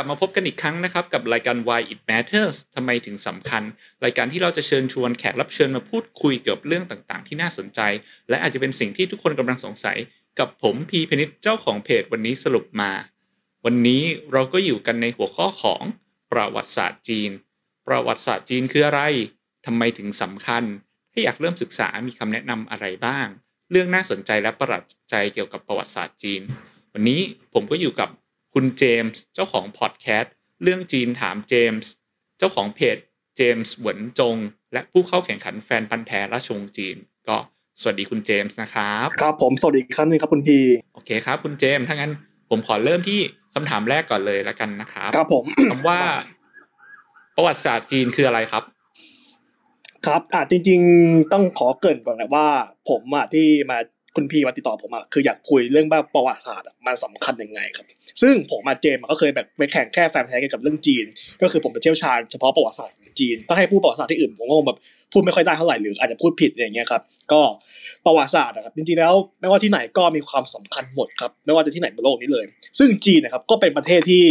[0.00, 3.62] ลับมาพบกันอีกครั้งนะครับ กับรายการ Why It Matters ทำไมถึงสำคัญ
[4.04, 7.80] รายการที่เราจะเชิญชวนแขกรับเชิญมาพูดคุยเกี่ยวกับเรื่องต่างๆ ที่น่าสนใจ
[8.28, 9.98] และอาจจะเป็นสิ่งที่ทุกคนกำลังสงสัย
[10.38, 12.90] กับผมพีพนิษเจ้าของเพจวันนี้สรุปมา
[13.64, 14.02] วันนี้
[14.32, 15.82] เราก็อยู่กันในหัวข้อของ
[16.32, 17.30] ประวัติศาสตร์จีน
[17.86, 19.02] ประวัติศาสตร์จีนคืออะไร
[19.66, 20.64] ทำไมถึงสำคัญ
[21.12, 23.26] ถ้าอยากเริ่มศึกษามีคำแนะนำอะไรบ้าง
[23.70, 26.40] เรื่องน่าสนใจและประหลาดใจเกี่ยวกับประวัติศาสตร์จีน
[26.92, 27.20] วันนี้
[27.54, 28.08] ผมก็อยู่กับ
[28.54, 31.90] คุณเจมส์เจ้าของพอดแคสต์เรื่องจีนถามเจมส์
[32.38, 32.96] เจ้าของเพจ
[33.36, 34.36] เจมส์เหวินจง
[34.72, 36.96] และผู้เข้าแข่งขันแฟนพันธ์แท้ราชวงศ์จีน
[37.28, 37.36] ก็
[37.80, 40.58] สวัสดีคุณเจมส์นะครับครับผมสวัสดีอีกครั้งหนึงครับคุณพี
[40.94, 42.12] โอเคครับ คุณเจมส์ถ้างั้น
[42.50, 43.20] ผมขอเริ่มที่
[43.54, 46.00] คำถามแรกก่อนเลยละกันนะครับครับผมคำว่า
[47.36, 48.64] ประวัติศาสตร์จีนคืออะไรครับ
[50.06, 52.46] ครับอ่าจริง ๆ ต้องขอเกรินก่อนนะว่า
[52.88, 53.78] ผมอะที่มา
[54.16, 57.86] คุณพีมาติดต่อผมอะคืออยากคุยเรื่องว่าประวัติศาสตร์อะมันสำคัญยังไงครับ
[58.22, 61.04] ซึ่งผมมาเจมก็เคยแบบไปแข่งแค่แฟนแท้เกี่ยวกับเรื่องจีน
[61.42, 64.78] ก็คือผมเป็นเชี่ยวชาญเฉพาะประวัติศาสตร์จีนถ้าให้พูดประวัติศาสตร์ที่อื่นผมก็คงแบบ
[65.12, 67.40] พูดไม่ค่อยได้เท่าไหร่หรืออาจจะพูดผิดอย่างเงี้ยครับก็
[68.06, 72.44] ประวัติศาสตร์นะครับจริงๆแล้วไม่ว่าที่ไหนก็มีความสำคัญหมดครับไม่ว่าจะที่ไหนบนโลกนี้เลย
[72.78, 74.24] ซึ่งจีนนะครับก็เป็นประเทศที่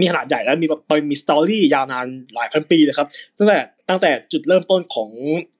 [0.00, 5.10] มีขนาดใหญ่และมีแบบมี story ยาวนานหลายพันปีเลยครับตั้งแต่ตั้งแต่จุดเริ่มต้นของ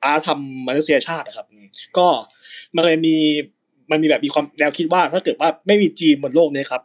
[0.02, 1.46] อารยธรรมมนุษยชาตินะครับ
[1.98, 2.06] ก็
[2.74, 3.16] มันเลยมี
[3.90, 6.82] มันมีแบบมีความแนวคิดว่าถ้าเกิดว่าไม่มีจีนบนโลกนี้ครับ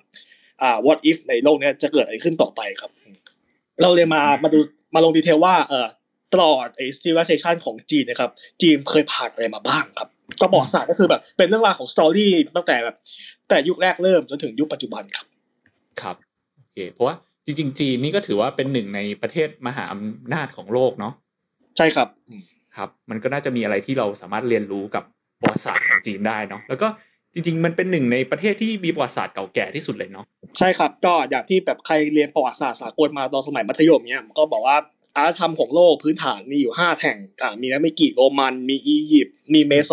[0.62, 2.92] อ่า what if ในโลกนี้จะเกิดอะไรขึ้นต่อไปครับ
[3.82, 4.60] เราเลยมามาดู
[4.94, 5.88] มาลง detail ว่าเอ่อ
[6.34, 10.10] ตลอดไอ้ civilization ของจีนนะครับ จีนเคยผ่านอะไรมาบ้างครับ
[10.42, 12.96] ประวัติศาสตร์ก็คือแบบ เป็นเรื่องราวของ story ตั้งแต่แบบ
[13.50, 15.26] แต่ยุคแรกเริ่มจนถึงยุคปัจจุบันครับ
[16.02, 16.16] ครับ
[16.56, 17.16] โอเคเพราะว่า
[17.50, 21.14] จริงๆ จีนนี่ก็ถือว่าเป็นหนึ่งในประเทศมหาอำนาจของโลกเนาะ
[21.78, 22.44] ใช่ครับอืม
[22.76, 25.04] ครับ มันก็น่าจะมีอะไรที่เราสามารถเรียนรู้กับ
[25.40, 26.88] ประวัติศาสตร์ของจีนได้เนาะแล้วก็
[27.34, 30.26] จริง ๆ มันเป็นหนึ่งในประเทศที่มีประวัติศาสตร์เก่าแก่ที่สุดเลยเนาะ
[30.58, 34.78] ใช่ครับก็อย่างที่แบบใครเรียนประวัติศาสตร์สากลมาตอนสมัยมัธยมเนี้ยก็บอกว่า
[35.16, 39.92] อารยธรรมของโลกพื้นฐานมีอยู่ห้าแห่งอ่ามีแล้วไม่กี่โรมันมีอียิปต์มีเมโส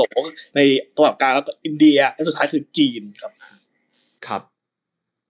[0.57, 0.61] ใน
[0.97, 3.33] ตะวันออกกลางแล้วก็อินเดียและสุดท้ายคือจีนครับ
[4.27, 4.43] ครับ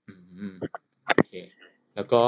[0.08, 0.85] อืมโอเค
[1.96, 2.22] แล้วก็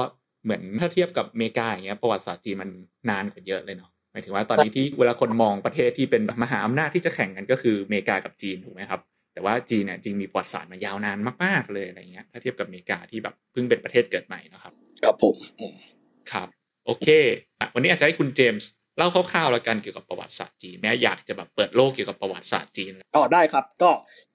[0.45, 2.71] เหมือนถ้าเทียบกับอเมริกาอย่างเงี้ยประวัติศาสตร์จีนมัน
[3.11, 9.01] นานกว่าเยอะเลยเนาะหมายถึงว่าตอนนี้ที่เวลาคนมองประเทศที่เป็นมหาอำนาจที่จะแข่งกันก็คืออเมริกากับจีนถูกไหมครับ
[9.35, 14.73] แต่ว่าจีนเนี่ยจริงมีประวัติศาสตร์มายาวนานมากๆเลยอะไรเงี้ยถ้าเทียบกับอเมริกาที่แบบเพิ่งเป็นประเทศเกิดใหม่นะครับ
[15.05, 15.75] ครับผมอืม
[16.33, 16.49] ครับ
[16.87, 17.07] โอเค
[17.61, 23.91] อะวันนี้อาจจะให้คุณเจมส์เล่าคร่าวๆแล้วกันเกี่ยวกับประวัติศาสตร์จีนเนี่ยอยากจะแบบเปิดโลกเกี่ยวกับประวัติศาสตร์จีนอ๋อได้ครับ ก็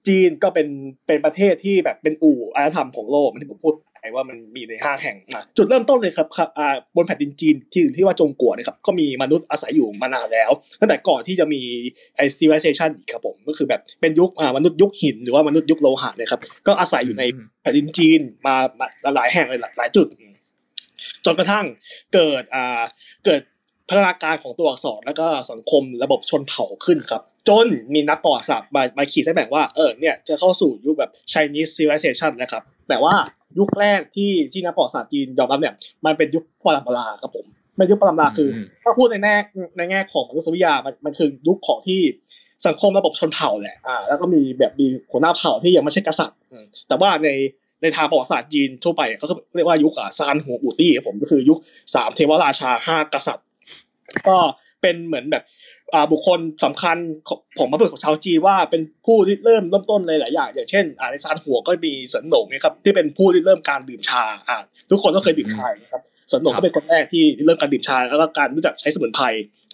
[0.06, 0.68] จีนก็เป็น
[1.06, 3.74] เป็นประเทศที่แบบเป็นอู่อารยธรรมของโลกที่ผมพูด
[4.04, 10.50] ไปว่ามันมีในห้าแห่งอะจุดเริ่มต้นเลยครับครับอ่าบนแผ่นดินจีนที่ที่ว่าจงกัวเนะครับก็มีมนุษย์อาศัยอยู่มานานแล้ว
[10.80, 11.60] ตั้งแต่ก่อนที่จะมี
[12.16, 20.06] ไอ civilization อีกครับผมก็คือแบบเป็นยุคอ่ามนุษย์ยุคหินหรือว่ามนุษย์ยุคโลหะเนะครับก็อาศัยอยู่ในอืมแผ่นดินจีนมามาหลายแห่งเลยหลายหลายจุด
[21.24, 21.64] จนกระทั่ง
[22.14, 22.82] เกิดอ่า
[23.24, 23.40] เกิด
[23.88, 33.14] พัฒนาการของตัวอักษรแล้วก็สังคมระบบชนเผ่าขึ้นครับ จนมีนักประวัติศาสตร์มามาขีดเส้นแบ่งว่าเออเนี่ยจะเข้าสู่ยุคแบบ Chinese civilization นะครับ แต่ว่า
[33.58, 35.74] ยุคแรกที่ที่นักประวัติศาสตร์จีนยอมรับเนี่ย
[36.06, 39.34] มันเป็นยุคปรัมปราครับผมเป็นยุคปรัมปราคืออมถ้าพูดในแง่
[39.76, 42.00] ในแง่ของมนุษยวิทยามันมันคือยุคของที่
[42.66, 47.28] สังคมระบบชนเผ่าแหละอ่าแล้วก็มีแบบมีหัวหน้าเผ่าที่ยังไม่ใช่กษัตริย์อืมแต่ว่าใน
[47.82, 51.58] ในทางประวัติศาสตร์จีนทั่วไปเขาก็เรียกว่ายุคอ่าซานหัวอูตี้ครับผมก็คือยุค
[51.94, 53.46] สามเทวราชาห้ากษัตริย์
[54.28, 54.36] ก็
[54.82, 55.73] เป็นเหมือนแบบอ่า
[56.12, 56.96] บุคคลสำคัญ
[57.28, 64.56] ของของมาเปิดของชาวจีนว่าเป็นผู้ที่เริ่มเริ่มต้นเลยหลายอย่าง อย่างเช่นอ่าในซานหัวก็มีเสินหลงนะครับที่เป็นผู้ที่เริ่มการดื่มชาอ่า
[64.90, 69.24] ทุกคนก็เคยดื่มชานะครับเสินหลงครับก็เป็นคนแรกที่ที่เริ่มการดื่มชาแล้วก็การรู้จักใช้สมุนไพร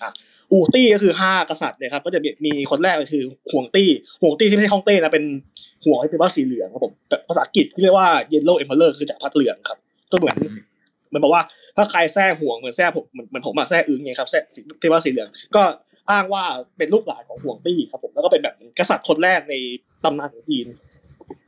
[0.02, 0.10] อ่า
[0.52, 3.88] อูตี้ก็คือห้ากษัตริย์เนี่ยครับก็จะมีมีคนแรกก็คือห่วงตี้
[4.22, 5.24] ห่วงตี้ที่ไม่ใช่ฮ่องเต้นะเป็น
[5.84, 9.78] ห่วงที่เป็นว่าสีเหลืองครับผมแต่ภาษาอังกฤษที่เรียกว่า yellow emperor คือจากรพรรดิเหลืองครับ
[10.10, 10.36] ก็เหมือน
[11.08, 11.42] เหมือนบอกว่า
[11.76, 15.62] ถ้าใครแท้ห่วงเหมือนแท้ผมเหมือนเหมือนผมอะแท้อึ้งไงครับแท้สีเทวาสีเหลืองก็
[16.10, 16.44] อ้างว่า
[16.78, 19.54] เป็นลูกหลานของห่วงตี้ครับผมแล้วก็เป็นแบบกษัตริย์คนแรกใน
[20.04, 20.66] ตำนานของจีน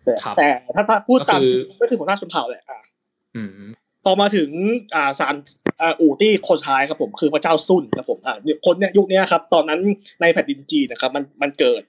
[0.04, 2.80] แต่ครับแต่ถ้าถ้าพูดตามก็คือจริงก็คือหัวหน้าชนเผ่าแหละอะ
[3.36, 3.50] อืม
[4.04, 4.50] พอมาถึง
[4.94, 5.34] อ่าศาล
[5.80, 9.80] อ่าอู่ตี้คนท้ายครับผมคือพระเจ้าซุนครับผมอ่าเนี่ยคนเนี่ยยุคเนี้ยครับตอนนั้น
[10.20, 11.82] ในแผ่นดินจีนนะครับมันมันเกิด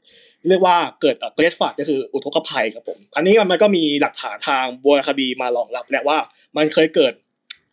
[0.49, 6.17] เรียกว่าเกิดเกรดฟาดก็คืออุทกภัยครับผม อันนี้มันก็มีหลักฐานทางโบราณคดีมารองรับแหละว่า
[6.57, 7.13] มันเคยเกิด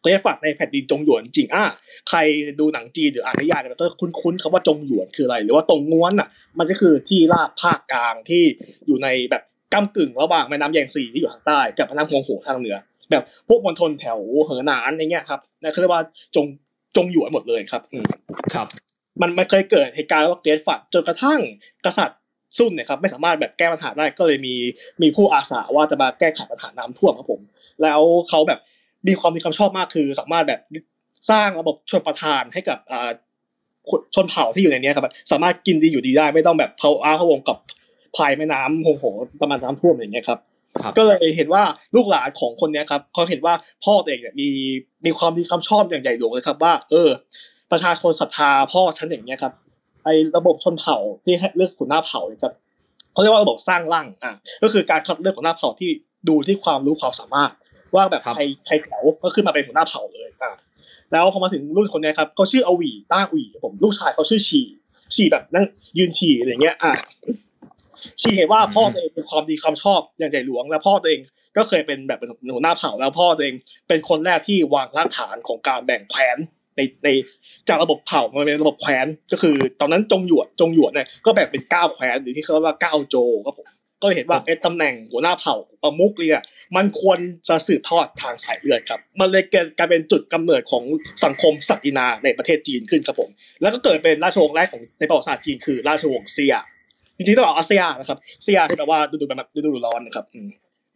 [0.03, 1.65] เกรดฟาดในแผ่นดินจงหยวนจริงอะ
[2.09, 2.19] ใคร
[2.61, 8.43] ดูหนังจีนหรืออ่านนิยายเนี่ยมันต้องคุ้นๆคำว่าจงหยวนคืออะไร หรือว่าตรงง้วนอะ มันก็คือที่ราบภาคกลางที่
[8.87, 9.43] อยู่ในแบบ
[9.73, 12.77] ก้ากึ่งระหว่างแม่น้ำแยงซีที่อยู่ทางใต้กับแม่น้ำฮวงโหทางเหนือ
[13.11, 16.05] แบบพวกมณฑลแถวเหอหนานอย่างเงี้ยครับนั่นคือเรียกว่า
[16.37, 16.47] จง
[16.97, 18.07] จงหยวนหมดเลยครับอืม
[18.55, 18.67] ครับ
[19.21, 21.41] มันมันเคยเกิดเหตุการณ์ว่าเกรดฝัดจนกระทั่ง
[21.87, 22.19] กษัตริย์
[22.59, 24.55] ซุ่นเนี่ยครับไม่สามารถแบบแก้ปัญหาได้ก็เลยมี
[25.03, 27.41] มีผู้อาสาว่าจะมาแก้ไขปัญหาน้ำท่วมครับผม
[27.83, 28.61] แล้วเขาแบบ
[29.09, 30.61] มีความมีความชอบมากคือ สามารถแบบ
[31.31, 33.11] สร้างระบบชนประทานให้กับอ่า
[34.15, 37.57] ชนเผ่าที่อยู่ในนี้ครับสามารถกินดีอยู่ดีได้ไม่ต้องแบบเผาอาเขาวงกับ
[38.17, 39.05] ภายแม่น้ำโหโห
[39.41, 40.39] ประมาณน้ำท่วมอย่างเงี้ยครับ
[40.97, 41.63] ก็เลยเห็นว่า
[41.95, 43.55] ลูกหลานของคนนี้ครับเขาเห็นว่า
[43.85, 44.49] พ่อเองเนี่ยมี
[45.05, 47.09] มีความดีความชอบอย่างใหญ่หลวงเลยครับ ว่า เออ
[47.71, 49.53] ประชาชนศรัทธาพ่อฉันอย่างเงี้ยครับ
[50.05, 52.53] ไอ้ระบบชนเผ่าที่เลือกขุนหน้าเผ่าครับ
[53.13, 54.33] เขาเรียกว่าระบบสร้างร่างอะ
[54.63, 55.91] ก็คือการคัดเลือกขุนหน้าเผ่าที่
[56.29, 57.51] ดูที่ความรู้ความสามารถ
[57.95, 60.55] ว่าแบบใครใครแถวก็ขึ้นมาเป็นหัวหน้าเผ่าเลยอะ
[61.13, 64.61] แล้วพอมาถึงรุ่นคนนี้ครับเขาชื่ออวีต้าอวีผมลูกชายเขาชื่อชี
[65.15, 65.65] ชีแบบนั่ง
[65.99, 66.93] ยืนฉี่อะไรเงี้ย อะ
[68.21, 71.21] ชีเห็นว่าพ่อตัวเองเป็นความดีความชอบอย่างใหญ่หลวง แล้วพ่อตัวเอง
[71.57, 73.55] ก็เคยเป็นแบบเป็นหัวหน้าเผ่าแล้วพ่อตัวเอง
[73.89, 76.39] เป็นคนแรกที่วางรากฐานของการแบ่งแคว้น
[76.77, 77.09] ในใน
[77.69, 83.17] จากระบบเผ่ามันเป็นระบบแคว้นก็คือ ตอนนั้นจงหยวนจงหยวนเนี่ยก็แบ่งเป็นเก้าแคว้นหรือที่เขาเรียกว่าเก้าโจ
[83.47, 83.67] ครับผม
[84.03, 86.43] ก็เห็นว่าไอ้ตำแหน่งหัวหน้าเผ่าประมุกเนี่ย
[86.77, 87.19] มันควร
[87.49, 90.85] จะสืบทอดทางสายเลือดครับมันเลยเกิดกลายเป็นจุดกำเนิดของ
[91.25, 93.31] สังคมศักดินาในประเทศจีนขึ้นครับผม
[93.61, 96.55] แล้วก็เกิดเป็นราชวงศ์แรกของในประวัติศาสตร์จีนคือราชวงศ์เซีย
[97.17, 100.27] จริงๆต้องบอกอาเซียนะครับเซียที่แปลว่าดูดูแบบดูดูร้อนนะครับ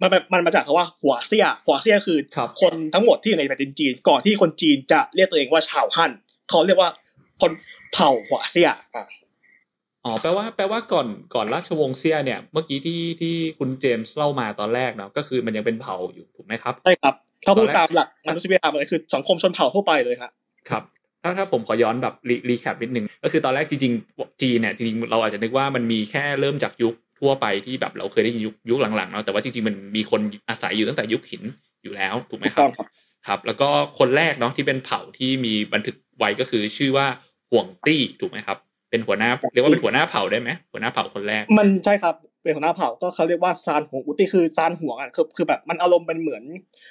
[0.00, 2.19] มันมันมาจากคำว่าหัวเซียหัวเซียคือ
[2.61, 6.12] คนทั้งหมดที่อยู่ในแผ่นดินจีน ก่อนที่คนจีนจะเรียกตัวเองว่าชาวฮั่น
[6.50, 6.91] เขาเรียกว่า
[7.43, 7.53] คน
[7.93, 9.06] เผ่าหัวเซียอะ
[10.05, 17.15] อ๋อแปลว่าแปลว่าก่อนก่อนราชวงศ์เซียเนี่ยเมื่อกี้ที่ที่คุณเจมส์เล่ามาตอนแรกเนาะก็คือมันยังเป็นเผ่าอยู่ถูกไหมครับใช่ครับ
[17.45, 20.31] ถ้าพูดตามหลักมนุษยวิทยามันคือสังคมชนเผ่าทั่วไปเลยครับ
[20.71, 20.83] ครับ
[21.23, 31.43] ถ้าถ้าผมขอย้อนแบบรีรีแคปนิดนึงก็คือตอนแรกจริงๆจีนเนี่ยจริงๆเราอาจจะนึกว่ามันมีแค่เริ่มจากยุคทั่วไปที่แบบเราเคยได้ยินยุคยุคหลังๆเนาะแต่ว่าจริงๆมันมีคนอาศัยอยู่ตั้งแต่ยุคหิน
[31.83, 32.71] อยู่แล้วถูกไหมครับ
[33.27, 33.69] ครับ แล้วก็
[33.99, 37.06] คนแรกเนาะที่เป็นเผ่าที่มีบันทึกไว้ก็คือชื่อว่า
[37.51, 38.59] ห่วงตี้ถูกไหมครับ
[38.94, 46.43] เป็นหัวหน้าเรียกว่าเป็นหัวหน้าเผ่าได้ไหมหัวหน้าเผ่าคนแรก มันใช่ครับเป็นหัวหน้าเผ่าก็เขาเรียกว่าซานหัวอุติคือซานหัวอะคือคือแบบมันอารมณ์เป็นเหมือน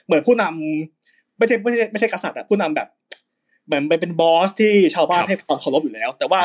[0.05, 2.87] เหมือนผู้นำไม่ใช่ไม่ใช่ไม่ใช่กษัตริย์อะผู้นำแบบ
[3.65, 6.41] เหมือนไปเป็นบอสที่ชาวบ้านให้ความเคารพอยู่แล้ว แต่ว่า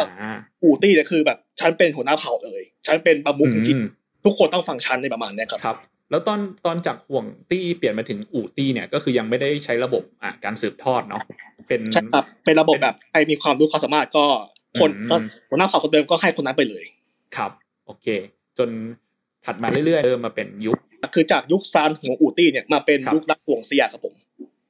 [0.63, 3.79] อูตี้เนี่ยคือแบบฉันเป็นหัวหน้าเผ่าเลยฉันเป็นประมุขจริง
[4.25, 5.77] ทุกคนต้องฟังฉันในประมาณนี้ครับครับ
[6.11, 11.23] แล้วตอนตอนจากห่วงตี้เปลี่ยนมาถึงอูตี้เนี่ยก็คือยังไม่ได้ใช้ระบบอะการสืบทอดเนาะ
[11.69, 14.25] เป็นใช่ครับเป็นระบบแบบใครมีความรู้ความสามารถก็
[14.81, 14.91] คน
[15.49, 16.85] หัวหน้าเผ่าคนเดิมก็ให้คนนั้นไปเลย
[17.37, 17.51] ครับ
[17.87, 18.07] โอเค
[18.59, 18.69] จน
[19.47, 20.79] ถัดมาเรื่อยๆเริ่มมาเป็นยุค
[21.15, 24.15] คือจากยุคซานหัวอูตี้เนี่ยมาเป็นยุคราชวงศ์เซียครับผม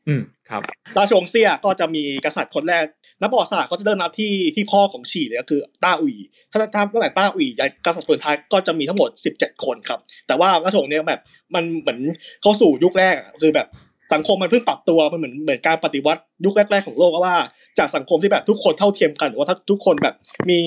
[0.08, 0.62] อืมครับ
[0.98, 2.84] ราชวงศ์เซียก็จะมีกษัตริย์คนแรก
[3.20, 6.16] นักประวัติศาสตร์ก็จะเริ่มนับที่ที่พ่อของฉีเลยก็คือต้าอุ๋ย
[6.50, 7.48] ถ้าทำตั้งแต่ต้าอุ๋ย
[7.86, 11.22] กษัตริย์คนท้ายก็จะมีทั้งหมดสิบเจ็ดคนครับ แต่ว่าราชวงศ์เนี่ยแบบ
[11.54, 12.00] มันเหมือน
[12.42, 13.66] เข้าสู่ยุคแรกคือแบบ
[14.14, 17.36] สังคมมันเพิ่งปรับตัวมันเหมือนเหมือนการปฏิวัติยุคแรก ๆของโลกว่า
[17.78, 20.14] จากสังคมที่แบบทุกคนเท่าเทียมกันหรือว่าถ้าทุกคนแบบ
[20.50, 20.60] มี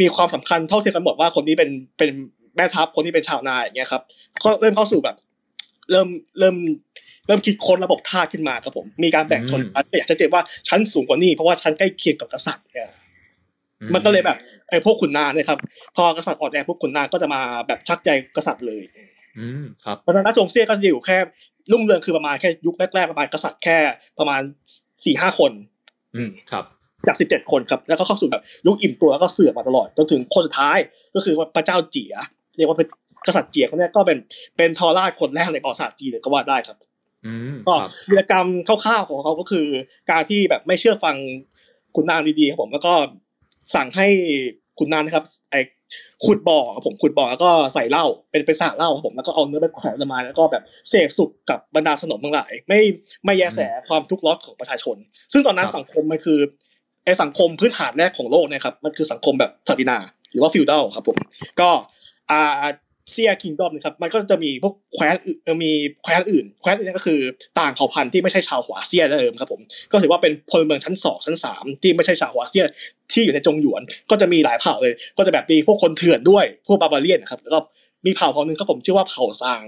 [0.00, 2.10] มีความสำคัญเท่าเทียมกันหมดว่าคนนี้เป็นเป็น
[2.56, 4.02] แม่ทัพคนนี้เป็นชาวนาอย่างเงี้ยครับ
[4.44, 5.16] ก็เริ่มเข้าสู่แบบ
[5.90, 6.56] เริ่มเริ่ม
[7.26, 12.90] เริ่มคิดค้นระบบท่าขึ้นมาครับผม มีการแบ่งชนชั้นอยากจะเจนว่าชั้นสูงกว่านี้เพราะว่าชั้นใกล้เคียงกับกษัตริย์เนี่ย
[13.94, 14.36] มันก็เลยแบบ
[14.70, 15.58] ไอ้พวกขุนนางเนี่ยครับ
[15.96, 18.82] พอกษัตริย์อ่อนแอพวกขุนนางก็จะมาแบบชักใจกษัตริย์เลย
[19.38, 21.16] อืมครับเพราะฉะนั้นราชวงศ์เซี่ยก็จะอยู่แค่
[21.72, 23.76] รุ่งเรืองคือประมาณแค่ยุคแรกๆประมาณกษัตริย์แค่
[24.18, 24.40] ประมาณ
[25.04, 25.52] สี่ห้าคน
[26.16, 26.64] อืมครับ
[27.06, 30.78] จากสิบเจ็ดคนครับ แล้วก็เข้าสู่แบบยุคอิ่มตัวแล้วก็เสื่อมมาตลอดจนถึงคนสุดท้าย
[31.14, 32.14] ก็คือว่าพระเจ้าเจีย
[32.56, 32.88] เรียกว่าเป็น
[33.26, 34.18] กษัตริย์เจียคนนี้ก็เป็น
[34.56, 36.76] เป็นทอราชคนแรกในประวัติศาสตร์จีนเลยก็ว่าได้ครับ
[37.68, 37.74] ก็
[38.08, 39.66] วีรกรรมคร่าวๆของเขาก็คือ
[40.10, 41.16] การที่แบบไม่เชื่อฟัง
[41.96, 42.94] คุณนางดีๆครับผมแล้วก็
[43.74, 44.08] สั่งให้
[44.80, 45.56] คุณนางนะครับไอ
[46.24, 52.80] ขุดบ่อครับผมขุดบ่อแล้วก็ใส่เหล้าเป็นเป็นสาเหล้าครับผมแล้วก็เอาเนื้อไปแขวนมาแล้วก็แบบเสพสุกกับบรรดาสนมทั้งหลาย ไม่
[53.24, 54.96] ไม่แยแสความทุกข์ร้อนของประชาชน
[55.32, 56.38] ซึ่งตอนนั้นสังคมมันคือ
[57.04, 59.98] ไอสังคมพื้นฐานแรกของโลกนะครับมันคือสังคมแบบสัตินา
[60.30, 61.16] หรือว่าฟิวดัลครับผม
[61.60, 61.70] ก็
[62.30, 62.68] อ่า
[63.10, 67.20] เซียคิงดอมนะครับมันก็จะมีพวกแคว้นอื่นมีแคว้นอื่น แคว้นอื่นก็คือ
[67.60, 69.60] ต่างเผ่าพันธุ์ที่ไม่ใช่ชาวหัวเซียเดิมครับผม
[69.92, 72.64] ก็ถือว่าเป็นพลเมืองชั้นสองชั้นสามที่ไม่ใช่ชาวหัวเซีย
[73.12, 77.58] ที่อยู่ในจงหยวน ก็จะมีหลายเผ่าเลย ก็จะแบบมีพวกคนเถื่อนด้วยพวกบาบาเลียนครับแล้วก็
[78.06, 79.64] มีเผ่าเผ่านึงครับผมชื่อว่าเผ่าซาง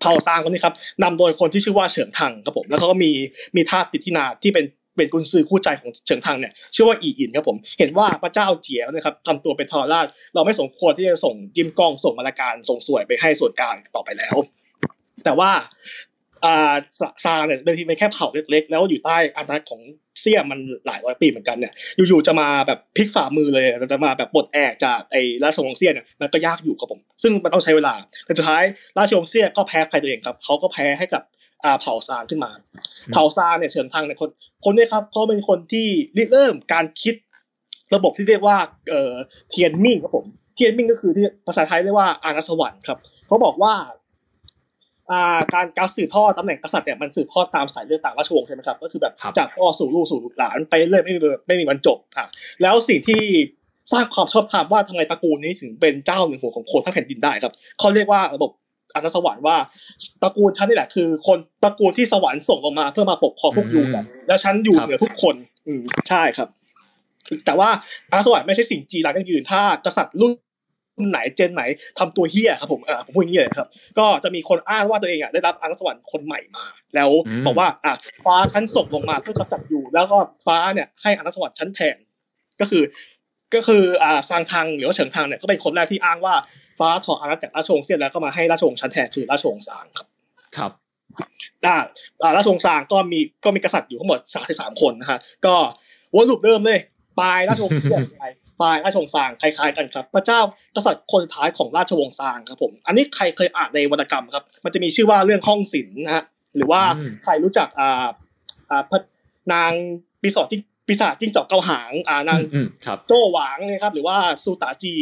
[0.00, 3.10] เผ่าซางคนนี้ครับนำโดยคนที่ชื่อว่าเฉิงทังครับผมแล้วเขาก็มี
[3.56, 4.64] มีทาสติดที่นาที่เป็น
[4.96, 14.36] เป็นกุนซือคู่ใจของเฉิงทังเนี่ยชื่อว่าอีอินครับผมเห็นว่าพระเจ้าเจียวนะครับทำตัวเป็นทรราช เราไม่สมควรที่จะส่งจิมกองส่งมาลาการส่งสวยไปให้ส่วนกลางต่อไปแล้ว
[15.24, 15.50] แต่ว่า
[16.44, 16.76] อา
[17.24, 19.80] ซาเนี่ยเดิมทีเป็นแค่เผ่าเล็กๆ แล้วอยู่ใต้อาณาจักรของ
[20.20, 21.72] เซี่ยมันหลายร้อยปีเหมือนกันเนี่ย
[22.08, 28.64] อยู่ๆจะมาแบบพลิกฝ่ามือเลยจะมาแบบปลดแอกจากไอ้ราชวงศ์เซี่ยเนี่ยมันก็ยากอยู่ครับผม ซึ่งมันต้องใช้เวลาแต่สุดท้าย
[28.98, 31.22] ราชวงศ์เซี่ยก็แพ้ใครตัวเองครับเขาก็แพ้ให้กับ
[31.80, 32.50] เผ่าซานขึ้นมา
[33.12, 34.30] เผ่าซานเนี่ยเฉินทังเนี่ยคน
[34.64, 35.86] คนนี้ครับเขาเป็นคนที่
[36.32, 37.14] เริ่มการคิด
[37.94, 38.56] ระบบที่เรียกว่า
[38.90, 39.14] เอ่อ
[39.50, 43.74] เทียนมิ่งครับผม เทียนมิ่งก็คือที่ภาษาไทยเรียกว่าอาณาสวรรค์ครับเขาบอกว่า
[45.10, 52.26] อ่าการการสืบทอดตำแหน่งกษัตริย์เนี่ยมันสืบทอดตามสายเลือดตามราชวงศ์ใช่ไหมครับก็คือแบบครับจากพ่อสู่ลูกสู่หลานไปเรื่อยไม่มีไม่มีวันจบอะ
[52.62, 53.22] แล้วสิ่งที่
[53.92, 58.50] สร้างความชอบธรรมว่าทำไมตระกูลนี้ถึงเป็นเจ้าหนึ่งหัวของคนทั้งแผ่นดินได้ครับเขาเรียกว่าระบบ
[58.96, 59.56] อนันตสวรรค์ว่า
[60.22, 65.34] ตระกูลฉันนี่แหละ คือ คนตระกูลที่สวรรค์ส่งลงมาเพื่อมาปกครองพวกยูกันแล้วฉันอยู่เหนือทุกคน
[65.66, 66.48] อืมใช่ครับ
[67.46, 67.68] แต่ว่า
[68.10, 70.32] อนันตสวรรค์ไม่ใช่สิ่งจีรังยั่งยืนถ้ากษัตริย์รุ่น
[71.10, 71.62] ไหนเจนไหน
[71.98, 77.92] ทำตัวเฮี้ยครับผมอ่าผมพูดอย่างนี้เลยครับ ก็จะมีคนอ้างว่าตัวเองอะได้รับอนันตสวรรค์คนใหม่มา แล้วอืมบอกว่าอะ
[78.24, 81.96] ฟ้าชั้นส่งลงมาเพื่อกำจัดอยู่ แล้วก็ฟ้าเนี่ยให้อนันตสวรรค์ชั้นแทน
[82.60, 82.82] ก็คือ
[83.54, 86.34] ก็คืออ่าซางทังหรือว่าเฉิงทังเนี่ยก็เป็นคนแรกที่อ้างว่า
[86.78, 90.06] ฟ้าถอดอาณาจักรราชวงศ์เซียนแล้วก็มาให้ราชวงศ์ชั้นแทนคือราชวงศ์ซางครับ
[90.56, 90.72] ครับ
[91.64, 91.76] อ่า
[92.22, 95.54] อ่าราชวงศ์ซางก็มีก็มีกษัตริย์อยู่ทั้งหมดสามสิบสามคนนะฮะก็
[96.14, 96.80] วนลูปเดิมเลย
[97.20, 98.24] ปลายราชวงศ์เซียนไป
[98.60, 100.40] ปลายราชวงศ์ซางคล้ายๆกันครับ พระเจ้า
[100.76, 106.24] กษัตริย์คนสุดท้ายของราชวงศ์ซางครับผมอันนี้ใครเคยอ่านในวรรณกรรมครับ มันจะมีชื่อว่าเรื่องห้องศิลป์นะฮะ
[106.56, 108.06] หรือว่าอืมใครรู้จักอ่า
[108.70, 109.00] อ่าพระ
[109.52, 109.72] นาง
[110.22, 114.94] ปีศาจที่ปีศาจจิ้งจอกเกาหางอ่านางอืมครับโจหวางเนี่ยครับหรือว่าซูตาจี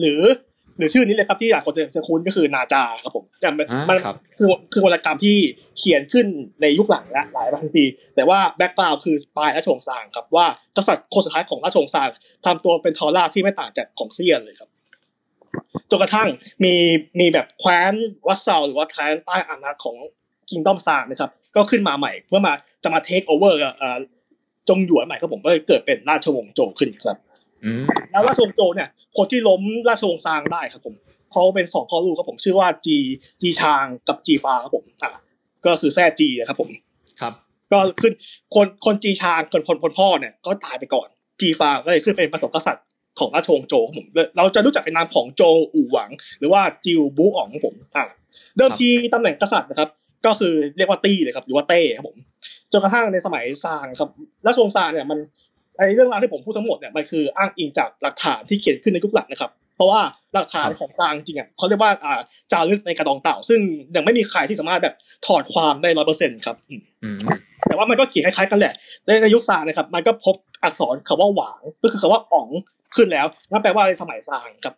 [0.00, 0.20] หรือ
[0.78, 5.36] หรือชื่อนี้เลยครับที่หลายคนจะจะคุ้นก็คือนาจาครับผมแต่มันอ่ามันครับคือคือวรรณกรรมที่
[5.78, 6.26] เขียนขึ้น
[6.62, 7.84] ในยุคหลังและหลายพันปี
[8.16, 12.08] แต่ว่า background คือปลายราชวงศ์ซางครับว่ากษัตริย์คนสุดท้ายของราชวงศ์ซาง
[12.46, 14.70] ทำตัวเป็นทรราชที่ไม่ต่างจากของเซี่ยเลยครับ
[15.90, 16.28] จนกระทั่ง
[16.64, 16.74] มี
[17.20, 17.92] มีแบบแคว้น
[18.26, 19.96] วัสเซาหรือว่าแคว้นใต้อาณาของ
[20.50, 22.52] kingdom ซางนะครับ ก็ขึ้นมาใหม่เพื่อมา
[22.82, 23.60] จะมา take over
[24.68, 27.25] จงหยวนใหม่ครับผมก็เลยเกิดเป็นราชวงศ์โจวขึ้นครับอืม
[28.12, 30.94] แล้วราชวงศ์โจวเนี่ยคนที่ล้มราชวงศ์ซางได้ครับผม
[31.32, 32.96] เขาเป็นสองพ่อลูกครับผมชื่อว่าจี
[33.40, 35.12] จีชางกับจีฟาครับผมอะ
[35.66, 36.70] ก็คือแซ่จีนะครับผม
[37.20, 37.32] ครับ
[37.72, 38.12] ก็ขึ้น
[38.54, 41.08] คนคนจีชางคนคนคนพ่อเนี่ยก็ตายไปก่อน
[41.40, 42.84] จีฟาก็เลยขึ้นเป็นผสมกษัตริย์
[43.18, 44.06] ของราชวงศ์โจวครับผม
[44.36, 48.04] เราจะรู้จักเป็นนามของโจวอู่หวัง หรือว่าจิวบูอ๋องครับผมอะ
[48.56, 49.88] เริ่มที่ตำแหน่งกษัตริย์นะครับ
[50.26, 52.16] ก็คือเรียกว่าตี้เลยครับหรือว่าเต้ครับผม
[52.72, 54.10] จนกระทั่งในสมัยซางครับ
[54.46, 55.18] ราชวงศ์ซางเนี่ยมัน
[55.78, 60.00] ไอเรื่องราวที่ผมพูดทั้งหมดเนี่ยมันคืออ้างอิงจากหลักฐานที่เขียนขึ้นในยุคหลังนะครับ เพราะว่า
[60.34, 62.20] หลักฐานของซางจริงอะเขาเรียกว่าอ่า
[62.52, 63.60] จารึกในกระดองเต่า ซึ่ง
[63.96, 64.94] ยังไม่มีใครที่สามารถแบบ
[65.26, 67.18] ถอดความได้ร้อยเปอร์เซ็นต์ครับอืมอืม
[67.68, 68.74] แต่ว่ามันก็เขียนคล้ายๆกันแหละ
[69.06, 72.48] ในในยุคซางนะครับ มันก็พบอักษรคำว่าหวางก็คือคำว่าอ๋อง
[72.96, 74.74] ขึ้นแล้วนั่นแปลว่าในสมัยซางครับ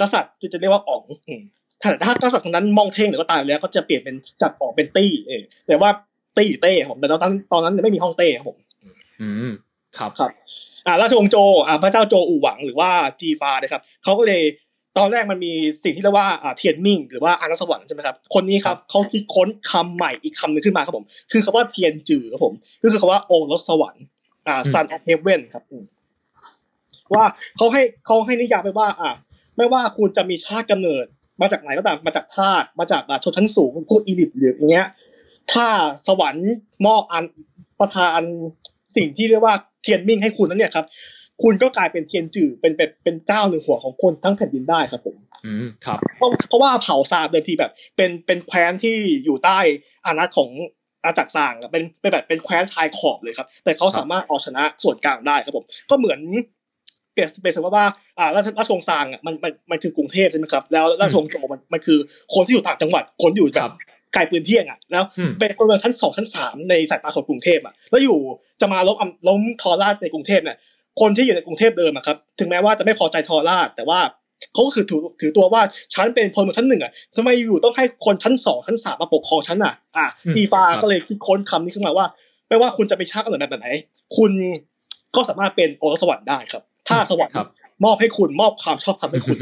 [0.00, 1.42] กษัตริย์จะเรียกว่าอ๋องอืม
[1.82, 5.90] ถ้าถ้ากษัตริย์คนนั้นมองเท่งหรือก็ตายไปแล้ว ก็จะเปลี่ยนเป็นจากอ๋องเป็นตี้เองแต่ว่า
[6.36, 8.58] ตี้หรือเต้ครับผมแต่ตอนนั้นตอนนั้นยังไม่มีห้องเต้ครับผม
[9.22, 9.50] อืม
[9.98, 10.30] ครับครับ
[10.86, 14.42] อ่าราชวงศ์โจอ่าพระเจ้าโจอู่หวังหรือว่าจีฟานะครับเขาก็เลย
[14.98, 15.52] ตอนแรกมันมี
[15.84, 24.04] สิ่งที่เรียกว่าอ่าเทียนมิ่งหรือว่าอาณาสวรรค์ใช่ไหมครับคนนี้ครับเขาคิดค้นคำใหม่อีกคำหนึ่งขึ้นมาครับผม คือคำว่าเทียนจือครับผมก็คือคำว่าโอรสสวรรค์
[24.46, 25.84] อ่า son of heaven ครับอืม
[27.14, 27.24] ว่า
[27.56, 29.10] เขาให้เขาให้นิยามไปว่า อ่า
[29.56, 31.06] ไม่ว่าคุณจะมีชาติกำเนิด
[31.40, 34.88] มาจากไหนก็ตามมาจากทาสมาจากอ่าชนชั้นสูงพวกอีลิทหรืออย่างเงี้ย
[35.52, 35.66] ถ้า
[36.06, 36.50] สวรรค์
[36.86, 37.24] มอบอัน
[37.80, 38.20] ประทาน
[38.96, 40.86] สิ่งที่เรียกว่าเทียนมิ่งให้คุณนั้นเนี่ยครับ
[41.42, 45.16] คุณก็กลายเป็นเทียนจื่อเป็นเป็นเป็นเจ้าหนึ่งหัวของคนทั้งแผ่นดินได้ครับผม
[45.46, 49.58] อืมครับเพราะเพราะว่าเผ่าซางเดิมทีแบบ เป็นเป็นแคว้นที่อยู่ใต้
[50.06, 50.50] อาณาของ
[51.02, 56.20] อาณาจักรซางอะเป็นเป็นแบบเป็นแคว้นชายขอบเลยครับ แต่เขาสามารถเอาชนะส่วนกลางได้ครับผม ก็เหมือน
[57.12, 57.86] เปรียบเปรียบเสมือนว่า
[58.18, 61.98] อ่าราชราชวงศ์ซางอะมันมันมันคือกรุงเทพใช่ไหมครับ แล้วราชวงศ์โจวมันมันคือ
[62.34, 63.72] คนที่อยู่ต่างจังหวัดคนที่อยู่แบครับ
[64.10, 68.18] บไกลปืนเที่ยงอะแล้วอืมเป็นพลเมืองชั้นสองชั้นสามในสายตาของกรุงเทพอะแล้วอยู่
[68.60, 70.56] จะมาล้มอำล้มทอราชในกรุงเทพเนี่ย
[71.00, 74.00] คนที่อยู่ในกรุงเทพเดิมอะครับ ถึงแม้ว่าจะไม่พอใจทอราชแต่ว่า
[74.52, 75.62] เขาก็คือถือถือตัวว่า
[75.94, 82.06] ฉันเป็นพลเมืองชั้นหนึ่งอะทำไมอยู่ต้องให้คนชั้นสองชั้นสามมาปกครองฉันอะอะอืมทีฟาครับก็เลยคิดค้นคำนี้ขึ้นมาว่า
[82.48, 83.68] ไม่ว่าคุณจะไปชาติกำเนิดแบบไหน
[84.16, 84.32] คุณ
[85.16, 87.48] ก็สามารถเป็นโอรสสวรรค์ได้ครับ ถ้าสวรรค์ครับ
[87.84, 89.38] มอบให้คุณมอบความชอบธรรมให้คุณ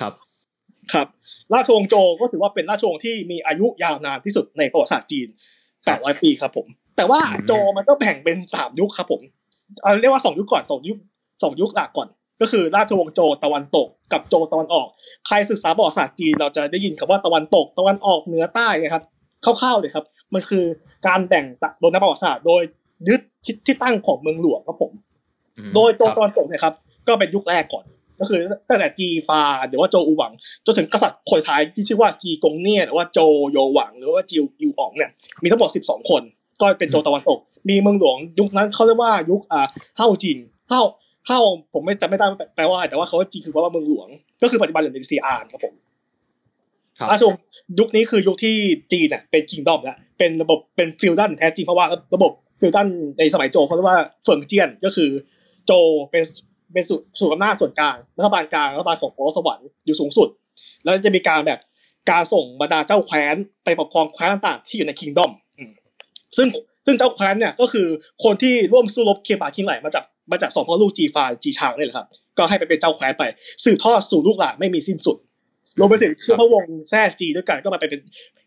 [0.00, 0.12] ครับ
[0.94, 1.06] ครับ
[1.54, 5.28] ราชวงศ์โจวก็ถือว่าเป็นราชวงศ์ที่มีอายุยาวนานที่สุดในประวัติศาสตร์จีน
[5.74, 6.66] 800ปีครับผม
[6.96, 9.20] แต่ว่าอืมโจวมันก็แบ่งเป็นสามยุคครับผม
[9.82, 10.98] เอาเรียกว่าสองยุคก่อนสองยุค
[11.42, 12.08] สองยุคหลักก่อน
[12.40, 14.88] ก็คือราชวงศ์โจวตะวันตกกับโจวตะวันออก
[15.26, 19.04] ใครศึกษาประวัติศาสตร์จีนเราจะได้ยินคำว่าตะวันตก ตะวันออกเหนือใต้เนะครับ
[19.44, 20.04] คร่าวๆเลยครับ
[20.34, 20.64] มันคือ
[21.06, 21.44] การแบ่ง
[21.80, 22.62] โดยนักประวัติศาสตร์โดย
[23.08, 24.92] ยึดทิศที่ตั้งของเมืองหลวงครับผม
[25.58, 26.74] อืมโดยโจครับตะวันตกเนี่ยครับ
[27.08, 27.84] ก็เป็นยุคแรกก่อน
[28.20, 30.32] ก็คือตั้งแต่จีฟาหรือว่าโจอูหวัง
[30.66, 33.18] จนถึงกษัตริย์คนสุดท้ายที่ชื่อว่าจีกงเน่หรือว่าโจ
[33.50, 35.10] โยหวังหรือว่าจิวอิวอ๋องเนี่ย
[35.42, 36.22] มีทั้งหมด12 คน
[36.60, 40.38] ก็เป็นโจตะวันตก มีเมืองหลวงยุคนั้นเขาเรียกว่ายุคอ่าเฮาจิง
[40.70, 40.82] เฮา
[41.26, 41.40] เฮา
[41.72, 44.08] ผมไม่จำไม่ได้ว่าแปลว่าอะไรแต่ว่าเขาว่าจีคือแปลว่าเมืองหลวง
[44.42, 45.74] ก็คือปัจจุบันอยู่ในซีอาร์ครับผม
[46.98, 47.40] ครับราชวงศ์
[47.78, 48.54] ยุคนี้คือยุคที่
[48.92, 55.10] จีนเนี่ยเป็น kingdom แล้วเป็นระบบเป็น feudal แท้จริงเพราะว่าระบบ feudal ในสมัยโจวเขาเรียกว่าเฟิงเจียนก็คือ
[55.66, 55.72] โจว
[56.10, 56.22] เป็น
[56.72, 60.28] เป็นส่วนส่วนอำนาจส่วนกลางรัฐบาลกลางรัฐบาลของโอรสสวรรค์อยู่สูงสุด
[60.84, 61.60] แล้วจะมีการแบบ
[62.10, 65.32] การส่งบรรดาเจ้าแคว้นไปปกครองแคว้นต่างๆ ที่อยู่ใน kingdom
[66.36, 66.48] ซึ่ง
[66.86, 67.86] ซึ่งเจ้าแคว้นเนี่ยก็คือ
[68.24, 72.06] คนที่ร่วมสู้รบเคียงบ่าเคียงไหล่มาจากมาจากสองพ่อลูกจีฟาจีชางนี่แหละครับ
[72.38, 73.24] ก็ให้ไปเป็นเจ้าแคว้นไป
[73.64, 75.16] สืบทอดสู่ลูกหลานไม่มีสิ้นสุด
[75.78, 78.00] รวมไปถึงเชื้อพระวงศ์แซ่จีด้วยกันก็มาไปเป็น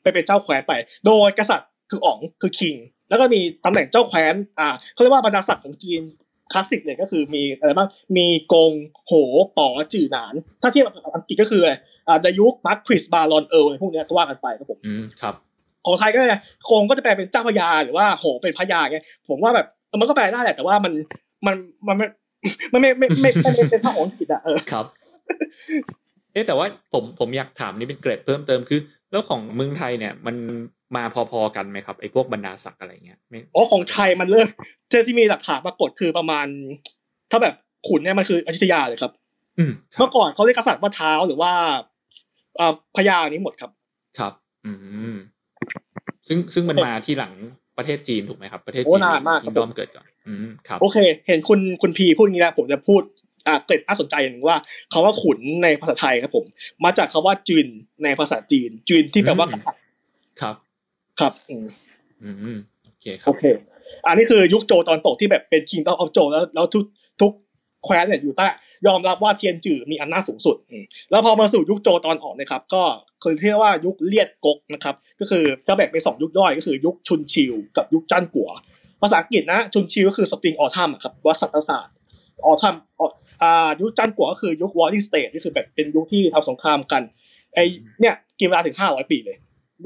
[0.03, 0.73] ไปเป็นเจ้าแคว้นไป
[1.05, 2.75] โดยกษัตริย์คืออ๋องคือ king
[3.09, 6.01] แล้วก็มีตำแหน่งเจ้าแคว้นอ่าเขาเรียกว่าบรรดาศักดิ์ของจีน
[6.51, 8.71] คลาสสิกเลยก็คือมีอะไรบ้างมีกง
[9.07, 9.13] โหว
[9.57, 11.61] ป๋อจื่อหนาน ถ้าเทียบกับอังกฤษก็คือ
[12.07, 15.35] อ่า duke marquis baron earl พวกนี้ก็ว่ากันไปครับผมอืมครับ
[15.85, 18.97] ของไทยก็เนี่ยคงก็จะแปลเป็นเจ้าพระยาหรือว่าโหวเป็นพระยาไง
[19.29, 19.67] ผมว่าแบบ
[19.99, 20.93] มันก็แปลได้แหละแต่ว่ามัน
[21.45, 21.55] มัน
[21.87, 22.09] มันมัน
[22.73, 24.85] มันไม่ไม่ไม่ไม่ไม่เป็นภาษาอังกฤษอะเออครับ
[26.33, 28.79] เอ๊ะแต่ว่าผมผมอยากถามนี่เป็นเกรดเพิ่มเติมคือ
[29.11, 30.35] แล้วของเมืองไทยเนี่ยมัน
[30.95, 34.47] มาพอๆกันไหมครับไอ้พวกบรรดาศักดิ์อะไรเงี้ยไม่อ๋อของไทยมันเริ่ม
[35.07, 36.45] ที่มีหลักฐานปรากฏคือประมาณ
[37.31, 37.55] ถ้าแบบ
[37.87, 39.11] ขุนเนี่ยมันคืออยุธยาเลยครับ
[39.59, 41.51] อืมครัเมื่บอก่อนเขาเรียกกษัตริย์ว่าเท้าหรือว่า
[42.59, 43.71] อ่าพญานี้หมดครับ
[44.19, 44.33] ครับ
[44.65, 44.71] อื
[45.13, 45.15] ม
[46.27, 47.33] ซึ่งซึ่งมันโอเคมาที่หลัง
[47.77, 53.01] ประเทศจีนถูกไหมครับ ประเทศโอ้จีนนานมากครัคิบงดอมเกิดก่อนอืมครับ โอเค เห็นคุณคุณพีพูดอย่างนี้แล้วผมจะพูด
[53.47, 54.57] อ่าเกร็ดน่าสนใจอย่างหนึงว่า
[54.91, 56.45] คาว่าขุนในภาษาไทยครับผม
[56.83, 57.67] มาจากคาว่าจีน
[58.03, 59.81] ในภาษาจีนจีนที่แปลว่ากษัตริย์
[60.41, 60.55] ครับ
[61.19, 61.65] ครับอืม
[62.23, 63.43] อืมโอเคครัโอบเค
[64.07, 66.83] อันนี้คือยุคโจตอนตกที่แบบเป็น Kingdom of โจแล้วแล้วทุก
[67.21, 67.31] ทุก
[67.83, 68.45] แคว้นเนี่ยอยู่ใต้
[68.87, 72.83] ยอมรับว่าเทียนจื่อมีอำนาจสูงสุดอืมแล้วพอมาสู่ยุคโจตอนออกนะครับ ก็
[73.23, 78.49] คือเรียกว่ายุคเลียดกกนะครับ ก็คือจะแบ่งเป็นสองยุคย่อยก็คือยุคชุนชิว กับยุคจั้นกัว
[79.01, 81.95] ภาษาอังกฤษนะ ชุนชิวก็คือสปริงออทัมครับว่าสัตศาสตร์
[82.45, 82.75] ออทัม
[83.41, 87.01] อ่ายุคจั้นกัวก็คือยุควอร์ i ิ g สเต e ก็คือแบบเป็นยุคที่ทำสงครามกัน
[87.55, 87.59] ไอ
[88.01, 89.37] เนี่ยกินเวลาถึงห้าร้อยปีเลย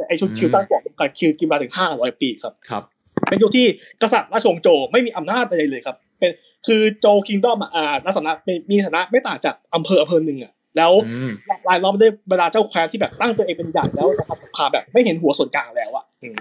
[0.08, 2.84] ไอชุนชิวจั้นกัวกันคือกินเวลาถึงห้าร้อยปีครับครับ
[3.30, 3.68] เป็นยุคที่
[4.02, 6.32] กษัตริย์ราชวงศ์โจไม่มีอำนาจอะไรเลยครับ เป็น
[6.68, 11.32] คือโจคิงดอมอ่าลักษณะเป็นมีฐานะไม่ต่างจากอำเภออำเภอหนึ่งอะแล้วอืม
[11.68, 16.36] รายล้อมด้วยบรรดาเจ้าแคว้นที่แบบตั้งตัวเองเป็นใหญ่แล้วนะครับสงครามแบบไม่เห็นหัวส่วนกลางแล้วอะอืม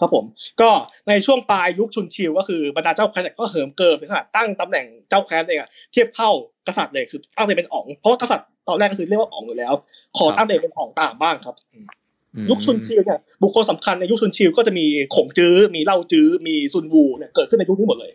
[0.00, 0.24] ครับผม
[0.60, 0.70] ก็
[1.08, 6.30] ในช่วงปลายยุคชุนชิวก็คือบรรดาเจ้าแคว้นเนี่ยก็เหิมเกิมถึงขนาดตั้งตำแหน่งเจ้าแคว้นเองอะเทียบเท่า
[6.68, 9.74] กษัตริย์เลยคือตั้งตัวเองเป็นอ๋องเพราะว่ากษัตริย์ตอนแรกก็คือเรียกว่าอ๋องอยู่แล้ว
[10.18, 11.84] ขอตั้งตัวเองเป็นอ๋องตามบ้างครับอืม
[12.50, 18.12] ยุคชุนชิวเนี่ยบุคคลสำคัญในยุคชุนชิวก็จะมีขงจื้อ มีเล่าจื้อ มีซุนวูเนี่ยเกิดขึ้นในยุคนี้หมดเลย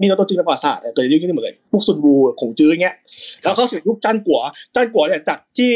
[0.00, 2.94] มีตัวจริงในประวัติศาสตร์เนี่ยเกิดในยุคนี้หมดเลยพวกซุนวูขงจื้อเงี้ย
[3.44, 4.40] แล้วก็สู่ยุคจันกัว
[4.74, 5.72] จันกัวเนี่ยจากที่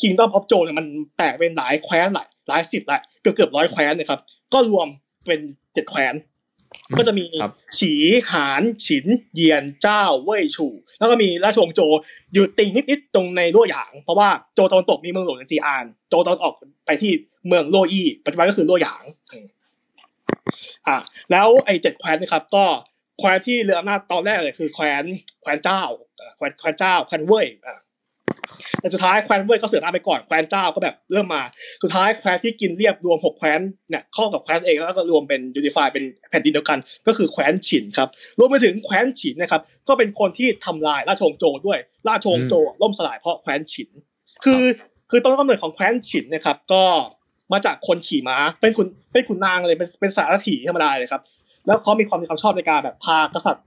[0.00, 0.86] Kingdom of Joe เนี่ยมัน
[1.16, 4.20] แตกเป็นหลายแคว้นหลายหลายสิบหลายเกือบเกือบร้อยแคว้นนะครับ
[4.52, 4.86] ก็รวม
[5.26, 5.40] เป็น
[5.74, 6.14] เจ็ดแคว้น
[6.98, 7.92] ก็จะมีครับฉี
[8.30, 10.66] หานฉินเยียนเจ้าเว่ยชู
[10.98, 11.80] แล้วก็มีราชวงศ์โจ
[12.32, 16.54] อยู่ติ่งนิดๆตรงในลั่วหยาง เพราะว่าโจตะวันตกมีเมืองหลวงในซีอาน โจตะวันออก
[16.86, 17.12] ไปที่
[17.46, 19.46] เมืองโลอี้ปัจจุบันก็คือลั่วหยางอืม
[20.86, 20.96] อ่า
[21.30, 22.64] แล้วไอ้เจ็ดแคว้นนะครับ ก็
[23.18, 25.04] แคว้นที่เรืออำนาจตอนแรกเลยคือแคว้น
[25.42, 25.82] แคว้นเจ้า
[26.20, 27.78] อ่าแคว้นแคว้นเจ้าแคว้นเว่ยอ่า
[28.80, 31.42] แต่สุดท้ายแคว้นเว่ยก็เสือหน้าไปก่อนแคว้นเจ้าก็แบบเริ่มมา
[31.82, 43.88] สุดท้ายแคว้นที่กินเรียบรวมหกแคว้นเนี่ยเข้ากับแคว้นเองแล้วก็รวมเป็นยูนิฟายเป็นแผ่นดินเดียวกัน ก็คือแคว้นฉินครับรวมไปถึงแคว้นฉินนะครับก็เป็นคนที่ทำลายราชวงศ์โจด้วยราชวงศ์โจล่มสลายเพราะแคว้นฉิน
[44.44, 44.62] คือ
[45.10, 46.84] คือต้นกำเนิดของแคว้นฉินเนะครับก็
[47.52, 51.22] มาจากคนขี่ม้าเป็นคุณเป็นขุนนางเลยเป็นเป็นสารถีธรรมดาเลยครับ
[51.66, 53.64] แล้วเขามีความมีความชอบในการแบบพากษัตริย์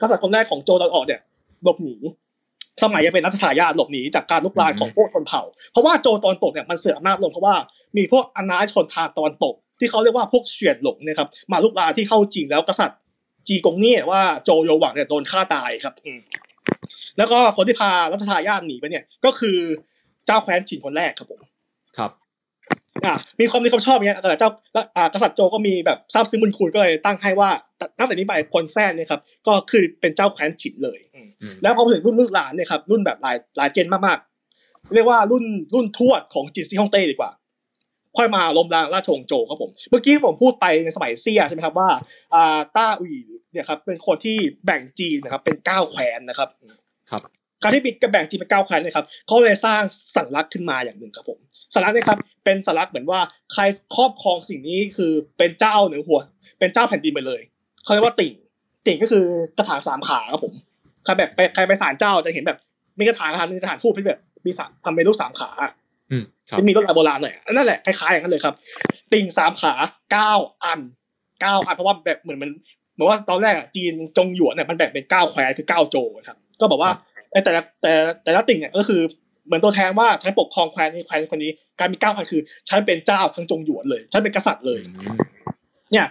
[0.00, 1.20] กษัตริย์คนแรกของโจตอนออกเนี่ย
[1.62, 1.96] หลบหนี
[2.82, 7.54] สมัยยังเป็นรัชทายาทหลบหนีจากการลุกลานของพวกชนเผ่า เพราะว่าโจวตอนตกเนี่ยมันเสื่อมอำนาจลงเพราะว่า
[7.96, 12.98] มีพวกอาณาชนทางตอนตก ที่เขาเรียกว่าพวกเฉียดหลงเนะครับมาลุกลานที่เข้าจริงแล้วกษัตริย์
[13.48, 16.20] จีกงเนี่ยว่าโจโยหวังเนี่ยโดนฆ่าตายครับอืม
[17.18, 19.58] แล้วก็คนที่พารัชทายาทหนีไปเนี่ยก็คือ
[20.26, 21.40] เจ้าแคว้นฉินคนแรกครับผม
[21.98, 22.10] ครับ
[23.04, 24.50] อ่ามีความมีความชอบอย่างเงี้ยแต่เจ้า
[24.96, 27.50] อ่ากษัตริย์โจก็มีแบบทราบซึ้งบุญคุณก็เลยตั้งให้ว่า
[27.98, 37.30] ตั้งแต่นี้ไปคนแท้เนี่ยครับก็คือเป็นเจ้าแคว้นฉินเลยอืมอืมแล้วพอมาถึงรุ่นลูกหลานเนี่ยครับรุ่นแบบหลายหลายเจนมากๆ เรียกว่ารุ่นรุ่นทวดของจินซีฮ่องเต้ดีกว่า
[38.16, 41.90] ค่อยมาล้มล้างราชวงศ์โจวครับผมเมื่อกี้ผมพูดไปในสมัยเซี่ยใช่ไหมครับว่า
[42.34, 43.14] อ่าต้าอุย
[43.52, 46.48] เนี่ยครับเป็นคนที่แบ่งจีนนะครับเป็นเก้าแคว้นนะครับ
[47.10, 47.22] ครับ
[47.62, 49.82] การที่บิดกับแบ่งจีนเป็นเก้าแคว้นเนะครับเขาเลยสร้าง
[50.16, 51.38] สัญลักษณ์ขึ้นมาอย่างหนึ่งครับผม
[51.74, 53.20] สัญลักษณ์เนะครับเป็นสัญลักษณ์เหมือนว่า
[53.52, 53.62] ใคร
[53.96, 56.20] ครอบครองสิ่งนี้คือเป็นเจ้าเหนือหัว
[56.58, 57.40] เป็นเจ้าแผ่นดินไปเลย
[57.84, 58.32] เขาเรียกว่าติ่ง
[58.86, 59.24] ติ่งก็คือ
[59.58, 60.52] กระถางสามขาครับผม
[61.04, 62.58] ใครแบบไปใครไปศาลเจ้าจะเห็นแบบ
[62.98, 65.50] มีกระถางครับมีกระถางทูบที่แบบมีสามทำเป็นรูปสามขา
[66.10, 68.54] อืมครับที่มีรถลายโบราณหน่อยอะนั่นแหละคล้ายๆอย่างนั้นเลยครับ
[69.12, 69.74] ติ่งสามขา
[70.12, 70.32] เก้า
[70.64, 70.80] อัน
[71.40, 72.50] เก้าอันเพราะว่าแบบเหมือนมัน
[72.94, 76.90] เหมือนว่าตอนแรกอะจีนจงหยวนเนี่ยมันแบ่งเป็นเก้าแคว้นคือเก้าโจวนะครับ ก็บอกว่า
[77.32, 77.92] ไอ้แต่ละแต่
[78.24, 79.00] แต่ละติ่งเนี่ยก็คือ
[79.48, 84.80] เหมือนตัวแทนว่าฉันปกครองแคว้นนี้แคว้นคนนี้ การมีเก้าอันคือ ฉันเป็นเจ้าทั้งจงหยวนเลย ฉันเป็นกษัตริย์เลย
[85.92, 86.06] เนี่ย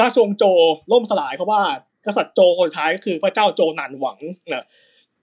[0.00, 0.44] ราชวงศ์โจ
[0.92, 1.60] ล่มสลายเพราะว่า
[2.06, 4.18] กษัตริย์โจคนสุดท้ายก็คือพระเจ้าโจหนานหวัง
[4.52, 4.64] นะ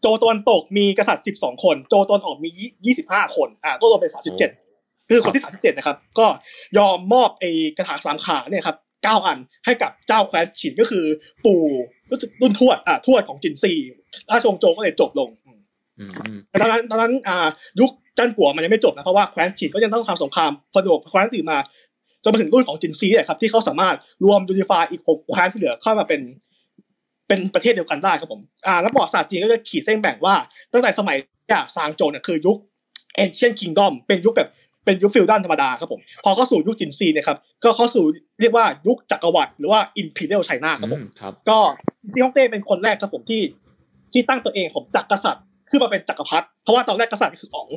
[0.01, 2.49] โจตะวันตกมีกษัตริย์สิบสองคน โจตะวันออกมี
[2.85, 4.49] ยี่สิบห้าคน อ่าก็รวมเป็นสามสิบเจ็ด
[5.09, 6.27] คือคนที่สามสิบเจ็ดนะครับ ก็
[6.77, 11.05] ยอมมอบไอ้กระถางสามขาเนี่ยครับเก้าอันให้กับเจ้าแคว้นฉินก็คือ
[11.45, 11.63] ปู่
[12.11, 13.73] รู้สึกรุ่นทวดอ่าทวดของจินซี
[14.29, 15.29] ราชวงศ์โจก็เลยจบลง
[16.61, 17.47] ตอนนั้นตอนนั้นอ่า
[17.79, 21.57] ยุคจันกัวมันยังไม่จบนะเพราะว่าแคว้นฉินก็ยังต้องทำสงครามพอดกแคว้นอื่นมา
[22.23, 26.21] จนมาถึงรุ่นของจินซีเนี่ยครับที่เขาสามารถรวมยูนิฟายอีกหกแคว้นที่เหลือเข้ามาเป็น
[27.27, 30.35] เป็นประเทศเดียวกันได้ครับผมอ่าแล้วประวัติศาสตร์จีนก็จะขีดเส้นแบ่งว่า
[30.73, 31.17] ตั้งแต่สมัย
[31.51, 32.57] อ่าซางโจวเนี่ยคือยุค
[33.23, 34.49] ancient kingdom เป็นยุคแบบ
[34.85, 38.03] เป็นยุคฟิวดัลธรรมดาครับผมพอเข้าสู่ยุคจินซีเนี่ยครับก็เข้าสู่
[38.41, 41.57] เรียกว่ายุคจักรวรรดิหรือว่า imperial China ครับผมครับก็
[42.11, 43.41] ซีฮองเต้เป็นคนแรกครับผมที่
[44.13, 47.67] ที่ตั้งตัวเองผมจากกษัตริย์ ขึ้นมาเป็นจักรพรรดิเพราะว่าตอนแรกกษัตริย์คืออ๋อง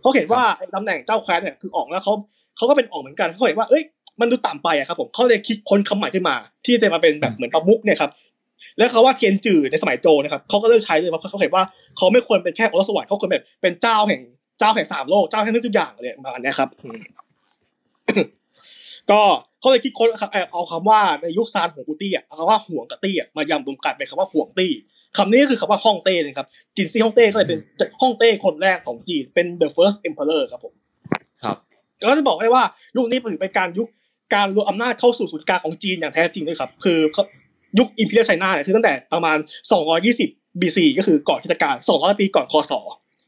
[0.00, 2.12] เขาเห็นว่าไอ้ตำแหน่งเจ้าแคว้นเนี่ยคืออ๋องแล้วเขา
[2.56, 3.82] เขาก็เป็นอ๋องเหมือนกันเขาเห็นว่าเอ้ย
[4.20, 6.34] มันดูต่ำไปอะครับผมเขาเลยคิดค้นคำใหม่ขึ้นมา
[6.64, 8.10] ที่จะมาเป็นแบบเหมือนประมุกเนี่ยครับ
[8.78, 11.64] แล้วเขาว่าเทียนจือในสมัยโจวนะครับเขาก็เลิกใช้เลยเพราะเขาเห็นว่า
[11.96, 14.20] เขาไม่ควรเป็นแค่โอรสวรรค์เขาควรแบบเป็นเจ้าแห่ง
[14.58, 17.00] เจ้าแห่งสามโลกเจ้าแห่งทุกอย่างเลยประมาณเนี้ยครับอืม
[19.10, 19.20] ก็
[19.60, 24.72] เขาเลยคิดค้นครับเอ่อเอาคำว่าในยุคซานของกูตี้อะเอาคำว่าห่วงกับตี้อะมายำรวมกันเป็นคำว่าห่วงตี้
[25.18, 27.60] คำนี้ก็คือคำว่าฮ่องเต้เลยครับจินซีฮ่องเต้ก็เลยเป็น
[28.00, 30.74] ฮ่องเต้คนแรกของจีนเป็น the first emperor ครับผม
[31.42, 31.56] ครับ
[32.00, 32.64] ก็จะบอกได้ว่า
[32.96, 33.88] ยุคนี้ถือเป็นการยุค
[34.34, 36.98] การรวมอำนาจเข้าสู่ศูนย์กลางของจีนอย่างแท้จริงด้วยครับ คือ
[37.78, 39.38] ยุค imperial China เนี่ยคือตั้งแต่ประมาณ
[39.98, 42.72] 220 BC ก็คือก่อนคริสตกาล 200 ปีก่อนคศ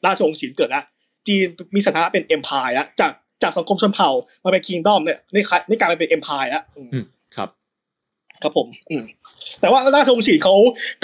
[0.05, 0.85] ราชวงศ์ฉินเกิดแล้ว
[1.26, 4.11] จีนมีสถานะเป็น empire แล้วจากจากสังคมชนเผ่า
[4.44, 7.05] มาเป็น kingdom เนี่ยนี่คล้ายนี่กลายมาเป็น empire แล้วอืมอืม
[7.37, 7.48] ครับ
[8.42, 9.03] ครับผม อืม
[9.61, 10.55] แต่ว่าราชวงศ์ฉินเขา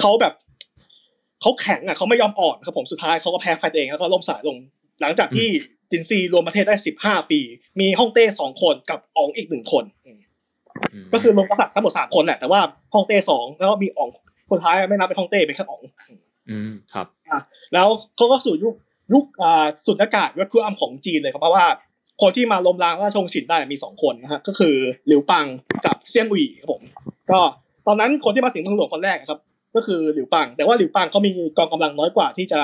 [0.01, 0.33] เขาแบบ
[1.41, 4.57] เขาแข็งอะเขาไม่ยอมอ่อนครับผมสุดท้ายเขาก็แพ้ภัยตัวเองแล้วก็ล่มสลายลง
[5.01, 5.49] หลังจากที่
[5.91, 7.41] จินซีรวมประเทศได้สิบห้าปี
[7.81, 10.19] มีฮ่องเต้สองคนกับอ๋องอีกหนึ่งคนอืม
[10.93, 12.61] อืมก็คือรวมกษัตริย์ทั้งหมดสามคนแหละแต่ว่า
[12.95, 14.09] ฮ่องเต้สองแล้วก็มีอ๋อง
[14.51, 15.83] คนท้ายไม่นับเป็นฮ่องเต้เป็นแค่อ๋อง
[16.51, 17.07] อืมครับ
[17.75, 18.75] แล้วเขาก็สู่ยุค
[19.13, 21.67] ยุคอ่าสุดอากาศวัคคุอัมของจีนเลยครับเพราะว่า
[22.23, 24.75] คนที่มาล้มล้างราชวงศ์ฉินได้มีสองคนนะฮะก็คือ
[25.07, 25.47] หลิวปัง
[25.87, 26.83] กับเซี่ยงหวี่ครับผม
[27.31, 27.41] ก็
[27.87, 29.41] ตอนนั้นคนที่มาถึงเมืองหลวงคนแรกอะครับ
[29.77, 32.61] ก็คือหลิวปัง แต่ว่าหลิวปังเขามีกองกำลังน้อยกว่าที่จะ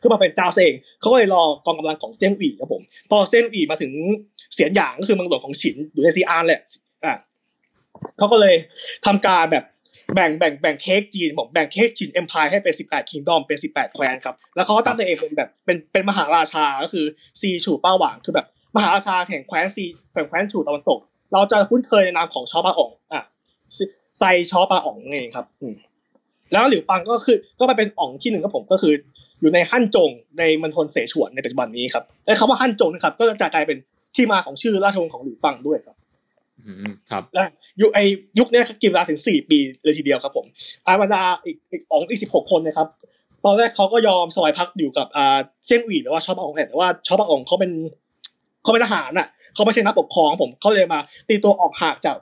[0.00, 3.92] ขึ้นมาเป็นเจ้าเองเขาก็เลยรอกองกำลังของเซี่ยงหวี่ครับผม พอเซี่ยงหวี่มาถึง
[4.54, 6.60] เสียนหยางก็คือเมืองหลวงของฉินอยู่ในซีอานแหละ
[7.04, 7.14] อะ
[8.18, 8.54] เขาก็เลย
[9.06, 9.64] ทำการแบบ
[10.14, 17.06] แบ่งแบ่งแบ่งเค้กจีนบอกแบ่งเค้กจีนเอ็มพายให้เป็นสิบแปดคิงดอมเป็นสิบแปดแคว้นครับ แล้วเขาก็ตั้งตัวเองเป็นแบบเป็นเป็นมหาราชาก็คือ
[17.40, 20.98] ซีฉูเป้าหวางคือแบบมหาราชาแห่งแคว้นซีแห่งแคว้นฉู่ตะวันตก
[21.32, 23.22] เราจะคุ้นเคยในนามของชอปาอ่องอะ
[24.18, 25.74] ไซชอปาอ่องเองครับอืม
[26.52, 28.94] แล้วหลิวปังก็คือก็ไปเป็นอ่องที่หนึ่งครับผมก็คือ
[29.40, 33.78] อยู่ในฮั่นจงในมณฑลเสฉวนในปัจจุบันนี้ครับและคำว่าฮั่นจงนะครับ ก็จะกลายเป็น
[34.16, 35.96] ที่มาของชื่อราชวงศ์ของหลิวปังด้วยครับ
[36.66, 37.44] อืมครับและ
[37.80, 37.98] ยุคไอ
[38.38, 40.46] ยุคเนี้ยกินเวลาถึงสี่ปีเลยทีเดียวครับผม
[40.86, 42.88] อาบรรดาอีกอีกอ๋องอีกสิบหกคนนะครับ
[43.44, 47.70] ตอนแรกเขาก็ยอมสวายพักอยู่กับอ่าเซี่ยงหวี่หรือว่าชอปาองแห่แต่ว่าชอปาองเขาเป็น
[48.62, 52.16] เขาเป็นทหารอะเขาไม่ใช่นักปกครองครับผมเขาเลยมาตีตัวออกห่างจาก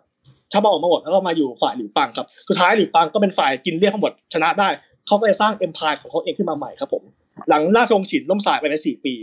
[0.52, 4.68] ชอปาองมาหมดแล้วก็มาอยู่ฝ่ายหลิวปังครับสุดท้ายหลิวปังก็เป็นฝ่ายกินเรียกทั้งหมดชนะได้
[5.06, 7.02] เขาก็เลยสร้างเอ็มพายของเขาเองขึ้นมาใหม่ครับผม
[7.48, 9.14] หลังราชวงศ์ฉินล่มสลายไปในสี่ปี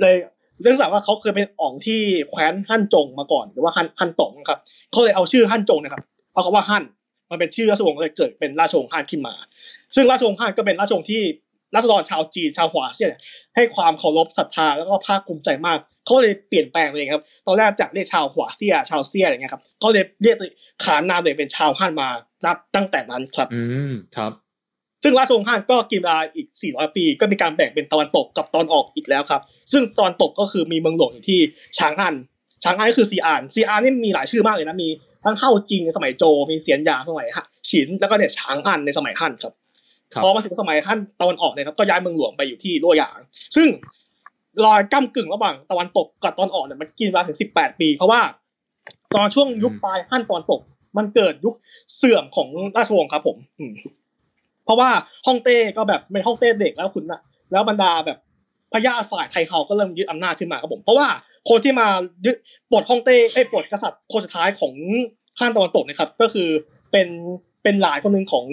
[0.00, 0.14] เลย
[0.62, 2.00] เรื่องจากว่าเขาเคยเป็นอ่องที่
[2.30, 4.58] แคว้นฮั่นจงมาก่อนหรือว่าฮั่นฮั่นตงครับ
[4.90, 6.84] เขาเลยเอาชื่อฮั่นจงนะครับเอาคำว่าฮั่น
[7.30, 9.34] มันเป็นชื่อราชวงศ์เลยเกิดเป็นราชวงศ์ฮั่นขึ้นมา
[9.94, 11.22] ซึ่งราชวงศ์ฮั่นก็เป็นราชวงศ์ที่
[11.74, 13.12] ราษฎรชาวจีนชาวหวาเซี่ยน
[13.54, 20.36] ให้ความเคารพศรัทธาแล้วก็ภาคภูมิใจมากเขาเลยเปลี่ยนแปลงเลยครับตอนแรกจากเรียกชาวหวาเซี่ยชาวเซี่ยอะไรเงี้ยครับเขาเลยเรียก
[20.84, 22.08] ขานนามเลยเป็นชาวฮั่นมา
[22.44, 24.32] นับตั้งแต่นั้นครับ อืมครับ
[25.02, 31.40] ซึ่งราชวงศ์ฮั่นก็กินเวลาอีก 400 ปี ก็มีการแบ่งเป็นตะวันตกกับตอนออกอีกแล้วครับ ซึ่งตอนตกก็คือมีเมืองหลวงอยู่ที่
[31.78, 32.14] ชางอัน
[32.64, 34.88] ชางอันก็คือซีอานซีอานนี่มีหลายชื่อมากเลยนะมี
[35.24, 39.54] ทั้งเฮาจิงในสมัยโจมีเสียนหยางสมัยฮะฉินแล้วก็เนี่ยชางอันในสมัยฮั่นครับครับ
[40.22, 43.18] พอมาถึงสมัยฮั่นตะวันออกเนี่ยครับก็ย้ายเมืองหลวงไปอยู่ที่ลั่วหยาง
[43.56, 43.68] ซึ่ง
[44.64, 48.20] รอยก้ากึ่งระหว่างตะวันตกกับตอนออกเนี่ยมันกินเวลาถึง18ปี เพราะว่า
[49.14, 50.60] ตอนช่วงยุคปลายฮั่นตอนตก
[50.96, 51.54] มันเกิดยุค
[51.96, 53.64] เสื่อมของราชวงศ์ครับ ผม อื
[54.64, 54.90] เพราะว่า
[55.26, 57.20] ฮ่องเต้ก็แบบเป็นฮ่องเต้เด็กแล้วคุณนะ
[57.52, 58.18] แล้วบรรดาแบบ
[58.72, 61.08] พญาฝ่ายไทยเขาก็เริ่มยึดอำนาจขึ้นมาครับผม เพราะว่า
[61.48, 61.86] คนที่มา
[62.26, 62.36] ยึด
[62.70, 64.72] ปลดฮ่องเต้ไอ้ปลดกษัตริย์คนสุดท้ายของ
[65.38, 66.48] ข้างตะวันตกนะครับ ก็คือ
[66.92, 67.08] เป็น
[67.64, 68.46] เป็นหลานคนหนึ่งของ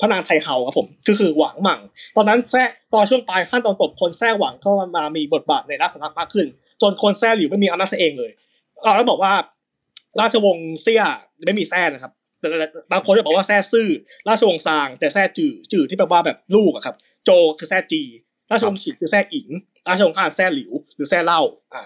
[0.00, 1.80] พระนางไทเฮาครับผมก็คือหวังหมั่ง
[2.16, 6.46] ตอนนั้นแท้ตอนช่วงปลายขั้นตอนตกคนแท้หวังเข้ามามีบทบาทในราชสำนักมากขึ้น
[6.82, 8.30] จนคนแท้หลิวไม่มีอำนาจเองเลย
[8.84, 9.32] เราต้องบอกว่า
[10.20, 11.02] ราชวงศ์เซี่ย
[11.46, 12.48] ไม่มีแท้นะครับแต่
[12.92, 13.88] บางคนจะบอกว่าแท้ซื่อ
[14.28, 18.02] ราชวงศ์ซาง แต่แท้จื่อจื่อที่แปลว่าแบบลูกอะครับ โจคือแท้จี
[18.50, 19.48] ราชวงศ์ฉิคือแท้อิง
[19.88, 21.40] ราชวงศ์ข้านแท้หลิว หรือแท้เล่า
[21.74, 21.82] อ่า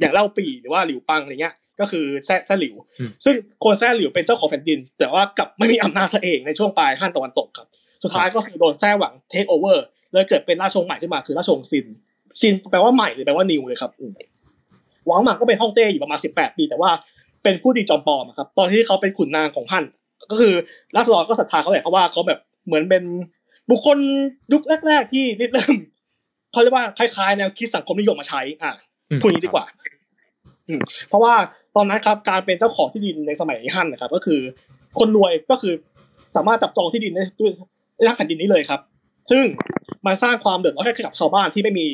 [0.00, 7.66] อย่างเล่าปีหรือว่าหลิวปังอะไรเงี้ย ก็คือแท้แท้หลิวอืมซึ่งคนแท้หลิวเป็นเจ้าของแผ่นดิน แต่ว่ากลับไม่มีอำนาจซะเองในช่วงปลายฮั่นตะวันตกครับ
[8.02, 11.86] สุดท้ายก็คือโดนแท้หวังเทคโอเวอร์เลยเกิดเป็นราชวงศ์ใหม่ขึ้นมาคือราชวงศ์ซิน
[12.40, 13.90] ซินแปลว่าใหม่หรือแปลว่านิวเลยครับ
[15.06, 16.90] หวังหมังก็เป็นฮ่องเต้อยู่ประมาณสิบแปดปี แต่ว่า
[17.42, 19.84] เป็นผู้ดีจอมปลอมครับ ตอนที่เขาเป็นขุนนางของฮั่น
[20.30, 20.54] ก็คือ
[20.96, 23.02] ราษฎรก็ศรัทธาเขาแหละเพราะว่าเขาแบบเหมือนเป็น
[23.70, 23.98] บุคคล
[24.52, 25.74] ยุคแรก ๆ ที่เริ่ม
[26.52, 28.72] เขาเรียกว่าคล้ายๆแนวคิดสังคมนิยมมาใช้ อะ
[29.22, 29.64] พูดอย่างนี้ดีกว่า
[31.08, 31.34] เพราะว่า
[31.76, 34.40] ตอนนั้นครับการเป็นเจ้าของที่ดินในสมัยฮั่นนะครับ ก็คือ
[34.98, 35.74] คนรวยก็คือ
[36.36, 38.80] สามารถจับจองที่ดินได้ด้วยทั้งแผ่นดินนี้เลยครับ
[39.30, 39.44] ซึ่ง
[40.06, 41.86] มาสร้างความเดือดร้อนให้กับชาวบ้านที่ไม่มี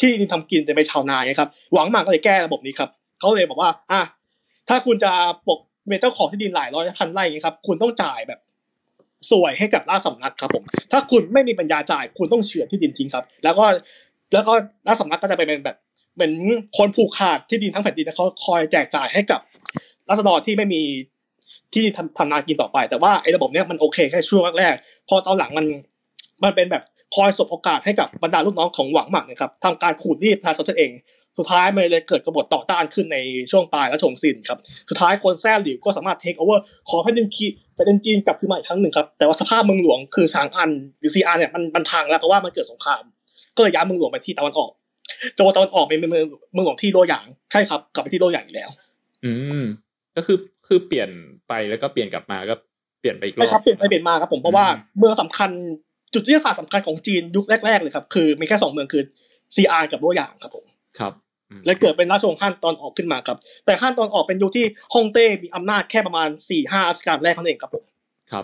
[0.00, 4.00] ที่ดินทำกินแต่เป็นชาวนาไงครับ หวังมังก็เลยแก้ระบบนี้ครับเขาเลยบอกว่า อะ
[4.68, 5.12] ถ้าคุณจะ
[5.48, 8.40] ปกเป็นเจ้าของที่ดินหลายร้อยพันไร่อย่างครับ คุณต้องจ่ายแบบ
[9.30, 13.64] สวยให้กับราชสำนักครับผม ถ้าคุณไม่มีปัญญาจ่าย คุณต้องเฉือนที่ดินทิ้งครับ แล้วก็
[14.32, 14.52] แล้วก็
[14.86, 15.76] ราชสำนักก็จะไปเป็นแบบ
[16.18, 16.34] เหมือน
[16.78, 19.40] คนผูกขาดที่ดินทั้งแผ่นดินเขาคอยแจกจ่ายให้กับ
[20.08, 20.82] รัษฎรที่ไม่มี
[21.74, 25.66] ที่ทำทำนากินต่อไป แต่ว่าไอ้ระบบเนี้ยมันโอเคแค่ช่วงแรกๆพอตอนหลังมัน
[26.44, 26.82] มันเป็นแบบ
[27.14, 30.90] คอยสบโอกาสให้กับบรรดาลูกน้องของหวังหมักนะครับทำการขูดรีดประชาชนเอง
[31.38, 33.18] สุดท้ายมันเลยเกิดกบฏต่อต้านขึ้นใน
[33.50, 43.02] ช่วงปลายและชงซินครับสุดท้ายคนแซ่หลิวก็สามารถ take over ขอแผ่นดินคีแผ่นดินจีนกลับคืนมาอีกครั้งหนึ่งครับแต่ว่าสภาพเมืองหลวงคือฉางอันหรือซีอานเนี่ยมันมันพังแล้วเพราะว่ามันเกิดสงคราม
[43.56, 44.70] ก็เลยย้ายเมืองหลวงไปที่ตะวันออก
[45.36, 46.12] โจตะวันออกเป็นเมือง
[46.52, 48.70] เมืองหลวงที่โลหยางใช่ครับ กลับไปที่ลั่วหยางอีกแล้ว
[49.24, 49.64] อืม
[50.16, 51.10] ก็คือคือเปลี่ยน
[51.48, 52.54] ไปแล้วก็เปลี่ยนกลับมาก็
[53.00, 54.66] เปลี่ยนไปอีกรอบใช่ครับเปลี่ยนไปเปลี่ยนมาครับผมเพราะว่า
[54.98, 55.50] เมืองสำคัญ
[56.14, 59.02] จุดยุทธศาสตร์สำคัญของจีนยุคแรกๆเลยครับ คือมีแค่สองเมืองคือ
[59.54, 60.64] ซีอานกับลั่วหยางครับผม
[60.98, 61.12] ครับ
[61.66, 67.84] และเกิดเป็นราชวงศ์ฮั่นตอนออกขึ้นมาครับ แต่ฮั่นตอนออกเป็นยุคที่ฮ่องเต้มีอำนาจแค่ประมาณสี่ห้ารัชกาลแรกเท่านั้นเองครับผม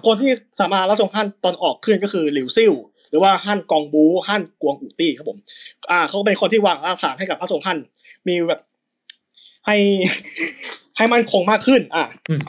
[0.06, 5.38] คนที่สามารถราชวงศ์ฮั่นตอนออกขึ้นก็คือหลิวซิ่วห รือว่าฮั่นกองบูฮั่นกวงอูตี้ครับผม
[5.90, 7.78] อ่าเขาเป็นคนที่วางรากฐานให้กับราชวงศ์ฮั่น
[8.28, 8.60] มีแบบ
[9.66, 9.76] ให้
[10.96, 12.04] ให้มันคงมากขึ้น อ่า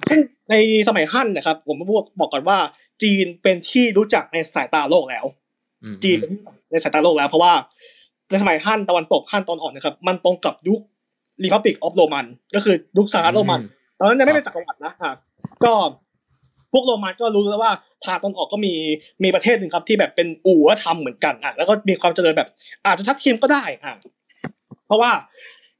[0.09, 0.55] ซึ่งใน
[0.87, 2.57] สมัยฮั่นนะครับ ผมบอกบอกก่อนว่า
[3.03, 5.25] จีนเป็นที่รู้จักในสายตาโลกแล้ว
[6.03, 6.39] จีนเป็นที่
[6.71, 7.53] ในสายตาโลกแล้ว เพราะว่า
[8.29, 10.79] ในสมัยฮั่นตะวันตกฮั่นตอนอ่อนนะครับ มันตรงกับยุค
[11.43, 12.25] รีพับลิกออฟโรมัน
[12.55, 13.61] ก็คือยุคสหรัฐโรมัน
[13.99, 15.11] ตอนนั้นยังไม่เป็นจักรวรรดินะอ่า
[15.63, 15.73] ก็
[16.04, 16.04] พ
[16.77, 17.71] วกโรมันก็รู้แล้วว่า
[18.05, 18.73] ทางตอนออกก็มี
[19.23, 22.49] มีประเทศหนึ่งครับที่แบบเป็นอู่ทำเหมือนกันอะแล้วก็มีความเจริญแบบ
[22.85, 23.95] อาจจะทัดเทียมก็ได้อะ
[24.87, 25.11] เพราะว่า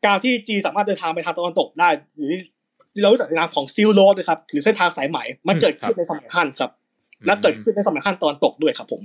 [0.05, 2.39] การที่จีสามารถเดินทางไปทางตะวันตกได้ หรือที่
[3.01, 6.71] เรารู้จักในนามของซิลโรดนะครับหรือเส้นทางสายไหมมันเกิดขึ้นในสมัยฮั่นครับ
[7.25, 9.01] และเกิดขึ้นในสมัยฮั่นตอนตกด้วยครับ ผม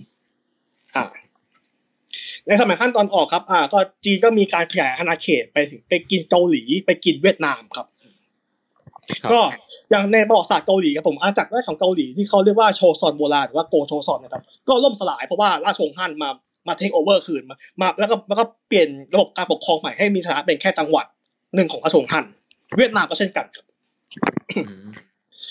[0.96, 1.04] อ่า
[2.48, 7.86] ในสมัยขั้นตอนออกครับ อ่า ก็จีนก็มีการขยายอาณาเขตไปไปกินเกาหลีไปกินเวียดนามครับ
[9.32, 9.40] ก็
[9.90, 16.30] อย่างในประวัติศาสตร์เกาหลีครับผมอาจากแรกของเกาหลีที่เขาเรียกว่าโชซอนโบราณหรือว่าโกโชซอนนะครับก็ล่มสลายเพราะว่าราชวงศ์ฮั่นมา
[16.68, 21.06] มาเทคโอเวอร์คืนมามาแล้วก็แล้วก็เปลี่ยนระบบการปกครองใหม่ให้มีฐานะเป็นแค่จังหวัด
[21.54, 22.24] หนึ่งของราชวงศ์ฮั่น
[22.76, 23.64] เวียดนามก็เช่นกันครับ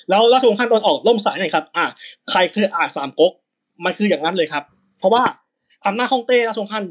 [0.10, 1.86] แล้วราชวงศ์ฮั่นตะวันออกล่มสลายไงครับ อ่า
[2.30, 3.34] ใครเคยอ่านสามก๊ก
[3.86, 4.64] มันคืออย่างนั้นเลยครับ
[5.00, 5.24] เพราะว่า
[5.86, 6.86] อำนาจฮ่องเต้และตงฮั่น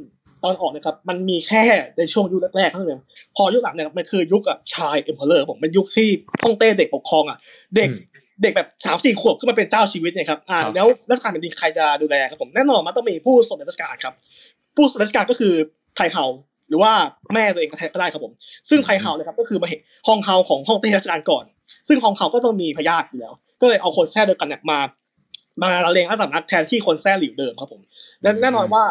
[0.45, 1.63] ตะวันออกนะครับมันมีแค่
[1.99, 3.03] ในช่วงยุคแรกๆเท่านั้น
[3.37, 6.09] พอยุคหลังเนี่ยมันคือยุค a child emperor ผมเป็นยุคที่
[6.43, 7.39] ฮ่องเต้เด็กปกครองอะ
[7.77, 7.89] เด็ก
[8.43, 14.15] เด็กแบบสามสี่ขวบขึ้นมาเป็นเจ้าชีวิตเนี่ยครับอ่าแล้วราชการแผ่นดินใครจะดูแลครับผมแน่นอนมันต้องมีผู้สำเร็จราชการครับ
[14.77, 15.53] ผู้สมเด็จราชการก็คือ
[15.97, 16.25] ไทเฮา
[16.69, 16.93] หรือว่า
[17.35, 18.33] แม่ตัวเองก็ได้ครับผม
[18.69, 19.69] ซึ่งไทเฮานะครับก็คือมา
[20.07, 21.45] ฮองเฮาของฮ่องเต้ราชการก่อน
[21.89, 24.79] ซึ่งฮองเฮาก็ต้องมีพยาธิอยู่แล้ว ก็เลยเอาคนแท้เดียวกันเนี่ยมา
[25.63, 27.81] มาละเลงอาสำนักแทนที่คนแท้หลิวเดิมครับผม
[28.23, 28.85] และแน่นอนว่า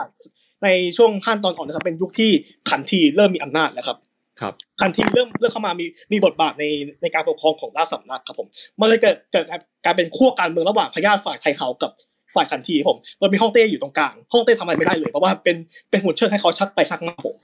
[0.64, 2.32] ในช่วงขั้นตอนอ่อนนะครับเป็นยุคที่
[2.70, 3.98] ขันทีเริ่มมีอำนาจแล้วครับ
[4.42, 6.66] ครับขันทีเริ่มเริ่มเข้ามามีมีบทบาทใน
[7.02, 8.48] ในการปกครองของราชสำนักครับผม
[8.80, 9.46] มันเลยเกิดเกิด
[9.86, 11.92] การเป็นขั้วการเมืองระหว่างพญาฝ่ายไทเขากับ
[12.36, 15.58] ฝ่ายขันทีผมเรามีฮ่องเต้อยู่ตรงกลางฮ่องเต้ทำอะไรไม่ได้เลยเพราะว่าเป็น
[15.90, 17.36] เป็นหุ่นเชิดให้เขาชักไปชักมาผม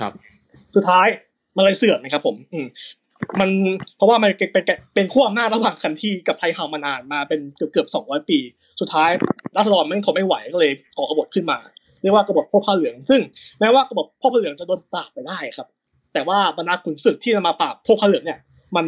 [0.00, 0.12] ครับ
[0.74, 1.06] สุดท้าย
[1.56, 2.66] มันเลยเสื่อมนะครับ ผม อืม
[3.40, 3.50] มัน
[3.96, 4.50] เพราะว่ามันเป็น
[4.94, 8.38] เป็นขั้วอำนาจระหว่างขันทีกับไทเฮามานานมาเป็นเกือบเกือบสองร้อยปี
[8.80, 9.10] สุดท้าย
[9.56, 11.58] รัษฎรไม่ทนไม่ไหวก็เลยก่อกบฏขึ้นมา
[12.04, 13.20] เรียกว่ากบฏพ่อผ้าเหลือง ซึ่ง
[13.60, 15.68] แม้ว่ากบฏพ่อผ้าเหลืองจะโดนปราบไปได้ครับ
[16.14, 18.38] แต่ว่าบรรดาขุนศึกที่มาปราบพวกผ้าเหลืองเนี่ย
[18.76, 18.86] มัน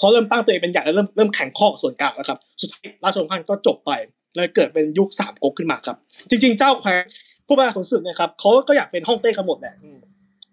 [0.00, 3.90] พอเริ่มตั้งตัวเองเป็นใหญ่แล้วเริ่มเริ่มแข่งข้อส่วนกลางแล้วครับ สุดท้ายราชวงศ์ฮั่นก็จบไป
[4.36, 5.96] เลยเกิดเป็นยุคสามก๊กขึ้นมาครับ
[6.30, 6.98] จริง ๆ เจ้าแคว้น
[7.46, 9.74] ผู้บรรดาขุนศึกเนี่ยครับเขาก็อยากเป็นฮ่องเต้กันหมดแหละ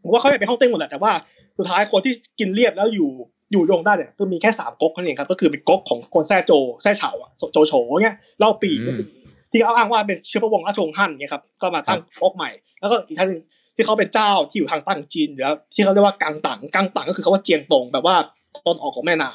[0.03, 1.11] ผมว่าเขาอยากเป็นฮ่องเต้หมดแหละแต่ว่า
[1.57, 3.09] สุดท้ายคนที่กินเรียบแล้วอยู่
[3.51, 9.05] อยู่ยงได้เนี่ยก็มีแค่สามก๊กนั่นเองครับก็คือเป็นก๊กของคนแซ่โจแซ่เฉาอะโจโฉเนี่ยเล่าปีก็คือ
[9.51, 13.41] ที่เขาอ้างว่าเป็นเชื้อพระวงศ์ราชวงศ์ฮั่นเนี่ยครับก็มาตั้งก๊กใหม่ แล้วก็อีกท่านนึง
[13.75, 18.15] ที่เขาเป็นเจ้าที่อยู่ทางใต้ของจีนหรือที่เขาเรียกว่ากังตังกังตังก็คือเขาว่าเจียงตงแบบว่า
[18.65, 19.31] ต้นออกของแม่น้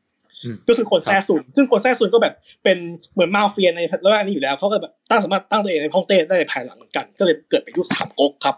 [0.00, 2.78] ำก็คือคนแซ่ซุนซึ่งคนแซ่ซุนก็แบบเป็น
[3.12, 8.56] เหมือนมาเฟียในระแวกนี้อยู่แล้วเขาก็แบบตั้งสามารถตั้งตัวเองในฮ่องเต้ได้ในภายหลังเหมือนกัน ก็เลยเกิดเป็นยุคสามก๊กครับ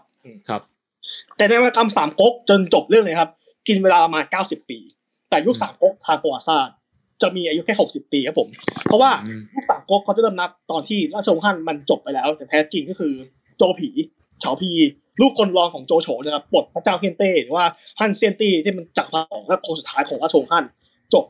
[0.49, 0.61] ครับ
[1.37, 3.31] แต่ในวรรกรรมสามก๊กจนจบเรื่องเลยครับ
[3.67, 4.79] กินเวลาประมาณเก้าสิบปี
[5.29, 6.75] แต่ยุคสามก๊กทางประวัติศาสตร์
[7.21, 8.49] จะมีอายุแค่หกสิบปีครับผม
[8.85, 13.13] เพราะว่าอืมลูกสามก๊กเขาจะเริ่มนับตอนที่ราชวงศ์ฮั่นมันจบไปแล้ว แต่แท้จริงก็คือ
[13.57, 13.89] โจผี
[14.39, 14.71] เฉาพี
[15.21, 17.65] ลูกคนรองของโจโฉนะครับปลดพระเจ้าเฮียนเต้หรือว่า
[17.99, 20.65] ฮั่นเซียนตี้ที่มันจักรพรรดิของและคนสุดท้ายของราชวงศ์ฮั่น
[21.13, 21.25] จบ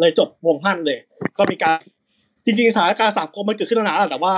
[0.00, 0.98] เลยจบวงฮั่นเลย
[1.38, 1.78] ก็มีการ
[2.44, 4.34] จริงๆสถานการณ์สามก๊กมันเกิดขึ้นมานานแล้วแต่ว่า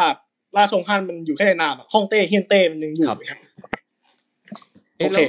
[0.57, 3.39] ราชวงศ์ฮั่นมันอยู่แค่ในนามอะฮ่องเต้เฮียนเต้มันยังอยู่ครับครับ
[4.97, 5.29] เอ๊ะโอเคแล้ว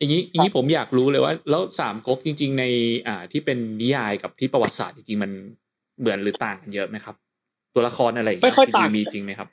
[0.00, 2.64] อย่างนี้อย่างนี้ผมอยากรู้เลยว่า แล้วสามก๊กจริง ๆ ใน
[3.06, 5.30] อ่าที่เป็นนิยายกับที่ประวัติศาสตร์จริงๆมัน
[6.00, 7.14] เหมือนหรือต่างกันเยอะไหมครับ
[7.74, 9.48] ตัวละครอะไรางเงี้ไม่ค่อยต่างจริๆมีจริงไหมครับ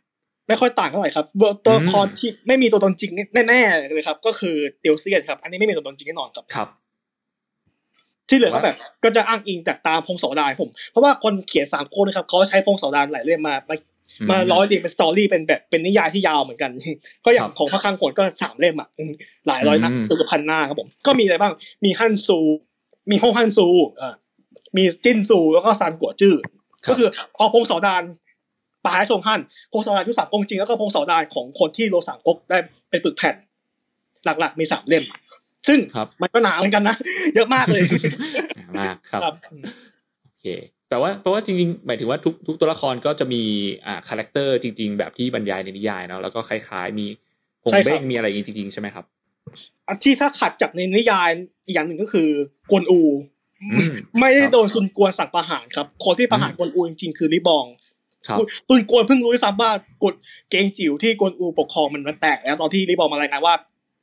[0.47, 1.25] ไม่ค่อยต่างเท่าไหร่ครับ
[1.65, 3.11] ตัวละครอืมที่ไม่มีตัวตนจริง
[3.47, 6.69] แน่ๆเลยครับ ก็คือเตียวเซียนครับ อันนี้ไม่มีตัวตนจริงแน่นอนครับครับ
[8.29, 13.75] ที่เหลือก็แบบก็จะอ้างอิงจากตามพงศาวดารผม เพราะว่าคนเขียนสามคนนะครับเขาใช้พงศาวดารหลายเล่มมามา
[14.29, 16.71] มาร้อยเรียงเป็นสตอรี่เป็นแบบเป็นนิยายที่ยาวเหมือนกัน
[17.25, 19.11] ก็อย่าคงรับของพระคลังโหนก็สามเล่มอะอืม
[19.47, 21.53] หลายร้อยหน้าอืมตัวพันหน้าครับผมก็มีอะไรบ้าง
[21.85, 22.39] มีฮั่นซู
[23.11, 23.67] มีฮ่องฮั่นซู
[23.97, 24.15] เอ่อ
[24.77, 26.35] มีจิ้นซูแล้วก็ซานกั๋วจื้อ
[26.89, 28.03] ก็คือเอาพงศาวดาร
[28.85, 29.41] ปลายตงฮั่น
[29.71, 32.57] พงศาวดารยุคสามก๊กจริงแล้วก็พงศาวดารของคนที่รวมสามก๊กได้
[32.89, 33.35] เป็นปึกแผ่น
[34.25, 35.03] หลักๆ มีสามเล่ม
[35.67, 36.95] ซึ่งครับมันก็หนาเหมือนกันนะ
[37.35, 37.83] เยอะมากเลย
[38.79, 39.33] มากครับครับ
[40.23, 40.45] โอเค
[40.89, 43.43] แปลว่าแปลว่าจริงๆ หมายถึงว่าทุกทุกตัวละครก็จะมี
[43.87, 47.05] อ่า character จริง ๆ แบบที่บรรยายในนิยายเนาะแล้วก็คล้ายๆ มี
[47.63, 49.05] ขงใช่ครับเบ้งมีอะไรอย่างงี้จริงๆ ใช่ไหมครับ
[49.87, 51.29] อันที่ถ้าขัดจากในนิยาย
[51.65, 52.27] อีกอย่างหนึ่งก็คือ
[52.71, 53.01] กวนอู
[53.61, 57.65] อืมไม่ได้ครับโดนซุนกวนสั่งประหารครับ คนที่ประหารกวนอูจริงๆ คือลิบอง
[58.27, 58.37] ครับ
[58.69, 59.71] ตุนกวนเพิ่งรู้ด้วยซ้ำว่า
[60.03, 60.13] กฎ
[60.49, 63.55] เกงจิ๋วที่กวนอูปกครองมันมันแตกแล้วตอนที่ลิบองมารายงานว่า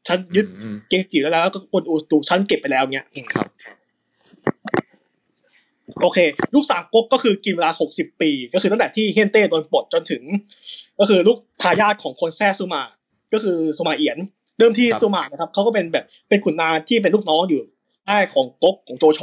[0.08, 3.48] ฉันยึดอืมเกงจิ๋วแล้วแล้วก็กวนอูถูกฉันเก็บไปแล้วเงี้ยครับ
[6.02, 6.18] โอเค
[6.54, 10.22] ลูกสามก๊กก็คือกินเวลาหกสิบปี ก็คือตั้งแต่ที่เฮียนเต้โดนปลดจนถึง
[10.98, 12.82] ก็คือลูกทายาทของคนแซ่ซูมา
[13.32, 14.18] ก็คือซูมาเอียน
[14.58, 17.60] เดิมที่ครับซูมานะครับเขาก็เป็นแบบเป็นขุนนางที่เป็นลูกน้องอยู่
[18.06, 19.20] ใต้ของก๊กของโจโฉ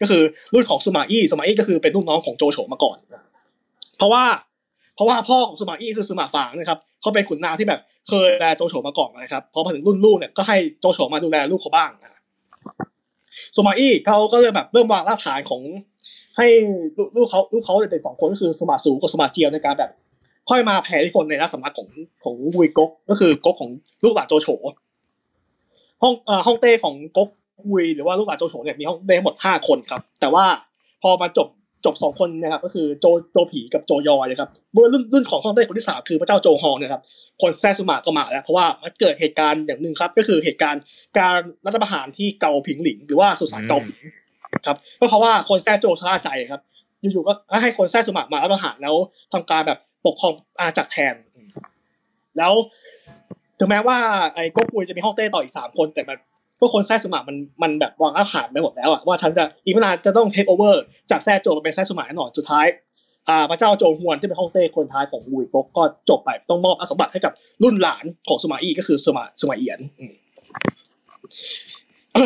[0.00, 0.22] ก็คือ
[0.52, 3.22] รุ่นของซูมาอี้ซูมาอี้ก็คือเป็นลูกน้องของโจโฉมาก่อนนะ
[3.98, 4.24] เพราะว่า
[4.94, 12.10] เพราะว่าพ่อของซูมาอี้คือซูมาฝางนะครับเขาเป็นขุนนางที่แบบเคยดูแลโจโฉมาก่อนนะครับพอมาถึงรุ่นลูกเนี่ยก็ให้โจโฉมาดูแลลูกเขาบ้างนะ
[13.54, 15.60] ซูมาอี้เขาก็เลยแบบเริ่มวางรากฐานของ
[16.36, 16.46] ให้
[16.96, 19.90] ลูกลูกเขาลูกเขาเด็กสองคนก็คือสมาสูกับสมาเจียวในการแบบ
[20.48, 21.88] ค่อยมาแผ่อิที่คนในรัฐสำนักของ
[22.24, 23.70] ของวุยก๊กก็คือก๊กของ
[24.04, 24.48] ลูกหลานโจโฉ
[26.02, 27.28] ห้องเอ่อห้องเต้ของก๊ก
[27.70, 30.44] วุยหรือว่าลูกหลานโจโฉเนี่ยมีห้องเต้ทั้งหมดห้าคนครับ แต่ว่า
[31.02, 31.48] พอมาจบ
[31.84, 37.02] จบสองคนนะครับ ก็คือโจโจผีกับโจยอยนะครับเมื่อรุ่นรุ่นของห้องเต้คนที่สามคือพระเจ้าโจฮองเนะครับ
[37.42, 40.82] คนแซซุมาก็มาแล้วเพราะว่ามันเกิดเหตุการณ์อย่างหนึ่งครับ ก็คือเหตุการณ์
[41.18, 43.98] การรัฐประหารที่เกาผิงหลิง หรือว่าสุสานเกาผิง
[44.66, 46.60] ครับก็เพราะว่าคนแซโจชะล่าใจครับ
[47.00, 48.94] อยู่ๆก็ให้คนแซซุมามารัฐประหารแล้ว
[49.32, 51.14] ทำการแบบปกครองอาณาจักรแทน
[52.38, 52.52] แล้ว
[53.58, 53.98] ถึงแม้ว่า
[54.34, 56.18] ไอ้ก๊กปุยจะมีฮ่องเต้ต่ออีกสามคนแต่มัน
[56.58, 62.66] พวกคนแซซุมามันมันแบบวางอาหารไปหมดแล้วอะว่าฉันจะอีกไม่นานจะต้องเทคโอเวอร์จากแซโจมาเป็นแซซุมาแน่นอนสุดท้าย
[63.28, 69.80] อ่าพระเจ้าโจฮวนที่เป็นฮ่องเต้คนท้ายของวุยกกก็จบไปต้องมอบอสมบัติให้กับรุ่นหลานของสุมาอีก็คือสุมาสมาเอียน
[72.16, 72.18] อ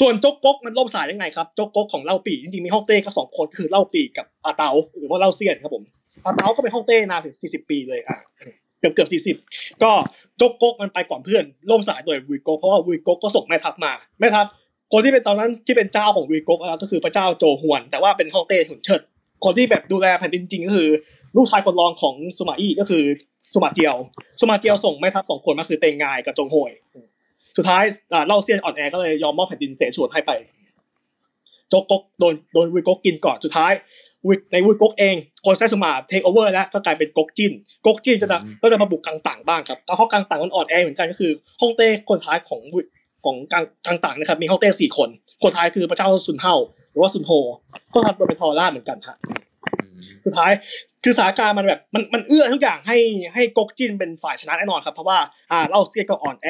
[0.00, 5.84] ส่วนโจกก๊กมันล่มสายยังไงครับโจกก๊กของเล่าปีจริงๆมีฮ่องเต้แค่สองคนคือเล่าปีกับอาเตาหรือว่าเล่าเซียนครับผม
[6.24, 8.18] อาเตาก็เป็นฮ่องเต้นานถึงสี่สิบปีเลยอะ
[8.80, 9.36] เกือบเกือบสี่สิบ
[9.82, 9.90] ก็
[10.38, 14.46] โจกก๊กมันไปก่อนเพื่อนล่มสายโดยวุยก๊กเพราะว่าวุยก๊กก็ส่งแม่ทัพมาแม่ทัพ
[14.92, 19.00] คนที่เป็นตอนนั้นที่เป็นเจ้าของวุยก๊กก็คือพระเจ้าโจฮวน แต่ว่าเป็นฮ่องเต้หุนเชิด
[19.44, 20.88] คนที่แบบดูแลแผ่นดินจริงก็คือ
[21.36, 23.04] ลูกชายคนรองของสุมาอี้ก็คือ
[23.54, 23.96] สุมาเจียว
[24.40, 26.70] สุมาเจียวส่งแม่ทัพสองคนมาคือเตงงายกับจงโฮย
[27.56, 30.30] สุดท้ายอาเล่าเสี้ยนอ่อนแอก็เลยยอมมอบแผ่นดินเสฉวนให้ไป
[31.70, 33.72] จ๊กก๊กโดนโดนวุยก๊กกินก่อนสุดท้าย
[34.28, 37.52] วิในวุยก๊กเองคนแซ่สุมา take over แล้วก็กลายเป็นก๊กจิ้น
[37.86, 38.28] ก๊กจิ้นจะ
[38.62, 42.86] ก็จะมาบุกกังตั๋งบ้างครับแล้วเพราะกังตั๋งมันอ่อนแอเหมือนกันก็คือฮ่องเต้คนท้ายของวุย
[43.24, 45.08] ของกังกังตั๋งนะครับมีฮ่องเต้สี่คน
[45.42, 46.54] คนท้ายคือพระเจ้าซุนเฮา
[46.90, 47.32] หรือว่าซุนโฮ
[47.94, 49.16] ก็ทำตัวเป็นทอร่าเหมือนกันฮะ
[49.80, 50.50] อืมสุดท้าย
[51.04, 52.98] คือสถานการณ์มันแบบมันมันเอื้อทุกอย่างให้
[53.34, 55.18] ให้ก๊กจินเป็นฝ่ายชนะแน่นอนครับเพราะว่า
[55.52, 56.48] อ่าเล่าเซียนก็อ่อนแอ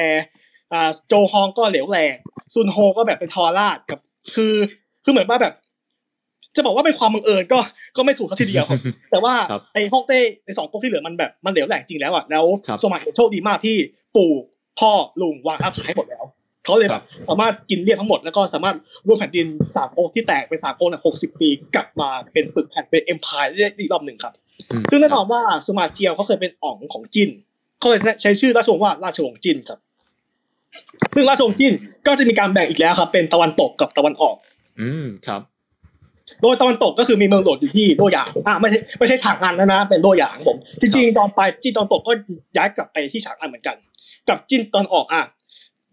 [0.71, 2.17] อ่าโจฮองก็เหลวแหลก
[2.53, 3.99] ซุนโฮก็แบบเป็นทอราดครับ
[4.35, 4.53] คือ
[5.03, 5.53] คือเหมือนว่าแบบ
[6.55, 7.59] จะบอกว่าเป็นความบังเอิญก็
[7.97, 8.79] ก็ไม่ถูกสักทีเดียวครับ
[9.11, 13.75] แต่ว่าครับไอ้ฮ่องเต้ไอ้สองก๊กที่เหลือมันแบบมันเหลวแหลกจริงแล้วอะแล้วครับสมัยโชคดีมากที่
[14.15, 14.31] ปู่
[14.79, 16.25] พ่อลุงวางอาขายหมดแล้ว
[16.65, 18.75] เขาเลยคแบรับบสามารถกินเรียบทั้งหมดแล้วก็สามารถ
[19.07, 24.33] รวมแผ่นดินสามก๊กที่แตกเป็นสามก๊กหกสิบปีกลับมาเป็นปึกแผ่นเป็นเอ็มพายได้อีกรอบหนึ่งครับ
[24.71, 27.29] อืมซึ่งแน่นอนว่าสุมาเจียวเขาเคยเป็นอ่องของจิน
[27.79, 29.79] เขาเลยใช้ชื่อราชวงศ์ว่าราชวงศ์จินครับ
[31.15, 31.73] ซึ่งราชวงศ์จิน
[32.07, 34.35] ก็จะมีการแบ่งอีกแล้วครับ เป็นตะวันตกกับตะวันออก
[34.81, 35.41] อืมครับ
[36.41, 42.13] โดยตะวันตกก็คือมีเมืองหลวงอยู่ที่โดหยางอ่าไม่ใช่ไม่ใช่ฉางอันแล้วนะ เป็นโดหยางผมจริงๆตอนไปจีนตอนตกก็
[42.57, 43.77] ย้ายกลับไปที่ฉางอันเหมือนกัน
[44.29, 45.23] กับจีนตอนออกอะ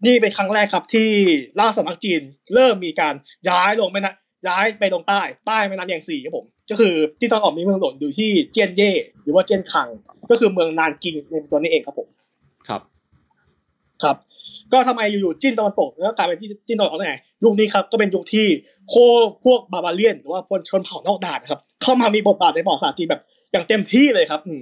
[0.05, 1.09] นี่เป็นครั้งแรกครับที่
[1.59, 2.21] ราชสำนักจีน
[2.53, 3.13] เริ่มมีการ
[3.49, 4.15] ย้ายลงแม่นะ
[4.47, 8.91] ย้ายไปตรงใต้ใต้แม่น้ำแยงซีครับผมก็คือที่ตอนออกมีเมืองหลวงอยู่ที่เจียนเย่
[9.23, 9.87] หรือว่าเจียนคัง
[10.29, 12.07] ก็คือเมืองนานกิงในตัวนี้เองครับผม
[12.67, 12.81] ครับ
[14.03, 14.15] ครับ
[14.73, 18.47] ก็ทำไมอยู่ๆจิ้นตะวันตกแล้วกลายเป็นที่จิ้นตะวันออกได้ไงยุคนี้ครับก็เป็นยุคที่
[18.89, 18.95] โค
[19.45, 24.53] พวกบาบาเลียน หรือว่าพลชนเผ่านอกด่านครับ เข้ามามีบทบาทในประวัติศาสตร์จีนแบบอย่างเต็มที่เลยครับอื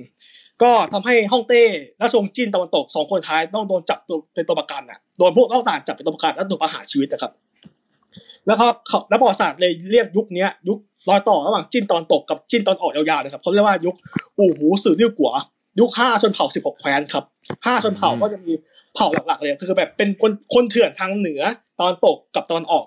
[0.63, 1.63] ก็ทำให้ฮ่องเต้
[1.97, 7.31] และชงจิ้นตะวันตกสองคนท้ายต้องโดนจับตัวเป็นตัวประกันอะโดนพวกนอกด่านจับเป็นตัวประกันแล้วถูกประหารชีวิตนะครับ
[8.47, 10.77] แล้วก็เขาแล้วประวัติศาสตร์เลยเรียกยุคนี้ยุค
[11.09, 13.95] รอยต่อระหว่างจิ้นตอนตกกับจิ้นตอนออกยาวๆนะครับเขาเรียกว่ายุค
[14.37, 15.31] อู่หูสื่อดิ้วกัว
[15.79, 17.23] ยุคห้าชนเผ่าสิบหกแคว้นครับ
[17.65, 18.51] ห้าชนเผ่าก็จะมี
[18.95, 21.41] เผ่าหลักๆเลยคือแบบเป็นคนคนเถื่อนทางเหนือ
[21.79, 22.85] ตอนตกกับตอนออก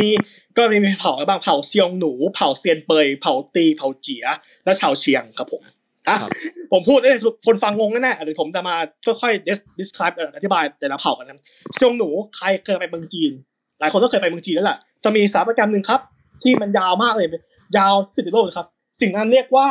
[0.00, 0.10] มี
[0.56, 4.24] ก็มีเผ่าอะไรบ้างเผ่าเซียงหนู เผ่าเซียนเปย เผ่าตี เผ่าเจีย
[4.64, 5.62] และชาวเชียงครับผม
[6.08, 6.30] อะครับ
[6.72, 7.10] ผมพูดได้
[7.46, 8.76] คนฟังงงแน่ๆเดี๋ยวผมจะมา
[9.06, 11.38] ค่อยๆ describe อธิบายแต่ละเผ่ากันนะ
[11.74, 13.32] เซียงหนูใครเคยไปเมืองจีน
[13.80, 16.00] หลายคนก็เคยไปเมืองจีนแล้วแหละจะมีสถาปัตยกรรมหนึ่งครับ
[16.42, 17.28] ที่มันยาวมากเลย
[17.76, 18.66] ยาวสิบโลเลยครับ
[19.00, 19.68] สิ่งนั้นเรียกว่า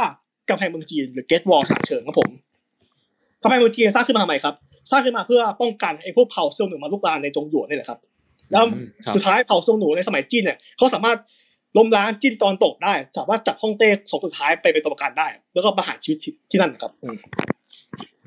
[0.50, 2.30] กำแพงเมืองจีนหรือ Gate Wall ทางเชิงครับผม
[3.42, 4.56] กำแพงเมืองจีนสร้างขึ้นมาทำไมครับ
[4.92, 8.00] สร้างขึ้นมาเพื่อป้องกันไอ้พวกเผ่าเซียวหนูมาลุกรานในจงหยวนนี่แหละครับ
[8.52, 11.18] แล้วอืมครับสุดท้ายเผ่าเซียวหนูในสมัยจีนเนี่ยเขาสามารถ
[11.78, 17.18] ล้มล้างจีนตอนตกได้ สามารถจับฮ่องเต้สองสุดท้ายไปเป็นตัวประกันได้ แล้วก็ประหารชีวิตที่ที่นั่นนะครับอืม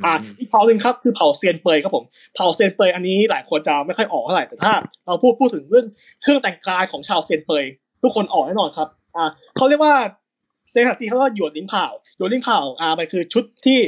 [0.04, 2.04] อ่าอีกเผ่าหนึ่งครับคือเผ่าเซียนเปยครับผม
[2.34, 4.72] เผ่าเซียนเปยอันนี้หลายคนจะไม่ค่อยออกเท่าไหร่แต่ถ้า
[5.06, 5.86] เราพูดพูดถึงเรื่อง
[6.22, 7.64] เครื่องแต่งกายของชาวเซียนเปย
[8.02, 9.24] ทุกคนออกแน่นอนครับอ่า
[9.56, 9.94] เขาเรียกว่า
[10.72, 11.86] ในภาษาจีนเขาเรียกว่าหยวนลิ้นเผา
[12.16, 13.78] หยวนลิ้นเผาอ่ามันคือชุดที่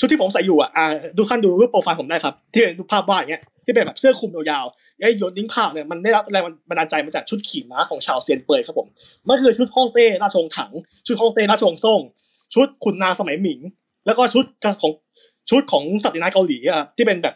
[0.00, 0.70] ชุดที่ผมใส่อยู่อะ
[1.16, 8.88] ดูขั้นดูรูปโปรไฟล์ผมได้ครับ ที่เป็นรูปภาพวาดอย่างเงี้ยที่เป็นแบบเสื้อคลุมยาวๆไอ้ยวนลิ้นเผาเนี่ยมันได้รับแรงบันดาลใจมาจากชุดขี่ม้าของชาวเซียนเปยครับผม
[9.26, 10.72] มันคือชุดฮ่องเต้ราชวงศ์ถัง
[11.06, 12.00] ชุดฮ่องเต้ราชวงศ์ซ่ง
[12.54, 13.60] ชุดขุนนางสมัยหมิง
[14.06, 14.44] แล้วก็ชุด
[14.82, 14.92] ของ
[15.50, 17.34] ชุดของสัตว์ในเกาหลีอะครับที่เป็นแบบ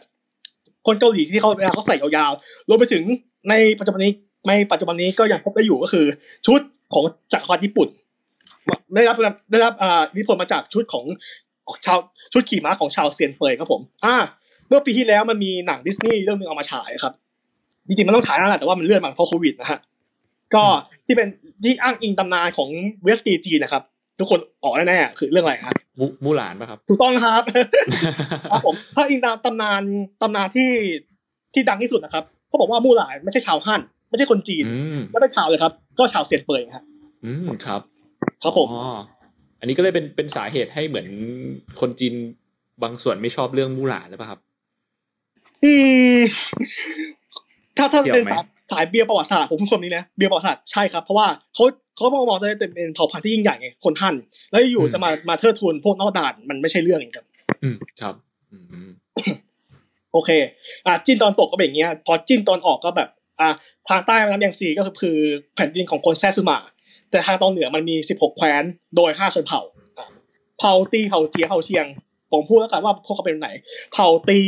[0.87, 3.03] คนเกาหลีที่เขาเวลาเขาใส่ยาวๆรวมไปถึง
[3.49, 4.11] ในปัจจุบันนี้
[4.47, 6.05] ในปัจจุบันนี้ก็ยังพบได้อยู่ก็คือ
[6.47, 6.59] ชุด
[6.93, 7.03] ของ
[7.33, 7.89] จักรวรรดิญี่ปุ่น
[8.95, 9.17] ได้รับ
[9.51, 11.05] ได้รับอ่าอิทธิพลมาจากชุดของ
[11.85, 11.97] ชาว
[12.33, 14.15] ชุดขี่ม้าของชาวเซียนเปยครับผม อ่า
[14.67, 17.13] เมื่อปีที่แล้วมันมีหนังดิสนีย์เรื่องหนึงเอามาฉายครับ
[17.87, 19.79] จริงๆมันต้องฉายนั่นแหละแต่ว่ามันเลื่อนมาเพราะโควิดนะฮะ
[20.55, 20.63] ก็
[21.05, 21.27] ที่เป็น
[21.63, 22.69] ที่อ้างอิงตำนานของ
[23.03, 23.83] เวสตีจีนะครับ
[24.19, 27.43] ทุกคนออกแน่ๆคือเรื่องอะไรครับมูมูหลานป่ะครับถูกต้องครับ
[28.51, 29.81] ครับผมถ้าอิงตามตำนาน
[30.21, 30.69] ตำนานที่
[31.53, 36.83] ที่ดังที่สุดนะครับเขาบอกว่ามู่หลานไม่ใช่ชาวฮั่นไม่ใช่คนจีนอืมไม่เป็นชาวเลยครับ ก็ชาวเซียนเปยครับ
[37.25, 37.81] อืมครับ
[38.43, 38.67] ครับผม
[39.61, 41.07] อ๋ออันนี้ก็เลยเป็นเป็นสาเหตุให้เหมือน
[41.79, 42.13] คนจีน
[42.83, 44.39] บางส่วนไม่ชอบเรื่องมูหลานหรือเปล่าครับ
[45.63, 45.73] อื
[46.17, 46.19] ม
[47.77, 54.15] ถ้าถ้าเกี่ยวเป็นไหมสายสายเบียร์ประวัติศาสตร์ผมพูดคำนี้นะเบียร์ประวัติศาสตร์ใช่ครับเพราะว่าเขาเขามองมองได้เป็นเผ่าพันธุ์ที่ยิ่งใหญ่ไงคนฮั่น
[54.51, 57.25] แล้วอยู่จะมามาเทิดทูนพวกนอกด่านมันไม่ใช่เรื่องเองครับ
[57.63, 58.15] อืมครับ
[58.51, 58.57] อื
[58.87, 58.89] ม
[60.13, 60.29] โอเค
[60.85, 63.09] อ่าจิ้นตอนตกก็เป็นอย่างเงี้ย พอจิ้นตอนออกก็แบบ
[63.39, 63.49] อ่า
[63.89, 65.17] ทางใต้แม่น้ำแยงซีก็คือคือ
[65.55, 66.57] แผ่นดินของคนแซซูมา
[67.11, 68.63] แต่ทางตอนเหนือมันมีสิบหกแคว้น
[68.95, 69.61] โดยห้าชนเผ่า
[69.97, 70.07] อ่า
[70.59, 71.85] เผ่าตี เผ่าเจีย เผ่าเชียง
[72.31, 73.49] ผมพูดแล้วกันว่าพวกเขาเป็นไหน
[73.93, 74.39] เผ่าตี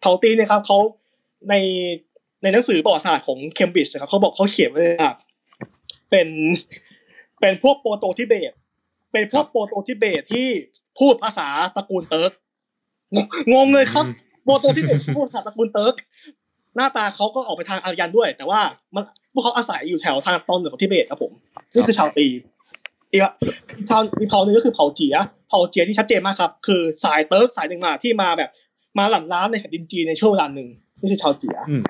[0.00, 0.78] เผ่าตีเนี่ยครับเขา
[1.50, 1.54] ใน
[2.42, 5.12] ในหนังสือประวัติศาสตร์ของเคมบริดจ์นะครับเขาบอกเขาเขียนไว้เลยว่า
[6.10, 6.28] เป็น
[7.40, 8.52] เป็นพวกโปรโตทิเบต
[9.12, 10.48] เป็นพวกโปรโตทิเบตที่
[10.98, 12.32] พูดภาษาตระกูลเติร์ก
[13.14, 13.18] ง
[13.52, 14.06] งงเลยครับ
[14.44, 15.94] โปรโตที่เป็นพูดภาษาตระกูลเติร์ก
[16.76, 18.60] หน้าตาเขาก็ออกไปทางอารยันด้วย แต่ว่า
[18.94, 21.32] มันพวกเขาอาศัยอยู่แถวทางตอนเหนือของทิเบตครับผม
[21.74, 22.26] นี่คือชาวตี
[23.12, 23.32] อีกอะ
[23.88, 25.16] ชาวอีกเผ่าหนึงก็คือเผ่าเจีย
[25.48, 28.50] เผ่าเจียที่ชัดเจนมากครับ คือสายเติร์กสายหนึ่งมาที่มาแบบ
[28.98, 30.68] มาหลั่นล้านในแผ่นดินจีนในช่วงเวลาหนึ่ง
[31.00, 31.82] นี่คือชาวเจียอืม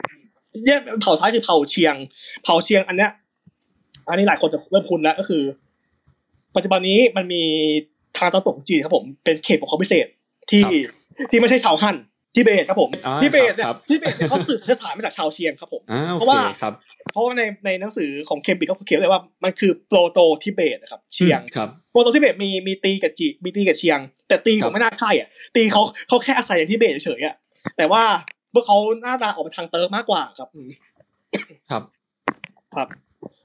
[0.65, 1.95] เนี่ยเผ่าท้ายคือเผ่าเชียง
[2.45, 3.11] เผ่าเชียงอันเนี้ย
[4.09, 5.43] อันนี้หลายคนจะเริ่มคุ้นแล้วก็คือ
[6.57, 7.43] ปัจจุบันนี้มันมี
[8.19, 10.07] ทางตะวันตกของจีนครับผมเป็นเขตปกครองพิเศษ
[10.51, 10.63] ที่
[11.31, 11.97] ที่ไม่ใช่ชาวฮั่น
[12.35, 16.75] ทิเบตครับผมอ่าทิเบตเนี่ยครับทิเบตเนี่ยเขาสืบเชื้อสายมาจากชาวเชียงครับผมอ่าโอเพราะเคว่าครับ
[17.13, 27.35] เพราะว่าในในหนังสือของเคมบริดจ์เขาเขียนเลยว่ามันคือโปรโตทิเบตนะครับเชียงครับโปรโตทิเบตมีมีตีกับจีมีตีกับเชียง แต่ตีครัก็บไม่น่าใช่อะ ตีเขาเขาแค่อาศัยอย่างทิเบตเฉยๆอะ
[27.77, 28.03] แต่ว่า
[28.55, 30.69] พวกเขาหน้าตาออกไปทางเติร์กมากกว่าครับอืม
[31.71, 31.83] ครับ
[32.77, 32.89] ครับ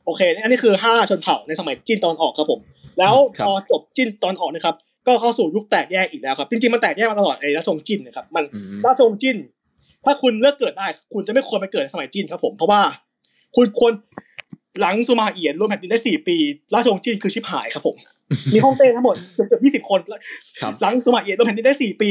[0.06, 2.60] โอเค อันนี้คือห้าชนเผ่าในสมัยจีนตอนออกครับผม
[3.00, 4.76] แล้วครับพอจบจีนตอนออกนะครับ
[5.08, 9.38] ก็เข้าสู่ยุคแตกแยกอีกแล้วครับ จริงๆมันแตกแยกมาตลอดไอ้ราชวงศ์จีนนะครับมันอืมราชวงศ์จีน
[10.06, 12.82] ถ้าคุณเลือกเกิดได้ คุณจะไม่ควรไปเกิดในสมัยจีนครับผมเพราะว่า
[13.56, 13.94] คุณควร
[14.80, 16.36] หลังซูมาเอียนรวมแผ่นดินได้สี่ปี
[16.74, 17.96] ราชวงศ์จีนคือชิบหายครับผม
[18.54, 20.00] มีฮ่องเต้ทั้งหมดเกือบยี่สิบคน
[20.62, 22.10] ครับหลังซูมาเอียนรวมแผ่นดินได้สี่ปี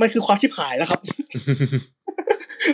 [0.00, 1.00] มันคือความชิบหายแล้วครับ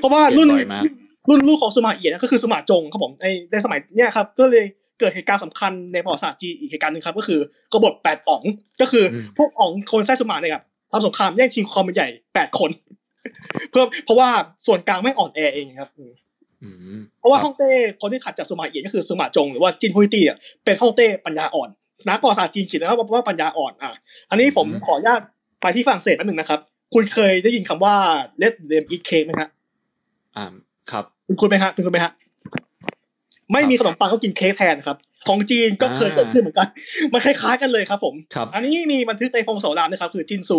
[0.01, 4.65] เพราะว่ารุ่นเปลี่ยนบ่อยมากรุ่นลูกของสุมาเอียนก็คือสุมาจงครับผมในในสมัยเนี้ยครับ ก็เลย
[5.01, 7.41] เกิดเหตุการณ์สำคัญในประวัติศาสตร์จีนอีกเหตุการณ์หนึ่งครับ ก็คือ
[7.73, 8.43] กบฏแปดอ๋อง
[8.81, 12.71] ก็คืออมพวกอ๋องคนแท้สุมาเนี่ยครับทำสงครามแย่งชิงความเป็นใหญ่แปดคน
[13.71, 14.29] เพื่อเพราะว่า
[14.67, 16.13] ส่วนกลางไม่อ่อนแอเองครับอืม
[16.63, 17.71] อืมเพราะว่าคบฮ่องเต้
[18.01, 21.69] คนที่ขัดจากสุมาเอียนก็คือสุมาจงหรือว่าจินฮุยตี้อะเป็นฮ่องเต้ปัญญาอ่อน
[22.09, 23.93] นักประวัติศาสตร์จีนเขียนแล้วว่าว่าปัญญาอ่อนอะ
[24.31, 25.21] อันนี้ผมอืมขออนุญาต
[25.61, 26.61] ไปที่ฝรั่งเศสแป๊บหนึงนะครับ
[26.95, 27.95] คุณเคยได้ยินคำว่า
[28.43, 29.49] let them eat cake ไหมฮะ
[30.37, 30.47] อ่า
[30.91, 32.13] ครับ คุณคุณไหมฮะคุณคุณไหมฮะ
[33.53, 34.97] ไม่มีขนมปังก็กินเค้กแทนครับ
[35.29, 36.69] ของจีนก็เคยอ่าเกิดขึ้นเหมือนกัน
[37.13, 40.59] มันคล้ายๆกันเลยครับผมครับอันนี้มีบันทึกในพงศาวดารนะครับ คือจินซู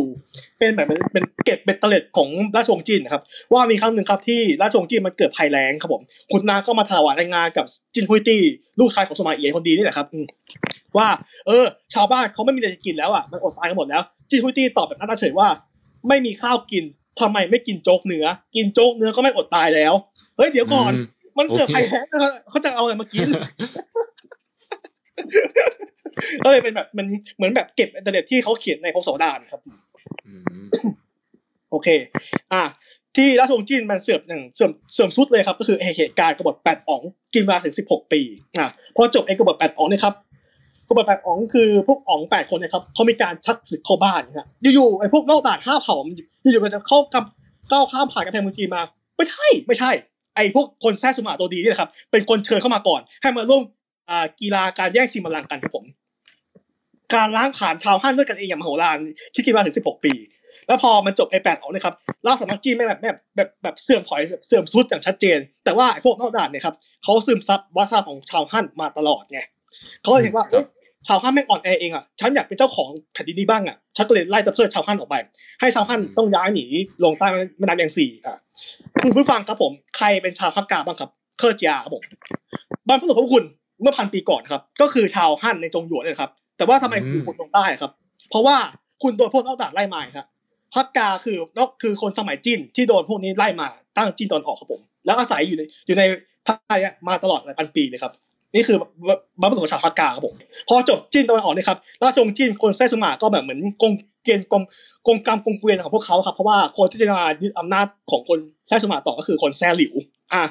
[0.59, 3.21] เป็นแบบเป็นเป็นเกตเบ็ดเตล็ดของราชวงศ์จีนนะครับ
[3.53, 7.65] ว่ามีครั้งหนึ่งครับที่ราชวงศ์จีนมันเกิดภัยแล้งครับผม คุณนาก็มาถวายรายงานกับ
[7.95, 8.41] จินฮุยตี้
[8.79, 10.25] ลูกชายของสมาเอียนคนดีนี่แหละครับอืม
[10.97, 11.07] ว่า
[11.47, 15.47] เออ ชาวบ้านเขาไม่มีอะไรจะกินแล้วอะมันอดตายกันหมดแล้วจิ้นฮุ่ยตี้ตอบแบบหน้าเฉยว่า
[16.07, 16.83] ไม่มีข้าวกิน
[17.19, 18.25] ทำไมไม่กินโจ๊กเนื้อ
[18.55, 19.93] กินโจ๊กเนื้อก็ไม่อดตายแล้ว
[20.37, 20.91] เฮ้ยเดี๋ยวก่อน
[21.35, 23.27] มมันเกิดโอเคภัยแล้งนะครับเขาจะเอาอะไรมากิน
[26.43, 29.61] ก็เลยเป็นแบบมันเหมือนแบบเก็บอินเทอร์เน็ตที่เขาเขียนในพงศาวดารครับ
[30.27, 30.65] อืม
[31.71, 31.87] โอเค
[32.53, 32.63] อะ
[33.15, 37.01] ที่ราชวงศ์จิ้นมันเสื่อมหนึ่งเสื่อมเสื่อมสุดเลยครับ ก็คือเหตุการณ์กบฏแปดอ๋อง
[37.33, 38.21] กินเวลาถึงสิบหกปี
[38.57, 40.13] อะพอจบไอ้กบฏแปดอ๋องเนี่ยครับ
[40.87, 46.13] กบฏแปดอ๋องคือพวกอ๋องแปดคนเนี่ยครับเขามีการชักศึกเข้าบ้านนะฮะอยู่ๆไอ้พวกนอกด่านห้าเผ่ามัน
[46.51, 48.81] อยู่ๆมันจะเข้ากำก้าวข้ามผ่านกำแพงเมืองจีนมา
[49.15, 49.91] ไม่ใช่ ไม่ใช่
[50.35, 53.63] ไอ้พวกคนแท้สุมาตัวดีนี่แหละครับ เป็นคนเชิญเข้ามาก่อน ให้มาร่วม
[54.09, 55.85] อ่ากีฬาการแย่งชิงบัลลังก์กันครับผม
[57.13, 58.97] การล้างผ่านชาวฮั่นด้วยกันเองอย่างมโหฬาร
[59.33, 60.13] ที่กินมาถึงสิบหกปี
[60.67, 69.39] แล้วพอมันจบไอแปดออกนะครับราชสำนักจีนไม่แบบแบบแบบแบบเสื่อมถอยเสื่อมสุดอย่างชัดเจน แต่ว่าไอ้พวกนอกด่านเนี่ยครับเขาซึมซับวัฒนธรรมของชาวฮั่นมาตลอดไง
[70.01, 70.45] เขาเลยเห็นว่า
[71.07, 75.15] ชาวฮั่นแม่งอ่อนแอเองอะฉันอยากเป็นเจ้าของแผ่นดินนี้บ้างอะฉันก็เลยไล่ตะเพิดชาวฮั่นออกไป
[75.59, 76.65] ให้ชาวฮั่นต้องย้ายหนี
[77.03, 77.27] ลงใต้
[77.59, 78.37] แม่น้ำแยงซีอะ
[79.01, 82.03] คุณผู้ฟังครับผม ใครเป็นชาวฮักกาบ้างครับ เค่อเจียครับผม
[82.87, 83.43] บรรพบุรุษของคุณ
[83.81, 87.91] เมื่อพันปีก่อนครับ ก็คือชาวฮั่นในจงหยวนเนี่ยครับ แต่ว่าทำไมคุณคุณลงใต้ครับ
[88.29, 88.55] เพราะว่า
[89.03, 90.27] คุณโดนพวกนอกด่านไล่มาครับ
[90.75, 96.03] ฮักกาคือนอกคือคนสมัยจีนที่โดนพวกนี้ไล่มาตั้งจีนตอนออกครับผม แล้วอาศัยอยู่ในอยู่ใน
[96.47, 98.13] ภาคใต้เนี่ยมาตลอดหลายพันปีเลยครับ
[98.55, 98.77] นี่คือ
[99.41, 100.35] บรรพบุรุษของชาวฮักกาครับผม
[100.69, 103.93] พอจบจีนตะวันออกเนี่ยครับราชวงศ์จีนคนแท้สุมาก็แบบเหมือนกง
[104.23, 104.63] เกณฑ์กง
[105.07, 109.93] กงกรรมกงเกวียนของพวกเขาครับเพราะว่าคนที่จะมายึดอำนาจของคนแท้สุมาต่อก็คือคนแท้หลิว
[110.33, 110.41] อะ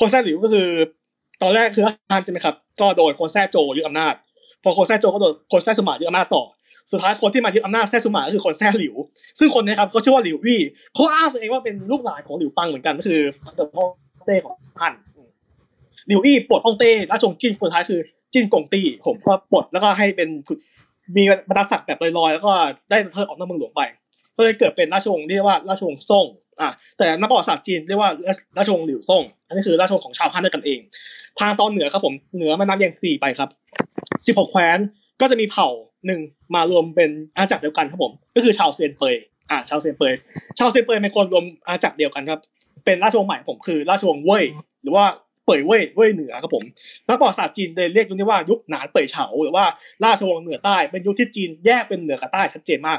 [0.00, 0.66] คนแท้หลิวก็คือ
[1.42, 4.14] ตอนแรกคือฮันใช่ไหมครับ ก็โดนคนแท้โจยึดอำนาจ
[4.62, 6.42] พอคนแท้โจก็โดนคนแท้สุมายึดอำนาจต่อ
[6.90, 8.94] สุดท้ายคนที่มายึดอำนาจแท้สุมาก็คือคนแท้หลิว
[9.38, 10.60] ซึ่งคนเนี้ครับเขาชื่อว่าหลิววี่
[10.94, 13.20] เขาอ้างตัวเองว่าเป็นลูกหลานของหลิวปังเหมือนกันก็คือ
[13.56, 13.84] เตัวพ่อ
[14.26, 14.94] เต้ของฮัน
[16.10, 18.00] ลิวอี้ปลดฮ่องเต้ราชวงจีนคนท้ายคือ
[18.32, 20.28] จีนกงตี้ผมก็ปลดแล้วก็ให้เป็น
[21.16, 22.52] มีบรรดาศักดิ์แบบลอยๆแล้วก็
[22.90, 23.82] ได้เทิดออกนอกเมืองหลวงไป
[24.36, 26.26] ก็เลยเกิดเป็นราชวงศ์ที่เรียกว่าราชวงศ์ซ่ง
[26.60, 28.10] อะแต่นักประวัติศาสตร์จีนเรียกว่า
[28.58, 30.78] ราชวงศ์หลิวซ่ง อันนี้คือราชวงศ์ของชาวฮั่นด้วยกันเอง
[31.40, 33.48] ทางตอนเหนือครับผมเหนือแม่น้ำแยงซีไปครับ
[34.26, 34.78] สิบหกแคว้น
[35.20, 35.68] ก็จะมีเผ่า
[36.06, 36.20] หนึ่ง
[36.54, 39.14] มารวมเป็นอาณาจักรเดียวกันครับผม ก็คือชาวเซียนเปย
[39.50, 40.12] อ่าชาวเซียนเปย
[40.58, 42.40] ชาวเซียนเปยเป็นคนรวมอาณาจักรเดียวกันครับ
[42.84, 44.44] เป็นราชวงศ์ใหม่ผมคือ ราชวงศ์เว่ย
[44.82, 45.04] หรือว่า
[45.46, 46.64] เป่ยเว่ยเว่ยเหนือครับผม
[47.08, 49.64] นักประวัติศาสตร์จีนเลยเรียกยุคนี้ว่ายุคหนานเป่ยเฉาหรือว่า
[50.04, 52.98] ราชวงศ์เหนือใต้เป็นยุคที่จีนแยกเป็นเหนือกับใต้ชัดเจนมาก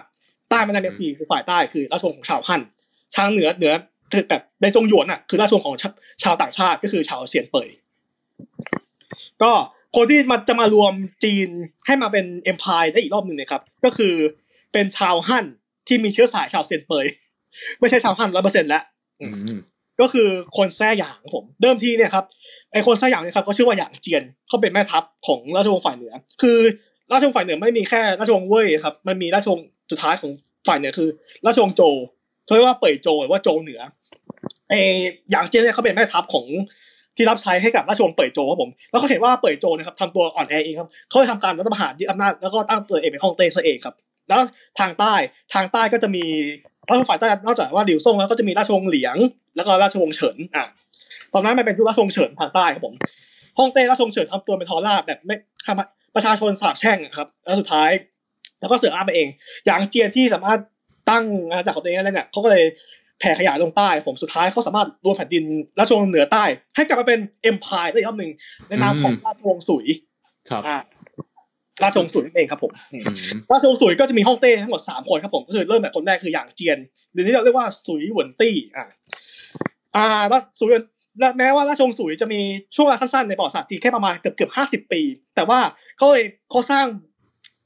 [0.49, 2.61] ใต้แม่น้ำแยงซีคือฝ่ายใต้คือราชวงศ์ของชาวฮั่น
[3.15, 3.73] ทางเหนือเหนือ
[4.11, 5.89] คือแบบในจงหยวนอะคือราชวงศ์ของชา
[6.23, 7.69] ชาวต่างชาติก็คือชาวเซียนเป่ย
[9.41, 9.51] ก็
[9.95, 11.49] คนที่มาจะมารวมจีน
[11.85, 14.13] ให้มาเป็นเอ็มพายได้อีกรอบหนึ่งนะครับ ก็คือ
[14.73, 15.45] เป็นชาวฮั่น
[15.87, 17.05] ที่มีเชื้อสายชาวเซียนเปย
[17.79, 18.83] ไม่ใช่ชาวฮั่นร้อยเปอร์เซ็นต์แล้ว
[19.21, 19.27] อื
[19.57, 19.59] ม
[20.01, 20.27] ก็คือ
[20.57, 22.25] คนแท้หยางผม เดิมทีเนี่ยครับ
[22.71, 26.57] ไอคนแท้หยางเนี่ยครับก็ชื่อว่าหยางเจียนเขาเป็นแม่ทัพของราชวงศ์ฝ่ายเหนือ คือ
[27.11, 30.31] ราชวงศ์ฝ่ายเหนือไม่มีแค่ราชวงศ์เว่ยครับมันมีราชวงศ์สุดท้ายของ
[30.67, 31.09] ฝ่ายเหนือคือ
[31.45, 31.81] ราชวงศ์โจ
[32.45, 33.81] เขาเรียกว่าเป่ยโจวหรือว่าโจเหนือ
[34.69, 34.73] ไอ
[35.31, 36.45] หยางเจียนเนี่ยเขาเป็นแม่ทัพของ
[37.17, 43.95] ที่รับใช้ให้กับราชวงศ์เป่ยโจวครับผม แล้วเขาเห็นว่าเป่ยโจวนะครับทำตัวอ่อนแอเองครับเขาเลยทำการรัฐประหารยึดอำนาจแล้วก็ตั้งตัวเองเป็นฮ่องเต้ซะเองครับ
[44.29, 44.41] แล้ว
[44.79, 45.13] ทางใต้
[45.53, 46.25] ทางใต้ก็จะมี
[46.89, 49.17] ราชวงศ์ฝ่ายใต้นอกจากว่าหลิวซ่งแล้วก็จะมีราชวงศ์เหลียง
[49.55, 50.65] แล้วก็ราชวงศ์เฉินอะ
[51.33, 52.95] ตอนนั้นมันเป็นยุคราชวงศ์เฉินทางใต้ครับผม
[53.57, 57.89] ฮ่องเต้ราชวงศ์เฉินทำตัวเป็นทอราบแบบไม่ทำประชาชนสาบแช่งอะครับ แล้วสุดท้าย
[58.59, 59.27] แล้วก็เสือกอ้างไปเอง
[59.65, 60.59] อย่างเจียนที่สามารถ
[61.09, 62.63] ตั้งอาณาจักรของตัวเองได้เนี่ยเขาก็เลย
[63.19, 65.43] แผ่ขยายลงใต้ผมสุดท้ายเขาสามารถรวมแผ่นดิน
[65.79, 66.43] ราชวงศ์เหนือใต้
[66.75, 68.31] ให้กลับมาเป็น empire ได้อีกรอบหนึ่ง
[68.67, 69.85] ในนามของราชวงศ์สุย
[70.49, 70.77] ครับอ่า
[71.81, 73.03] ราชวงศ์สุยนั่นเองครับผมอืม
[73.51, 76.77] ราชวงศ์สุยก็จะมีฮ่องเต้ทั้งหมดสามคนครับผมก็คือเริ่มแบบคนแรกคือหยางเจียน
[77.13, 78.85] หรือที่เราเรียกว่าสุยเหวินตี้อ่า
[79.95, 80.69] อ่าแล้วสุย
[81.19, 82.39] และแม้ว่าราชวงศ์สุยจะมี
[82.75, 85.01] ช่วงเวลาสั้นๆในประวัติศาสตร์จีนแค่ประมาณเกือบเกือบห้าสิบปี
[85.35, 85.59] แต่ว่า
[85.97, 86.85] เขาเลยเขาสร้าง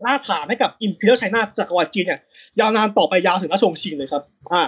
[0.06, 2.20] รากฐานให้กับอิมพีเรียลไชน่าจักรวรรดิจีนเนี่ย
[2.60, 4.64] ยาวนานต่อไปยาวถึงราชวงศ์ชิงเลยครับอ่า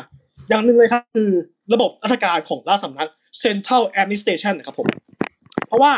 [0.50, 1.32] อย่างหนึ่งเลยครับคือ
[1.74, 3.10] ระบบราชการของราชสำนัก
[3.44, 4.88] Central Administration นะครับผม
[5.68, 5.92] เพราะว่า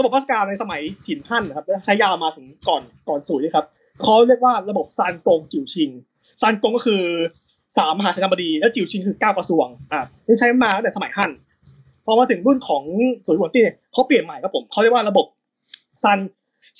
[0.00, 3.66] ระบบราชการในสมัยฉินฮั่นนะครับใช้ยาวมาถึงก่อนก่อนสุยนะครับ
[4.02, 5.90] เขาเรียกว่าระบบซานกงจิ๋วชิง
[6.40, 7.02] ซานกงก็คือ
[7.78, 11.30] สามมหาเสนาบดีและจิ๋วชิงคือเก้ากระทรวงอะนี่ใช้มาตั้งแต่สมัยฮั่น
[12.04, 12.82] พอมาถึงรุ่นของ
[13.26, 15.26] สุยหวนตี้เนี่ยเขาเปลี่ยนใหม่ครับผมเขาเรียกว่าระบบ
[16.04, 16.18] ซัน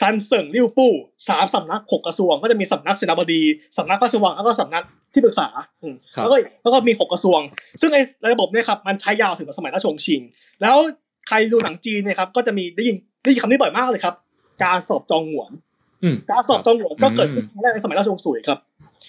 [0.01, 0.93] ซันเสิงริ้วปู้
[1.29, 3.43] สามสำนักหกกระทรวง ก็จะมีสำนักเสนาบดี
[3.79, 5.49] สำนักพระราชวังแล้วก็สำนักที่ปรึกษา
[5.83, 7.41] อืมครับแล้วก็แล้วก็มีหกกระทรวง
[7.81, 8.03] ซึ่งไอ้
[8.35, 10.21] ระบบเนี่ยครับมันใช้ยาวถึงสมัยราชวงศ์ชิง
[10.63, 10.77] แล้ว
[11.29, 14.15] ใครดูหนังจีนเนี่ยครับก็จะมีได้ยิน ได้ยินคำนี้บ่อยมากเลยครับ
[14.65, 15.53] การสอบจองหวน
[16.03, 18.59] อืมการสอบจองหวนก็เกิดขึ้นครั้งแรกในสมัยราชวงศ์สุยครับ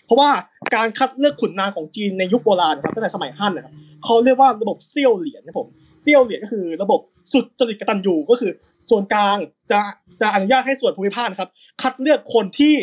[0.06, 0.30] เพราะว่า
[0.76, 5.68] การคัดเลือกขุนนางของจีนในยุคโบราณนะครับตั้งแต่สมัยฮั่นนะครับเขาเรียกว่าระบบเซี่ยวเหรียญนะผม
[6.02, 7.00] เซี่ยวเหรียญก็คือระบบ
[7.34, 8.52] สุดจริตกตัญญูก็คือ
[8.90, 9.38] ส่วนกลาง
[9.72, 9.80] จะ
[10.22, 11.50] จะอนุญาตให้ส่วนภูมิภาคนะครับ
[11.82, 12.76] คัดเลือกคนที่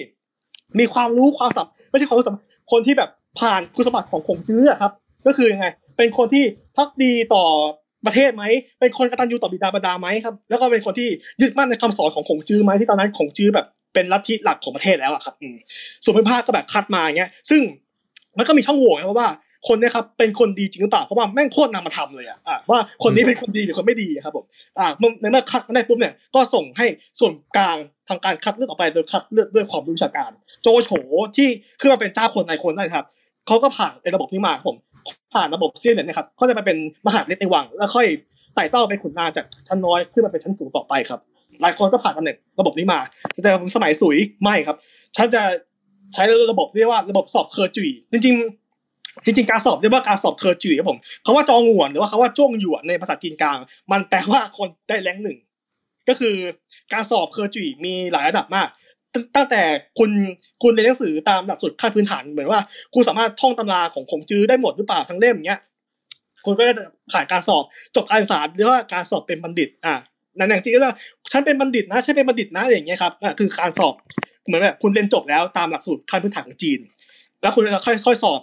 [0.79, 3.11] มีความรู้ความสามไม่ใช่ความรู้สามารถคนที่แบบ
[3.41, 4.93] ผ่านคุณสมบัติของคงจื้ออะครับ
[5.27, 5.67] ก็คือยังไง
[5.97, 6.45] เป็นคนที่
[6.77, 7.45] พักดีต่อ
[8.07, 8.45] ประเทศไหม
[8.81, 11.09] เป็นคนกตัญญูต่อบิดาบรรดาไหมครับ แล้วก็เป็นคนที่
[11.41, 15.35] ยึดมั่นในคำสอนของคงจื้อไหมที่ตอนนั้นคงจื้อแบบเป็นลัทธิหลักของประเทศแล้วอะครับ
[16.05, 17.61] ส่วนภูมิภาคก็แบบคัดมาอย่างเงี้ย ซึ่ง
[18.39, 19.29] มันก็มีช่องโหว่นะเพราะว่า
[19.69, 22.39] คนเนี่ยครับเป็นคนดีจริงหรือเปล่าเพราะว่าแม่งโคตรนำมาทำเลยอะ
[22.71, 24.45] ว่าคนนี้เป็นคนดีหรือคนไม่ดีครับผม
[24.79, 24.87] อ่า
[25.21, 26.87] ในเมื่อคัดมาได้ปุ๊บเนี่ยก็ส่งให้
[27.21, 27.77] ส่วนกลาง
[28.09, 30.31] ทางการคัดเลือกออกไปโดยคัดเลือกด้วยความรู้วิชาการ
[30.63, 30.91] โจโฉ
[31.37, 31.49] ที่
[31.81, 33.07] ขึ้นมาเป็นเจ้าคนนายคนได้ครับ
[33.47, 34.77] เขาก็ผ่านในระบบนี้มาครับผม
[35.35, 38.07] ผ่านระบบเซียนเนี่ยนะครับเขาจะไปเป็นมหาเล็กในวัง แล้วค่อย
[38.55, 41.21] ไต่เต้าเป็นขุนนางจากชั้นน้อยขึ้นมาเป็นชั้นสูงต่อไปครับ
[41.63, 42.99] หลายคนก็ผ่านตำแหน่งระบบนี้มา
[43.45, 44.77] แต่สมัยสุยไม่ครับ
[45.17, 45.43] ฉันจะ
[46.15, 48.37] ใช้ระบบเรียกว่าระบบสอบเคอจวี่จริง
[49.25, 53.59] จริงๆการสอบเรียกว่าการสอบเคอจวี่ครับผมคำว่าจองหวนหรือว่าคำว่าจ้วงหยวนในภาษาจีนกลาง
[53.93, 55.39] มันแปลว่าคนได้ rank หนึ่ง
[56.09, 56.35] ก็คือ
[56.93, 58.69] การสอบเคอจวี่มีหลายระดับมาก
[59.37, 59.63] ตั้งแต่
[59.99, 60.11] คุณ
[60.63, 62.61] คุณเรียนหนังสือตามหลักสูตรขั้นพื้นฐานเหมือนว่า
[62.95, 65.61] คุณสามารถท่องตำราของขงจื๊อได้หมดหรือเปล่าทั้งเล่มเนี้ย
[66.45, 66.75] คุณก็จะ
[67.13, 67.65] ผ่านการสอบ
[67.97, 69.95] จบการศึกษาเรียกว่าการสอบเป็นบัณฑิต อะ
[70.39, 70.95] นั่นอย่างจริงก็ว่า
[71.33, 73.95] ฉันเป็นบัณฑิตนะฉันเป็นบัณฑิตนะอะไรอย่างเงี้ยครับอะคือการสอบ
[74.47, 76.79] เหมือนแบบคุณเรียนจบแล้วตามหลักสูตรขั้นพื้นฐานของจีน
[77.43, 78.41] แล้วคุณค่อยๆสอบ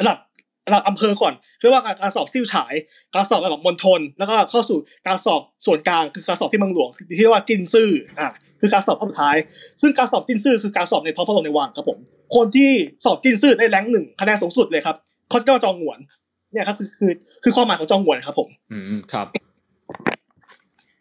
[0.00, 0.18] ระดับ
[0.68, 2.74] ระดับอำเภอก่อนเรียกว่าการการสอบซิ่วฉาย
[3.14, 6.88] การสอบระดับมณฑลแล้วก็เข้าสู่การสอบส่วนกลางคือการสอบที่เมืองหลวง
[7.18, 7.90] ที่เรียกว่าจินซื่อ
[8.20, 9.36] อะคือการสอบขั้นสุดท้าย
[9.80, 11.98] ซึ่งการสอบจินซื่อคือการสอบในท้องพระโรงในวังครับผม
[12.34, 12.70] คนที่
[13.04, 14.96] สอบจินซื่อได้แรงค์หนึ่งคะแนนสูงสุดเลยครับ
[15.28, 15.98] เขาจะจองหวน
[16.52, 17.12] เนี่ยครับคือคือ
[17.44, 19.26] คือความหมายของจองหวนครับ ผม อืมครับ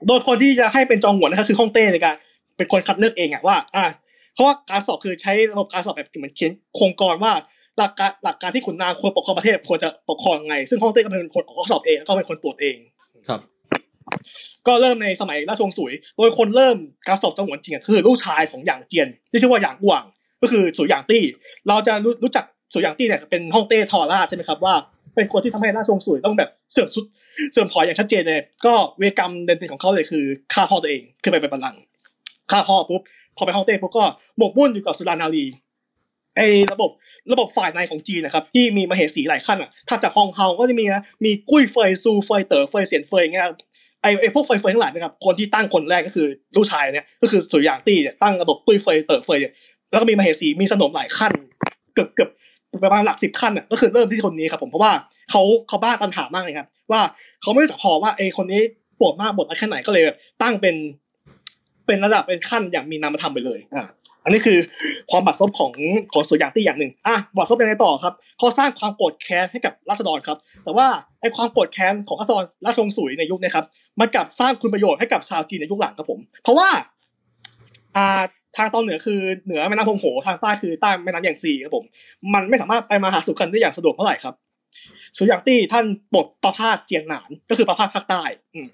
[0.07, 2.16] โดยคนที่จะให้เป็นจองหวนนะครับคือฮ่องเต้ในการ
[2.57, 3.86] เป็นคนคัดเลือกเองอะว่า อ่า
[4.34, 7.34] เพราะว่าการสอบคือใช้ระบบการสอบแบบเหมือนเขียนโครงกรว่า
[7.82, 12.78] หลักการหลักการที่ขุนนางควรปกครองประเทศควรจะปกครองยังไง ซึ่งฮ่องเต้ก็เป็นคนออกข้อสอบเองแล้วก็เป็นคนตรวจเอง
[13.28, 13.42] ครับ
[14.68, 16.78] ก็เริ่มในสมัยราชวงศ์สุย โดยคนเริ่ม
[17.08, 20.04] การสอบจองหวนจริงอะคือลูกชายของหยางเจียน ที่ชื่อว่าหยางกวาง
[20.42, 21.24] ก็คือสุยหยางตี้
[21.68, 24.74] เราจะรู้รู้จักสุยหยางตี้เนี่ยเป็นฮ่องเต้ทอราชใช่ไหมครับว่า
[25.16, 27.06] เป็นคนที่ทำให้ราชวงศ์สุยต้องแบบเสื่อมสุด
[27.52, 30.24] เสื่อมถอยอย่างชัดเจนเลย ก็เวรกรรมเด่นๆของเขาเลยคือ
[30.54, 31.82] ฆ่าพ่อตัวเองขึ้นไปเป็นบัลลังก์
[32.52, 33.02] ฆ่าพ่อปุ๊บ
[33.38, 34.06] พอไปฮ่องเต้ปุ๊บก็
[34.38, 35.46] หมกมุ่นอยู่กับสุรานารี
[36.38, 36.90] ไอ้ระบบ
[37.32, 43.56] ระบบฝ่ายในของจีนนะครับที่มีมเหสีหลายขั้นอะถ้าจากฮองเฮาก็จะมีนะมีกุ้ยเฟยซูเฟยเต๋อเฟยเสียนเฟยอย่างเงี้ยครับ
[44.02, 49.54] ไอไอพวกเฟยเฟยทั้งหลายนะครับคนที่ตั้งคนแรกก็คือลูกชายเนี่ยก็คือสุริยางตี้เนี่ยตั้งระบบตุ้ยเฟยเต๋อเฟยเนี่ย
[49.92, 51.32] แล้วก็มีมเหสีมีสนมหลายขั้น
[51.94, 52.30] เกือบเกือบ
[52.84, 54.94] ประมาณหลักสิบขั้นอะก็คือเริ่มที่คนนี้ครับผมเพราะว่า
[55.32, 57.02] เขาเขาบ้าปัญหามากเลยครับ ว่า
[57.42, 58.62] เขาไม่รู้จักพอว่าไอ้คนนี้
[59.00, 60.76] ปวดมากบทอะไรแค่ไหนก็เลยแบบตั้งเป็น
[61.86, 63.86] เป็นระดับเป็นขั้นอย่างมีนามธรรมไปเลยอ่า
[64.24, 64.57] อันนี้คือ
[65.11, 65.74] ความบาดซบของ
[66.13, 70.88] ของสุริยางตี้อย่างหนึ่งอะบาดซบยังไงต่อครับเขาสร้างความโกรธแค้นให้กับราษฎรครับ แต่ว่า
[71.22, 73.65] ไอ้ความโกรธแค้นของราษฎรราชวงศ์สุยในยุคนี้ครับ
[73.99, 76.69] มันกลับสร้างคุณประโยชน์ให้กับชาวจีนในยุคหลังครับผม เพราะว่า
[77.95, 78.22] อ่า
[78.57, 81.86] ทางตอนเหนือคือเหนือแม่น้ำฮวงโหทางใต้คือใต้แม่น้ำแยงซีครับผม
[82.34, 84.34] มันไม่สามารถไปมาหาสู่กันได้อย่างสะดวกเท่าไหร่ครับ
[85.17, 88.67] สุยหยางตี้ท่านโปรดประพาสเจียงหนานก็คือประพาสภาคใต้ อืม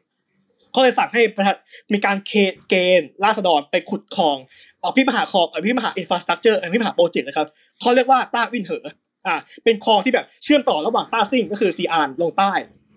[0.71, 1.53] เขาเลยสั่งให้ประชา
[1.93, 2.31] มีการเค
[2.69, 4.37] เกณฑ์ราษฎรไปขุดคลอง
[4.83, 7.47] อภิมหาคลองอภิมหา infrastructure อภิมหา project นะครับ
[7.79, 8.85] เขาเรียกว่าต้ายวิ่นเหอ
[9.27, 12.51] อ่าเป็นคลองที่แบบเชื่อมต่อระหว่างต้าซิ่งก็คือซีอานลงใต้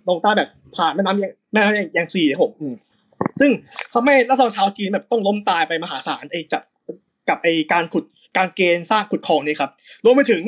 [0.09, 2.53] ลงใต้แบบผ่านแม่น้ำแม่น้ำแยางซีครับผม
[3.41, 3.51] ซึ่ง
[3.93, 6.63] ทำให้ราษฎรชาวจีนแบบต้องล้มตายไปมหาศาลไอ้จับ
[7.29, 8.05] กับไอ้การขุด
[8.37, 9.71] การเกณฑ์สร้างขุดคลองนี่ครับ
[10.05, 10.43] รวมไปถึง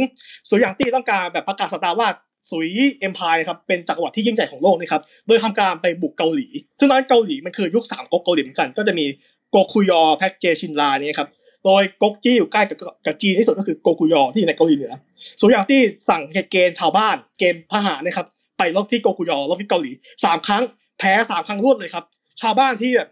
[0.49, 2.09] สุยหยางตี้ต้องการแบบประกาศศักดาว่า
[2.51, 2.68] สุย
[3.01, 9.07] empire ครับเป็นจักรวรรดิที่ยิ่งใหญ่ของโลกนี่ครับโดยทำการไปบุกเกาหลี ซึ่งตอนนั้นเกาหลีมันคือยุคสามก๊กเกาหลีเหมือนกัน ก็จะมี
[9.51, 11.28] โกคุรยอแพ็กเจชิลลาเนี่ยครับ
[11.64, 14.93] โดยก๊กที่อยู่ใกล้กับกับจีนที่สุดก็คือโกคุรยอที่อยู่ในเกาหลีเหนือ
[15.40, 18.26] สุยหยางตี้สั่งเกณฑ์ชาวบ้านเกณฑ์ทหารนะครับ
[18.59, 19.90] ไปรบที่โกคุยอรบที่เกาหลี
[20.24, 20.62] สามครั้ง
[20.99, 22.05] แพ้สามครั้งรวดเลยครับ
[22.40, 23.09] ชาวบ้านที่แบบ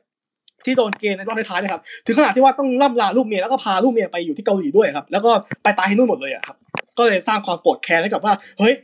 [0.65, 5.31] ที่โดนเกณฑ์ในรอบท้ายนะครับถึงขนาดที่ว่าต้องล่ำลาลูกเมียแล้วก็พาลูกเมียไปอยู่ที่เกาหลีด้วยครับแล้วก็
[5.63, 6.57] ไปตายที่นู่นหมดเลยอะครับ
[6.99, 8.75] ก็เลยสร้างความโกรธแค้นให้กับว่าเฮ้ย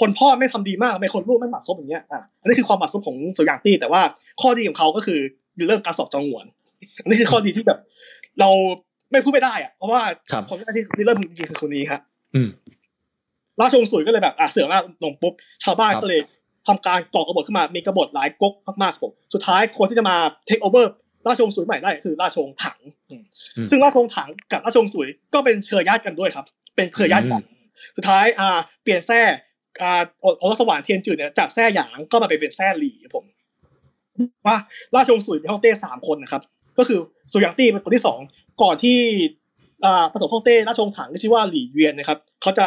[0.00, 4.02] คนพ่อไม่ทำดีมากทำไมคนลูกไม่หมัดซบอย่างเงี้ยอะอันนี้คือความหมัดซบของโซยางตี้แต่ว่า
[4.42, 5.18] ข้อดีของเขาก็คือ
[5.68, 6.46] เริ่มการสอบจองหวน
[7.02, 7.78] อันนี้คือข้อดีที่แบบ
[8.40, 8.50] เรา
[9.10, 10.56] ไม่พูดไม่ได้อะเพราะว่าครับคน
[10.98, 12.00] ที่เริ่มจริงๆคือคนนี้ครับ
[12.34, 12.48] อืม
[13.60, 15.32] ราชวงศ์สุยก็เลยแบบอะเสือมาลงปุ๊บ
[15.64, 16.20] ชาวบ้านครับก็เลย
[16.68, 20.16] ทำการก่อกบฏขึ้นมา มีกบฏหลายก๊กมากๆผมสุดท้ายคนที่จะมา
[20.46, 20.92] เทคโอเวอร์
[21.26, 22.78] ราชวงศ์สุยใหม่ได้คือ ราชวงศ์ถัง
[23.70, 27.42] ซึ่งราชวงศ์ถังกับราชวงศ์สุยก็เป็นเครือญาติกันด้วยครับ เป็นเครือญาติกัน
[27.96, 29.20] สุดท้ายอ่าเปลี่ยนแท้
[29.82, 30.02] อ่า
[30.42, 33.24] อรสวรรค์เทียนจืดเนี่ยจากแท้หยางก็มาเป็นเป็นแท้หลี่ผม
[34.46, 34.56] ว่า
[34.94, 36.42] ราชวงศ์สุยมีฮ่องเต้สามคนนะครับ
[36.78, 36.98] ก็คือ
[37.32, 38.18] สุยางตี้เป็นคนที่สอง
[38.62, 38.98] ก่อนที่
[39.84, 42.66] อผสมฮ่องเต้ราชวงศ์ถังที่ชื่อว่าหลี่เวียนนะครับเขาจะ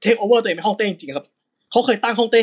[0.00, 1.26] เทคโอเวอร์ตัวเองเป็นฮ่องเต้จริงๆครับ
[1.70, 2.42] เขาเคยตั้งฮ่องเต้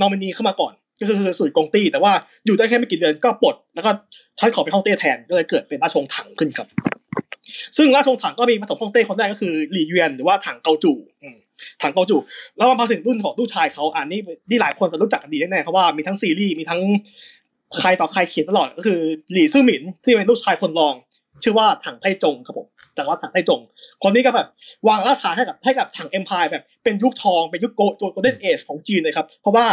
[0.00, 2.12] นอมินีขึ้นมาก่อนก็คือสุยกงตี้แต่ว่า
[2.46, 3.90] อยู่ได้แค่ไม่กี่เดือนก็ปลดแล้วก็
[4.38, 6.68] ฉันขอเป็นฮ่องเต้แทนก็เลยเกิดเป็นราชวงศ์ถังขึ้นครับ
[7.76, 10.98] ซึ่งราชวงศ์ถังก็มีผสมฮ่องเต้คนแรกก็คือหลี่เวียนหรือว่าถังเกาจู่
[11.82, 12.16] ถังเกาจู
[12.56, 16.80] แล้วมาถึงรุ่นของลูกชายเขาอ่านนี่นี่หลายคนจะรู้จักกันดีแน่ๆเพราะว่ามีทั้งซีรีส์มีทั้ง
[17.78, 19.00] ใครต่อใครเขียนตลอดก็คือ
[19.32, 20.94] หลี่ซื่อหมินที่เป็นลูกชายคนรอง
[21.42, 23.60] ชื่อว่าถังไทจงครับผมจากว่าถังไทจง
[24.02, 24.48] คนนี้ก็แบบ
[24.88, 29.66] วางรากฐานให้กับให้กับถังเอ็มพายแบบเป็นยุคทองเป็นยุคโกโกลเด้นเอจของจีนเลยครับ เพราะว่า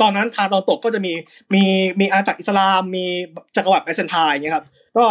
[0.00, 1.12] ตอนนั้นทางตอนตกก็จะมี
[1.54, 1.64] มี
[2.00, 3.04] มีอาณาจักรอิสลาม มี
[3.56, 4.64] จักรวรรดิไบเซนไทน์เงี้ยครับ
[4.96, 5.04] ก็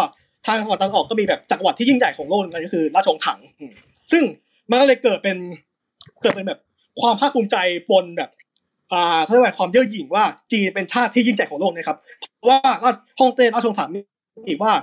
[0.46, 3.40] ทางจักรวรรดิตอนออกก็มีแบบจักรวรรดิที่ยิ่งใหญ่ของโลกนั่นก็คือราชวงศ์ถัง
[4.12, 4.24] ซึ่ง
[4.70, 5.38] มันก็เลยเกิดเป็น
[6.22, 6.60] เกิดเป็นแบบ
[7.02, 7.58] ความภาคภูมิใจ
[7.90, 8.30] ปนแบบ
[8.92, 11.98] อ่าเขาเรียกว่าความเย่อหยิ่งว่าจีนเป็นชาติที่ยิ่งใหญ่ของโลกนะครับ
[12.48, 13.90] ว่าราชฮ่องเต้ราชวงศ์ถัง
[14.48, 14.74] มีว่า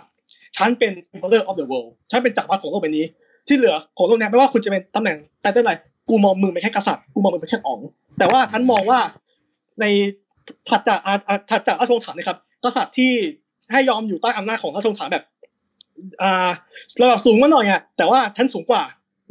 [0.57, 3.05] ฉันเป็น emperor of the world ฉันเป็นจักรวรรดิของโลกใบนี้
[3.49, 5.74] ที่เหลือของโลกนี้ไม่ว่าคุณจะเป็นตำแหน่งไตเติ้ลอะไร
[6.09, 7.80] กูมองมึงเป็นแค่กษัตริย์กูมองมึงเป็นแค่อ๋อง
[8.18, 8.99] แต่ว่าฉันมองว่า
[9.80, 9.84] ใน
[10.68, 10.99] ถัดจาก
[11.51, 13.12] ถัดจากราชวงศ์ถังนะครับ กษัตริย์ที่
[13.72, 15.24] ให้ยอมอยู่ใต้อำนาจของราชวงศ์ถังแบบ
[16.22, 16.51] อ่า
[17.01, 18.82] ระดับสูงมาหน่อยอะแต่ว่าฉันสูงกว่า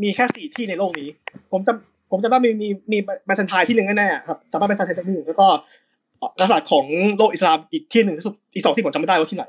[0.04, 1.08] มีแค่สี่ที่ในโลกนี้
[1.52, 5.48] ผมจำ ผมจำได้มีมีมีไบแซนไทน์ที่หนึ่งแน่ๆครับจำได้ไบแซนไทน์ที่หนึ่งแล้วก็
[6.40, 6.86] กษัตริย์ของ
[7.18, 8.16] โลกอิสลามอีกที่หนึ่ง
[8.56, 9.46] อีกสองที่ผมจำไม่ได้ว่าที่ไหน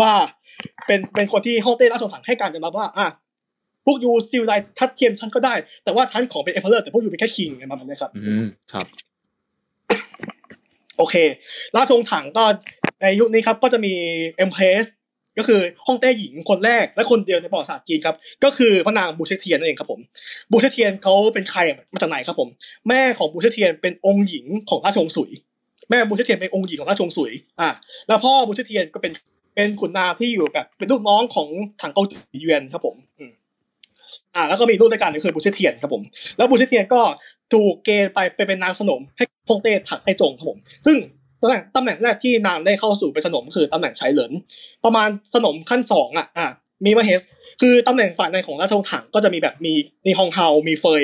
[0.00, 0.10] ว่า
[0.86, 3.06] เป็นเป็นคนที่ฮ่องเต้ราชวงศ์ถังให้การันตีมาว่า อะ
[3.86, 5.54] พวก you civilized ทัดเทียมฉันก็ได้
[5.84, 8.86] แต่ว่าฉันขอเป็น emperor แต่พวก you เป็นแค่ king ไงประมาณนี้ครับ อืมครับ
[10.98, 11.14] โอเค
[11.76, 12.44] ราชวงศ์ถังก็
[13.02, 13.92] ในยุคนี้ครับ ก็จะมี
[14.36, 14.84] empress
[15.38, 20.00] ก็คือฮ่องเต้หญิงคนแรกและคนเดียวในประวัติศาสตร์จีนครับ ก็คือพระนางบูเชเทียนนั่นเองครับผม
[20.50, 21.60] บูเชเทียนเขาเป็นใคร
[21.92, 22.48] มาจากไหนครับผม
[22.88, 25.30] แม่ของบูเชเทียนเป็นองค์หญิงของราชวงศ์สุย
[25.90, 27.68] แม่บูเชเทียนเป็นองค์หญิงของราชวงศ์สุยอ่า
[28.06, 29.12] แล้วพ่อบูเชเทียนก็เป็น
[29.54, 31.48] เป็นขุนนางที่อยู่แบบเป็นลูกน้องของ
[31.80, 32.96] ถังเกาจู่หลี่เยวียนครับผม
[34.34, 36.02] อ่า แล้วก็มีลูกด้วยกันก็คือบูเชเทียนครับผม
[36.36, 37.00] แล้วบูเชเทียนก็
[37.52, 40.96] ถูกเกณฑ์ไปไปเป็นนางสนมให้ฮ่องเต้ถังไทจงครับผม ซึ่ง
[41.42, 44.32] ตำแหน่งตำแหน่งแรกที่นางได้เข้าสู่เป็นสนมคือตำแหน่งชายเหลิน
[44.84, 46.46] ประมาณสนมขั้นสองอะอ่า
[46.84, 47.22] มีมเหส
[47.60, 49.74] คือตำแหน่งฝ่ายในของราชวงศ์ถังก็จะมีแบบมี
[50.06, 51.02] มีฮองเฮา มีเฟย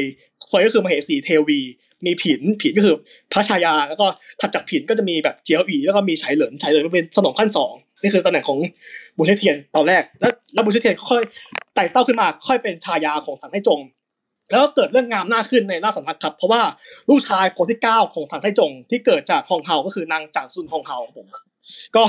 [0.49, 1.61] เฟยก็คือมเหสีเทวี
[2.07, 2.97] มีผิน ผินก็คือ
[3.33, 4.07] พระชายา แล้วก็
[4.41, 8.59] ถัดจากผินก็จะมีแบบเจียวอีแล้วก็มีไฉเหลินไฉเหลินเป็นสนมขั้นสองนี่คือตำแหน่งของ
[9.17, 11.23] บูเชเทียนตอนแรก แล้วแล้วบูเชเทียนค่อย
[11.75, 13.81] ไต่เต้าขึ้นมาค่อยเป็นชายาของถังไทจง
[14.53, 16.63] แล้วเกิดเรื่องงามหน้าขึ้นในราชสำนักครับเพราะว่า
[17.09, 21.27] ลูกชายคนที่เก้าของถังไทจง ที่เกิดจากฮองเฮาก็คือนางจางซุนฮองเฮาผม
[21.97, 22.03] ก็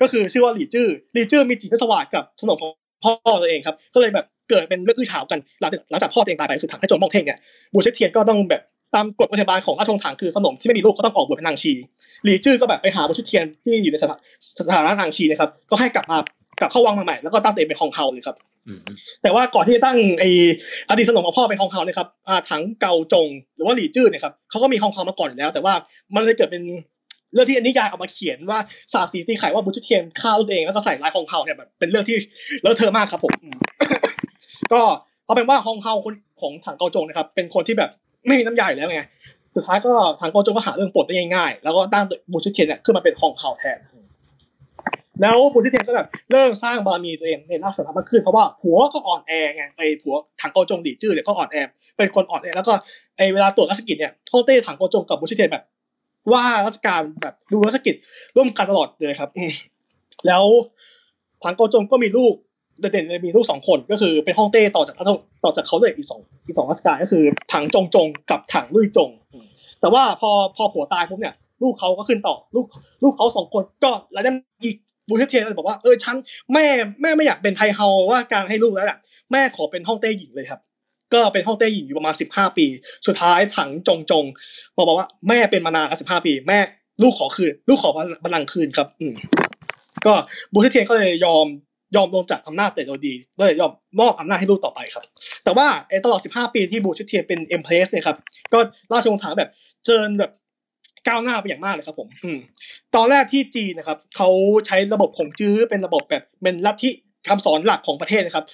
[0.00, 2.72] ก็คือชื่อว่าหลี่จื้อหลี่จื้อมีจิตสวัสดิกับสนมของ
[3.04, 7.38] พ่อตัวเองครับ ก็เลยแบบเกิดเป็นเรื่องอื้อฉาวกันหลังจากหลังจากพ่อตัวเองตายไปคือถังไทจงมองเท่งเนี่ย
[7.72, 8.62] บูเชเทียนก็ต้องแบบ
[8.94, 11.72] ตามกฎปฏิบัติของราชวงศ์ถังคือสนมที่ไม่มีลูกก็ต้องออกบวชเป็นนางชี
[12.24, 14.16] หลี่จื้อก็แบบไปหาบูเชเทียนที่อยู่ในสถา
[14.58, 16.16] สถานะนางชีนะครับก็ให้กลับมา
[16.60, 18.36] กลับเข้าวังมาใหม่แล้วก็ตั้งตัวเองเป็นฮองเฮาเลยครับ
[19.22, 20.24] แต่ว่าก่อนที่จะตั้งไอ
[20.88, 22.08] อดีตสนมของพ่อเป็นฮองเฮาเนี่ยครับ
[22.50, 25.74] ถังเกาจง หรือว่าหลี่จื้อเนี่ยครับเขาก็มีฮองเฮามาก่อนแล้ว แต่ว่า
[26.14, 26.62] มันเลยเกิดเป็น
[27.32, 28.58] เรื่องที่นิยายเอามาเขียนว่า
[28.92, 32.16] สาบสีตีไข่ว่าบูชเทียนฆ่าตัวเองแล้วก็ใส่ลายฮองเฮาเนี่ยแบบเป็นเรื่องที่
[32.60, 33.32] เลอะเทอะมากครับผม
[34.72, 34.80] ก็
[35.24, 37.90] เอาเป็นว่าฮองเฮาคนของถังเกาจงนะครับ เป็นคนที่แบบ
[38.26, 39.02] ไม่มีน้ำยาแล้วไง
[39.56, 43.78] สุดท้ายก็ถังเกาจงก็หาเรื่องปลดได้ง่ายๆแล้วก็ตั้งบูชเทียนเนี่ยขึ้นมาเป็นฮองเฮาแทน
[45.20, 51.56] แล้วบูชิเทนก็แบบเริ่มสร้างบารมีตัวเองในราชสำนักมากขึ้นเพราะว่าผัวก็อ่อนแอไงไอ้ผัวถังเกาจงหลี่จื้อเนี่ยก็อ่อนแอ
[51.96, 52.72] เป็นคนอ่อนแอแล้วก็
[53.16, 55.62] ไอ้เวลาตรวจราชกิจเนี่ยฮ่องเต้ถังเกาจงกับบูเช็กเทียนแบบ
[56.32, 57.94] ว่าราชการแบบดูราชกิจ
[58.36, 59.30] ร่วมกันตลอดเลยครับ
[60.26, 60.44] แล้ว
[61.42, 62.34] ถังเกาจงก็มีลูก
[62.80, 64.96] เด่นๆมีลูกสองคนก็คือเป็นฮ่องเต้ต่อจาก
[65.44, 69.10] ต่อจากเขาเลยอีกสองอีกสองรัชกาลก็คือถังจงจงกับถังรุ่ยจง
[69.80, 72.66] แต่ว่าพอพอผัวตายปุ๊บเนี่ยลูกเขาก็ขึ้นต่อ ลูก
[73.02, 74.32] ลูกเขาสองคนก็แล้วได้
[74.64, 74.76] อีก
[75.10, 76.16] บูเช็กเทียนบอกว่าเออฉัน
[76.52, 76.66] แม่
[77.02, 78.98] แม่ไม่อยากเป็นไทเฮาว่าราชการให้ลูกแล้วแหละ
[79.32, 80.60] แม่ขอเป็นฮ่องเต้หญิงเลยครับ
[81.14, 82.66] ก็เป็นฮ่องเต้หญิงอยู่ประมาณสิบห้าปี
[83.06, 84.24] สุดท้ายถังจงจง
[84.76, 86.58] บอกบอกว่าแม่เป็นมานานแล้วสิบห้าปี แม่
[87.02, 87.90] ลูกขอคืน ลูกขอ
[88.24, 89.06] บัลลังก์คืนครับ อื
[90.06, 90.12] ก็
[90.52, 91.46] บูเช็กเทียนก็เลยยอม
[91.96, 95.04] ยอมลงจากอำนาจแต่โดยดีเลยยอมมอบอำนาจให้ลูกต่อไปครับ
[95.44, 95.66] แต่ว่า
[96.04, 98.16] ตลอด 15 ปีที่บูเช็กเทียนเป็น empress เนี่ยครับ
[98.52, 98.58] ก็
[98.92, 99.50] ราชวงศ์ถังแบบ
[99.84, 100.30] เจริญแบบ
[101.08, 102.38] ก้าวหน้าไปอย่างมากเลยครับผมอืม
[102.94, 104.28] ตอนแรกที่จีนนะครับเขา
[104.66, 106.90] ใช้ระบบขงจื๊อเป็นระบบแบบเป็นลัทธิ
[107.28, 108.44] คำสอนหลักของประเทศนะครับ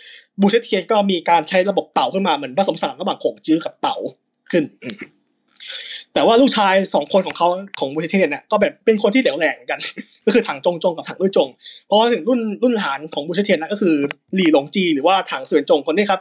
[0.40, 3.96] บูเชเทียนก็มีการใช้ระบบเต๋าขึ้นมาเหมือนผสมสานระหว่างขงจื๊อกับเต๋า
[4.52, 4.64] ขึ้น
[6.14, 9.80] แต่ว่าลูกชายสองคนของเขาของบูเช็กเทียนเนี่ยก็แบบเป็นคนที่เหลวแหลกเหมือนกัน
[10.26, 11.48] ก็คือถังจงจงกับถังรุ่ยจง
[11.86, 13.94] เพราะว่าถึงรุ่นรุ่นหลานของบูเช็กเทียนนะก็คือ
[14.34, 16.20] หลี่หลงจีหรือว่าถังเสวียนจงคนนี้ครับ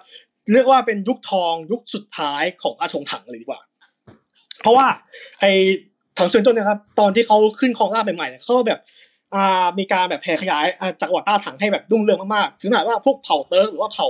[0.53, 3.61] เรียกว่าเป็นยุคทองยุคสุดท้ายของราชวงศ์ถังเลยดีกว่า
[4.61, 4.87] เพราะว่า
[5.39, 5.45] ไอ
[6.17, 8.79] ถังเสวียนจงเนี่ยครับ ตอนที่เขาขึ้นครองราชใหม่ๆเขาก็แบบ
[9.35, 10.65] อ่ามีการแบบแผ่ขยาย
[11.01, 14.07] จักรวรรดิต้าถังให้แบบรุ่งเรืองมากๆ ถึงขนาดว่าพวกเผ่าเติร์กหรือว่าเผ่า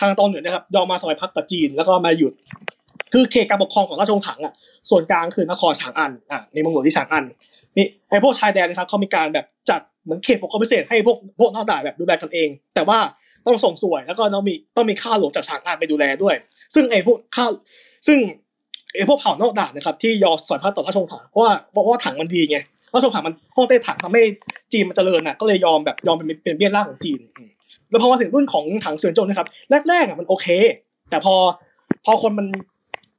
[0.00, 2.32] ทางตอนเหนือนะครับยอมมาสมัยพักกับจีนแล้วก็มาหยุด
[3.12, 4.52] คือเขตการปกครองของราชวงศ์ถังอะ
[4.90, 7.24] ส่วนกลางคือนครฉางอันอะในเมืองหลวงที่ฉางอัน
[7.76, 12.98] นี่ไอพวกชายแดนนะครับเขามีการแบบจัดเหมือนเขตปกครองพิเศษให้พวกพวกนอกด่านแบบดูแลกันเอง แต่ว่า
[13.46, 16.34] ต้องส่งสวยแล้วก็ต้องมีต้องมีข้าหลวงจากฉางอันไปดูแลด้วย
[16.74, 17.46] ซึ่งไอพวกข้า
[18.06, 18.18] ซึ่ง
[18.96, 22.58] ไอ้พวกเผ่านอกด่านนะครับที่ยอมสอยพัดต่อราชวงศ์ถังเพราะว่าเพราะว่าถังมันดีไง
[22.94, 24.22] ราชวงศ์ถังมันห้องเต้ถังทำให้
[24.72, 27.20] จีนมันเจริญน่ะก็เลยยอมแบบยอมเป็นเป็นเบี้ยล่างของจีน
[27.90, 29.48] แล้วพอมาถึงรุ่นของถังเสวียนจงนะครับ
[29.88, 30.46] แรกๆอะมันโอเค
[31.10, 31.34] แต่พอ
[32.04, 32.46] พอคนมัน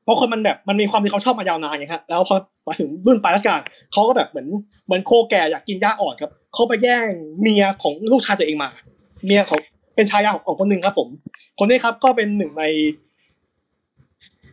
[0.05, 2.35] พราะคนมันแบบมันมีความที่เขาชอบมายาวนานไงครับแล้วพอ
[2.67, 3.59] มาถึงรุ่นปลายรัชกาล
[3.93, 4.47] เขาก็แบบเหมือน
[4.85, 7.05] เหมือนโคแก่อยากกินหญ้าอ่อนครับเขาไปแย่ง
[7.41, 8.69] เมียของลูกชายตัวเองมา
[9.25, 9.59] เมียของ
[9.95, 11.09] เป็นชายาของของคนหนึ่งครับ ผม
[11.59, 12.63] คนนี้ครับก็เป็นหนึ่งใน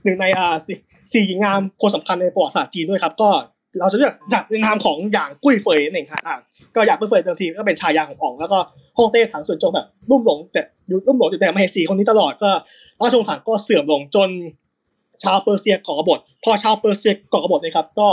[0.04, 0.56] หนึ่งในอ่า
[1.12, 3.30] สี่หญิงงามคนสำคัญในประวัติศาสตร์จีนด้วยครับ ก็
[3.80, 6.36] เราจะเรียกจากในนามของอย่างกุ้ยเฟยนั่นเองครับอ่า
[6.74, 8.58] ก็อย่างกุ้ยเฟยเดิมทีก็เป็นชายาของอองแล้วก็
[8.98, 12.50] ฮ่องเต้ถังส่วนจงแบบรุ่มหลงแต่อยู่รุ่มหลงอยู่แต่มเหสีคนนี้ตลอดก็
[13.00, 14.28] ราชวงศ์ถังก็เสื่อมลงจน
[15.24, 18.08] ชาวเปอร์เซียก่อกบฏพอชาวเปอร์เซียก่อกบฏนะครับ ก็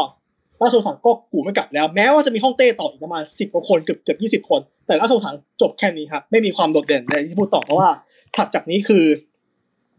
[0.61, 7.89] ราชวงศ์ถังก็กูไม่กลับแล้วแม้ว่าจะมีฮ่องเต้ต่ออีกประมาณสิบกว่าคนเกือบเกือบยี่สิบคน แต่ราชวงศ์ถังจบแค่นี้ครับไม่มีความโดดเด่นในที่พูดต่อเพราะว่า
[8.35, 9.03] ถัดจากนี้คือ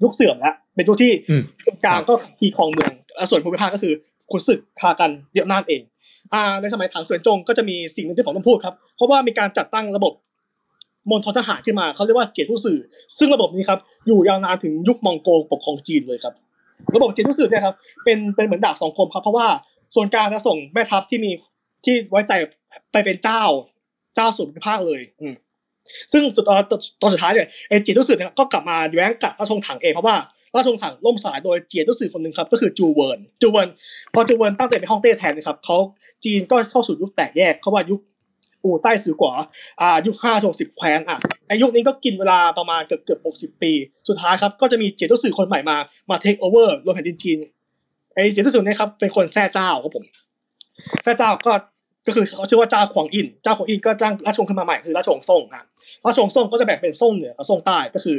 [0.02, 3.94] ยุคเสื่อมแล้วเป็นยุคที่อืมตรงกลางก็ทีครองเมืองอะส่วนภูมิภาคก็คือ
[4.30, 5.82] ขุนศึกคากันเดียวนาดเอง
[6.32, 10.12] อ่าในสมัยถังเสวียนจงก็จะมีสิ่งหนึ่งที่ผมต้องพูดครับ เพราะว่ามีการจัดตั้งระบบ
[11.10, 12.78] มณฑลทหารขึ้นมาเขาเรียกว่าเจียตู้สื่อ
[13.18, 16.34] ซึ่งระบบนี้ครับอยู่ยาวนานถึงยุคมองโกปกครองจีนเลยครับ
[16.94, 17.74] ระบบเจียตู้สื่อเนี่ยครับ
[18.04, 19.46] เป็นเป็นเหมือนดาบสองคมครับ เพราะว่า
[19.94, 21.30] ส่วนกลางจะส่งแม่ทัพที่มี
[21.84, 22.32] ที่ไว้ใจ
[22.92, 23.42] ไปเป็นเจ้า
[24.14, 25.34] เจ้าส่วนภูมิภาคเลย อืม
[26.12, 30.16] ซึ่งสุดตอนตอนสุดท้ายเนี่ยไอ้เจียตู้สื่อเนี่ยก็กลับมาแย้งกับราชวงศ์ถังเองเพราะว่า
[30.54, 33.68] ราชวงศ์ถังล่มสลายโดยเจียตู้สื่อคนหนึ่งครับก็คือจูเวิร์นจูเวิร์น
[34.14, 35.76] พอจูเวิร์นตั้งแตัวเป็นฮ่องเต้แทนนะครับเขา
[36.24, 38.00] จีนก็เข้าสู่ยุคแตกแยกเขาว่ายุค
[38.64, 39.32] อู่ไต้สือกั๋ว
[39.80, 41.18] อ่ายุคห้าวงศ์สิบแคว้นอะ
[41.48, 43.72] ไอยุคนี้ก็กินเวลาประมาณเกือบเกือบหกสิบปี
[44.08, 45.76] สุดท้ายครับก็จะมีเจียตู้สื่อคนใหม่มา
[46.10, 47.38] มาเทคโอเวอร์รวมแผ่นดินจีน
[48.14, 50.04] ไอเจียตู้สื่อเนี่ยครับเป็นคนแซ่เจ้าครับผม
[51.02, 51.52] แซ่เจ้าก็
[52.06, 55.64] ก็คือเขาชื่อว่าเจ้าขวางอิน เจ้าขวางอินก็ตั้งราชวงศ์ขึ้นมาใหม่คือราชวงศ์ซ่งอะ
[56.06, 58.16] ราชวงศ์ซ่งก็จะแบ่งเป็นซ่งเหนือกับซ่งใต้ก็คือ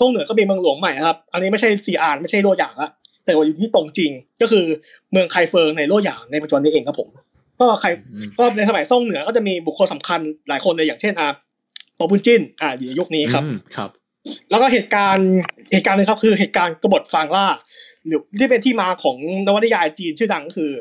[0.00, 2.88] ซ่งเหนือก็มีเมืองหลวงใหม่นะครับ อันนี้ไม่ใช่ซีอานไม่ใช่โลหยางละ
[3.24, 4.10] แต่ว่าอยู่ที่ตรงจริง
[4.42, 4.64] ก็คือ
[5.12, 7.08] เมืองไคเฟิงในโลหยางในปัจจุบันนี้เองครับผม
[7.60, 11.28] ก็ใครอืมก็ในสมัยซ่งเหนือก็จะมีบุคคลสำคัญหลายคนเลยอย่างเช่นอ่า
[11.98, 13.90] ปอบุญจิ้นอ่าอยู่ในยุคนี้ครับอืมครับ
[14.50, 15.30] แล้วก็เหตุการณ์
[15.72, 17.46] เหตุการณ์หนึงครับคือเหตุการณ์กบฏฟางล่า
[18.06, 20.72] หรือที่เป็นที่มาของนวนิยายจีนชื่อดังก็คือ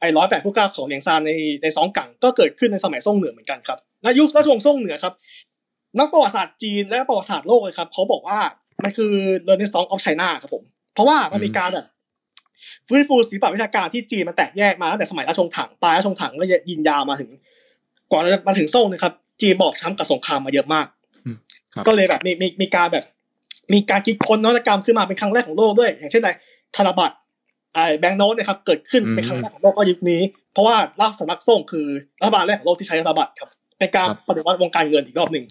[0.00, 5.14] ไอ้ร้อยแปดผู้กล้าของเหลียงซานในในสองกังก็เกิดขึ้นในสมัยซ่งเหนือเหมือนกันครับในยุคราชวงศ์ซ่งเหนือครับ
[5.98, 8.38] นักประวัติศาสตร์จีนและประวัติศาสตร์โลกเลยครับเขาบอกว่า
[8.84, 9.12] มันคือ
[9.48, 10.64] Renaissance of China ครับผม
[10.94, 11.86] เพราะว่ามันมีการแบบ
[12.88, 17.30] ฟื้นฟูศิลปวิชาการที่จีนมันแตกแยกมาตั้งแต่สมัยราชวงศ์ถังปลายราชวงศ์ถังก็ยินยาวมาถึง
[18.10, 20.86] กว่าจะมาถึงซ่งนะครับ จีนบอกช้ำกับสงครามมาเยอะมาก
[21.26, 21.36] อืม
[21.74, 23.04] ครับก็เลยแบบมีมีมีการแบบ
[23.72, 26.30] มีการคิดค้นนวัตกรรมขึ้นมาเป็นครั้งแรกของโลกด้วย อย่างเช่นอะไร
[26.76, 27.14] ธนบัตร
[27.74, 30.20] ไอ้แบงก์โน้ตนะครับเกิดขึ้นเป็นครั้งแรกของโลกก็ยุคนี้
[30.52, 31.86] เพราะว่าราชสำนักส่งคือ
[32.20, 33.48] รัฐบาลแรกของโลกที่ใช้ธนบัตรครับ
[33.78, 35.44] เป็นการครับปฏิวัติวงการเงินอีกรอบหนึ่ง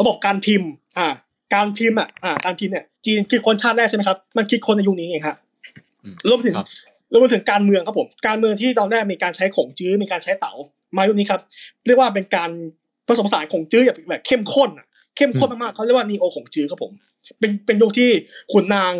[0.00, 1.06] ระบบการพิมพ์อ่า
[1.54, 5.36] การพิมพ์อะอ่าการพิมพ์เนี่ยจีนคิดค้นชาติแรกใช่ไหมครับมันคิดค้นในยุคนี้เองครับ
[6.04, 6.66] อืมรวมถึงครับ
[7.12, 10.52] รวมถึงการเมืองครับผมการเมืองที่ตอนแรกมีการใช้ขงจื้อมีการใช้เต๋า
[10.96, 11.40] มายุคนี้ครับ
[11.86, 12.50] เรียกว่าเป็นการ
[13.08, 14.86] ผสมผสานขงจื้อแบบแบบเข้มข้นอะ
[15.16, 16.92] เข้มข้นมากๆเขาเรียกว่านีโอขงจื้อครับผม
[17.38, 18.10] เป็นเป็นยุคที่
[18.52, 18.92] ขุนนาง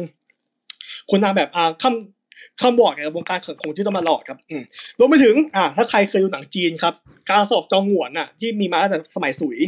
[1.11, 4.63] ขุนนางแบบอ่าคำคำบอกกับวงการของจื้อตลอดครับอืม
[4.99, 6.95] รวมไปถึงอ่าถ้าใครเคยดูหนังจีนครับ
[7.31, 9.59] การสอบจองหวนอะ ที่มีมาตั้งแต่สมัยสุย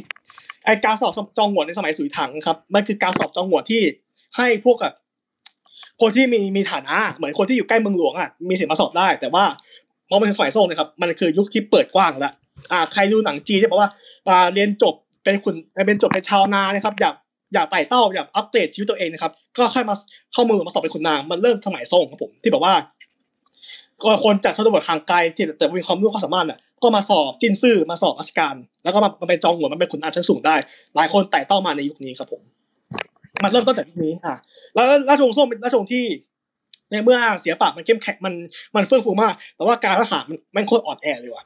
[0.65, 3.83] ไอการสอบจองหวนในสมัยสุยถังครับมันคือการสอบจองหวนที่
[4.37, 4.95] ให้พวกแบบ
[6.01, 9.45] คนที่มีมีฐานะเหมือนคนที่อยู่ใกล้เมืองหลวงอะมีสิทธิ์มาสอบได้ แต่ว่า
[10.09, 12.33] พอมาถึงสมัยซ่งเนะครับมันคือยุคที่เปิดกว้างแล้ว
[12.73, 13.91] อ่าใครดูหนังจีนที่บอกว่า
[14.29, 14.95] อ่าเรียนจบ
[15.25, 15.55] เป็นคุณ
[15.87, 17.15] เป็นจบเป็นชาวนานะครับ อยาก
[17.55, 19.95] อยากไต่เต้าอยากอัปเดตชีวิตตัวเองนะครับ ก็ค่อยมา
[20.33, 22.75] เข้ามือมาสอบเป็นคุณนางมันเริ่มสมัยซ่งครับผมที่แบบว่า
[24.25, 30.57] คนจากชนบทห่างไกลที่แต่มีความรู้ความสามารถน่ะก็มาสอบจินซื่อมาสอบราชการ แล้วก็มาเป็นจองหัวมันเป็นขุนนางชั้นสูงได้
[30.97, 32.43] หลายคนไต่เต้ามาในยุคนี้ครับผม
[33.43, 34.35] มันเริ่มต้นจากยุคนี้อะ
[34.75, 36.05] แล้วราชวงศ์ซ่งเป็นราชวงศ์ที่
[36.91, 38.35] ในเมื่อเสียปากมันเข้มแข็งมัน
[38.75, 41.45] มันเฟื่องฟูมาก แต่ว่าการทหารมันมันโคตรอ่อนแอเลยว่ะ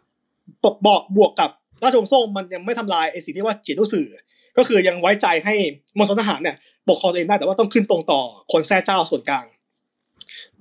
[0.64, 1.50] บอกบวกกับ
[1.82, 4.06] ราชวงศ์ซ่งมันยังไม่ทำลายไอ้สิ่งที่ว่าเจียนรู้สื่อ
[4.56, 5.54] ก็คือยังไว้ใจให้
[5.98, 6.56] มณฑลทหารเนี่ย
[6.88, 8.20] ปกครองตัวเองได้แต่ว่าต้องขึ้นตรงต่อ
[8.52, 9.46] คนแท้เจ้าส่วนกลาง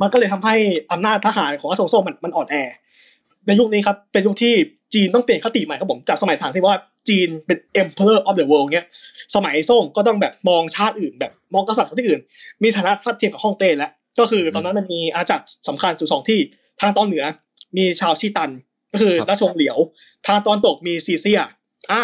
[0.01, 0.55] มันก็เลยทำให้
[0.91, 2.55] อำนาจทหารของราชวงศ์ซ่งมันมันอ่อนแอ
[3.47, 4.53] ในยุคนี้ครับเป็นยุคที่
[4.93, 6.77] จีนต้องเปลี่ยนคติใหม่ครับผมจากสมัยทางที่ว่า
[7.09, 8.85] จีนเป็น emperor of the world เนี้ย
[9.35, 12.21] สมัยซ่งก็ต้องแบบมองชาติอื่น แบบมองกษัตริย์ที่อื่น
[12.63, 16.39] มีฐานะทัดเทียมกับฮ่องเต้แล้วก็คือตอนนั้นมันมีอาจักรสำคัญอยู่สองที่
[16.81, 17.25] ทางตอนเหนือ
[17.77, 18.49] มีชาวชีตัน
[18.93, 19.77] ก็คือครับราชวงศ์เหลียว
[20.27, 21.39] ทางตอนตกมีซีเซีย
[21.91, 22.01] อ่า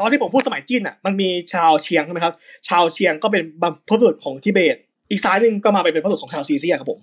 [0.00, 2.34] ตอนที่ผมพูดสมัยจีนอะ มันมีชาวเชียงใช่ไหมครับ
[2.68, 4.76] ชาวเชียงก็เป็นบรรพบุรุษของทิเบต
[5.10, 7.00] อีกซ้ายหนึ่งก็มาเป็นบรรพบุรุษของชาวซีเซียครับผม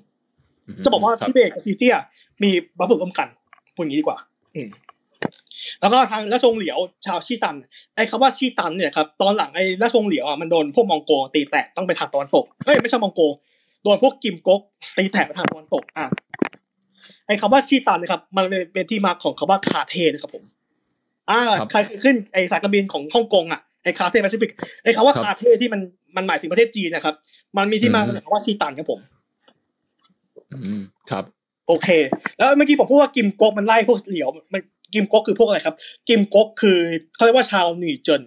[0.83, 1.95] จะบอกว่าครัทิเบตกับซีเซีย
[2.43, 3.27] มีบรรพบุรุษร่วมกัน
[3.75, 4.17] พูดอย่างนี้ดีกว่า
[4.55, 4.69] อืม
[5.81, 7.55] แล้วก็ทางราชวงศ์เหลียวชาวชีตัน
[7.95, 13.21] ไอ้คำว่าชีตันเนี่ยครับตอนหลังไอ้ราชวงศ์เหลียวอะมันโดนพวกมองโกลตีแตกต้องไปทางตะวันตกเอ้ยไม่ใช่มองโกล
[13.83, 14.61] โดนพวกกิมก๊ก
[14.97, 16.05] ตีแตกไปทางตะวันตกอะ
[17.27, 20.43] ไอ้คำว่าชีตันนะครับ มันเป็นเป็นที่มาของคำว่า Cathay นะครับผม
[21.29, 24.51] อ่าครับใครขึ้นไอ้สายการบินของฮ่องกงอะไอ้ Cathay Pacific
[24.83, 25.81] ไอ้คำว่าครับ Cathay ที่มัน
[26.15, 27.15] มันหมายถึงประเทศจีนนะครับ
[27.57, 28.99] มันมีที่มาอืมจากคำว่าชีตันครับผม
[30.53, 30.81] อืม
[31.11, 31.23] ครับ
[31.67, 31.89] โอเค
[32.37, 34.61] แล้วเมื่อกี้ผมพูดว่ากิมก๊กมันไล่พวกเหลียว มัน
[34.93, 35.75] กิมก๊กคือพวกอะไรครับ
[36.07, 36.77] กิมก๊กคือ
[37.15, 38.21] เขาเรียกว่าชาวหนีเจิน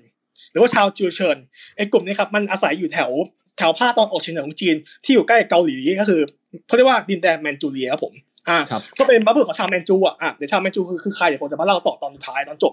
[0.51, 1.39] หรือว่าชาวจิวเชิน
[1.77, 3.11] ไอ้กลุ่มนี้ครับมันอาศัยอยู่แถว
[3.59, 6.21] แถวภาคตะวันออกเฉียงเหนือของจีนที่อยู่ใกล้เกาหลีก็คือ
[6.67, 8.15] เขาเรียกว่าดินแดนแมนจูเรียครับผม
[8.49, 12.73] อ่าครับก็เป็นบรรพบุรุษของชาวแมนจูอะอะเดี๋ยวชาวแมนจูคือคือใครเดี๋ยวผมจะมาเล่าต่อตอนสุดท้ายตอนจบ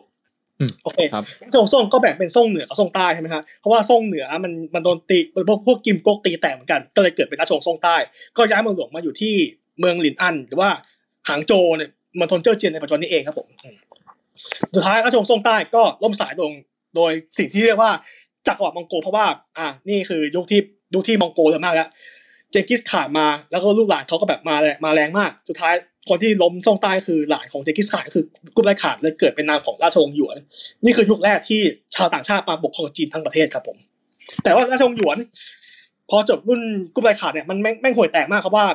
[0.59, 1.23] อืมโอเคครับ
[1.55, 7.95] ทรงส่งก็แบ่งเป็นส่งเหนือกับส่งใต้ใช่ไหมฮะเพราะว่าส่งเหนือมันมันโดนตีพวกพวกกิมก๊กตีแตกเหมือนกันก็เลยเกิดเป็นราชวงศ์ส่งใต้
[8.37, 9.35] ก็ย้ายเมืองหลวงมาอยู่ที่
[9.79, 10.69] เมืองหลินอันหรือว่า
[11.29, 11.89] หางโจวเนี่ย
[12.19, 13.75] มณฑลเจิ้อเจียนในปัจจุบันนี้เองครับผมอืม
[14.75, 16.51] สุดท้ายราชวงศ์ส่งใต้ก็ล่มสายลง
[16.95, 17.91] โดยสิ่งที่เรียกว่า
[18.47, 19.25] จักรวรรดิมองโกเพราะว่า
[19.57, 20.61] อะนี่คือยุคที่
[20.93, 21.89] ยุคที่มองโกเยอะมากแล้ว
[22.51, 25.73] เจงกิสข่านมาแล้วก็ลูกหลานเขาก็แบบมาแรงมาแรงมาก สุดท้าย
[26.09, 28.23] คนที่ล้มส่งใต้คือหลานของเจงกิสข่านคือ
[28.55, 30.37] กุบไลข่านเลยเกิดเป็นนามของราชวงศ์หยวน
[30.85, 31.61] นี่คือยุคแรกที่
[31.95, 33.77] ชาวต่างชาติมาปกครองจีนทั้งประเทศครับผม
[34.43, 35.17] แต่ว่าราชวงศ์หยวน
[36.09, 36.61] พอจบรุ่น
[36.95, 38.65] กุบไลข่านเนี่ยมันแม่งแม่งห่วยแตกมากครับว่า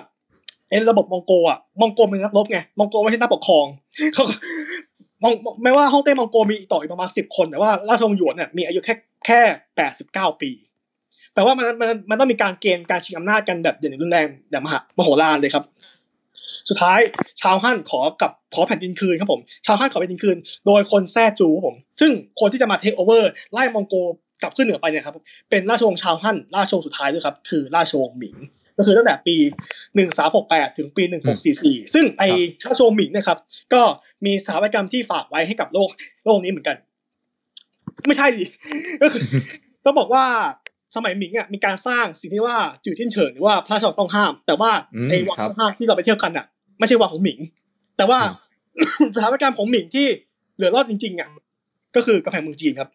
[0.68, 3.66] ไอ้ระบบมองโกอะมองโกเป็นนักรบไงมองโกไม่ใช่นักปกครอง
[4.14, 4.24] เขา
[5.22, 8.94] มองไม่ว่าฮ่องเต้มองโกมีต่ออีกประมาณสิบคนแต่ว่าราชวงศ์หยวนเนี่ยมีอายุแค่
[9.26, 9.40] แค่
[9.76, 10.50] แปดสิบเก้าปี
[11.34, 15.64] แต่ว่ามันมันมันต้องมีการเกณฑ์การชิงอำนาจกันแบบอย่างรุนแรงแบบมหามโหฬารเลยครับ
[16.68, 17.00] สุดท้าย
[17.40, 23.94] ชาวฮั่นขอกับขอแผ่นดินคืนครับผม ชาวฮั่นขอแผ่นดินคืน โดยคนแท้จูครับผม ซึ่งคนที่จะมาเทคโอเวอร์ไล่มองโก
[24.42, 25.14] กลับขึ้นเหนือไปเนี่ยครับ
[25.50, 28.36] เป็นราชวงศ์ชาวฮั่นราชวงศ์สุดท้ายด้วยครับคือราชวงศ์หมิง
[28.78, 29.36] ก็คือตั้งแต่ปี
[30.06, 31.02] 1368 ถึงปี
[31.48, 32.22] 1644 ซึ่งไอ
[32.66, 33.38] ราชวงศ์หมิงเนะครับ
[33.74, 33.82] ก็
[34.26, 35.88] มีสถาปัตยกรรมที่ฝากไว้ให้กับโลก
[36.24, 36.76] โลกนี้เหมือนกัน
[38.06, 38.44] ไม่ใช่ดิ
[39.02, 39.22] ก็คือ
[39.84, 40.24] ต้องบอกว่า
[40.96, 46.46] สมัยหมิงอะมีการสร้างสิ่งที่ว่าจือจิ้นเฉิงหรือว่าพระราชวังต้องห้าม แต่ว่าอืมไอ้วังครับต้องห้ามที่เราไปเที่ยวกันอะ
[46.78, 47.38] ไม่ใช่วังของหมิง
[47.96, 48.18] แต่ว่า
[49.14, 50.06] สถาปัตยกรรมของหมิงที่
[50.56, 51.28] เหลือรอดจริงๆอะ
[51.96, 52.88] ก็คือกำแพงเมืองจีนครับ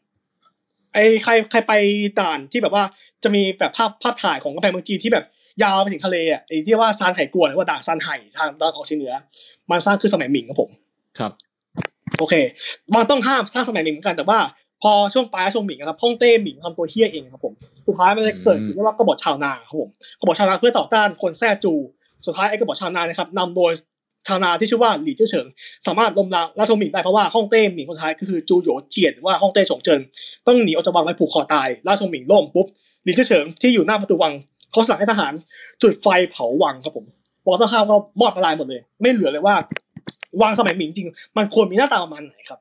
[0.94, 1.74] ไอ้ใครใครไป
[2.20, 2.84] ด่านที่แบบว่า
[3.24, 5.26] จะมีแบบภาพภาพถ่ายของกำแพงเมืองจีนที่แบบ
[5.64, 9.14] ยาวไปถึงทะเลอะไอ้ที่ว่าซานไห่กวนหรือว่าด่านซานไห่ทางตอนออกเฉียงเหนือ
[9.72, 10.70] มันสร้างขึ้นสมัยหมิงครับผม
[11.20, 11.32] ครับ
[12.20, 12.34] โอเค
[12.96, 14.40] มันต้องห้ามสร้างสมัยหมิงเหมือนกันแต่ว่า
[14.84, 17.54] พอช่วงปลายช่วงหมิงอะครับฮ่องเต้หมิงทำตัวเฮี้ยเองครับผม
[17.88, 21.74] สุดท้ายมันเลยเกิดสิ่งที่เรียกว่ากบฏชาวนาครับผมกบฏชาวนาเพื่อต่อต้านคนแท้จู
[22.26, 23.72] สุดท้ายไอ้กบฏชาวนานะครับนำโดย
[24.28, 25.46] ชาวนาที่ชื่อว่าหลี่เจิ้อเฉิง
[25.88, 30.00] สามารถล้มล้างราชวงศ์หมิงได้เพราะว่าฮ่องเต้หมิงคนท้ายก็คือจูโหยเจียนหรือว่าฮ่องเต้ฉงเจิน
[30.46, 32.68] ต้องหนีออกจากวังไปผูกคอตายราชวงศ์หมิงล่มปุ๊บ
[33.04, 34.34] หลี่เจิ้อเฉิงที่อยู่หน้าประตูวัง
[34.72, 35.34] เขาสั่งให้ทหาร
[35.82, 37.06] จุดไฟเผาวังครับผม
[37.46, 39.56] วังต้องห้ามก็มอดละลายหมดเลย ไม่เหลือเลยว่า
[40.42, 41.08] วังสมัยหมิงจริง
[41.38, 42.60] มันควรมีหน้าตาประมาณไหนครับ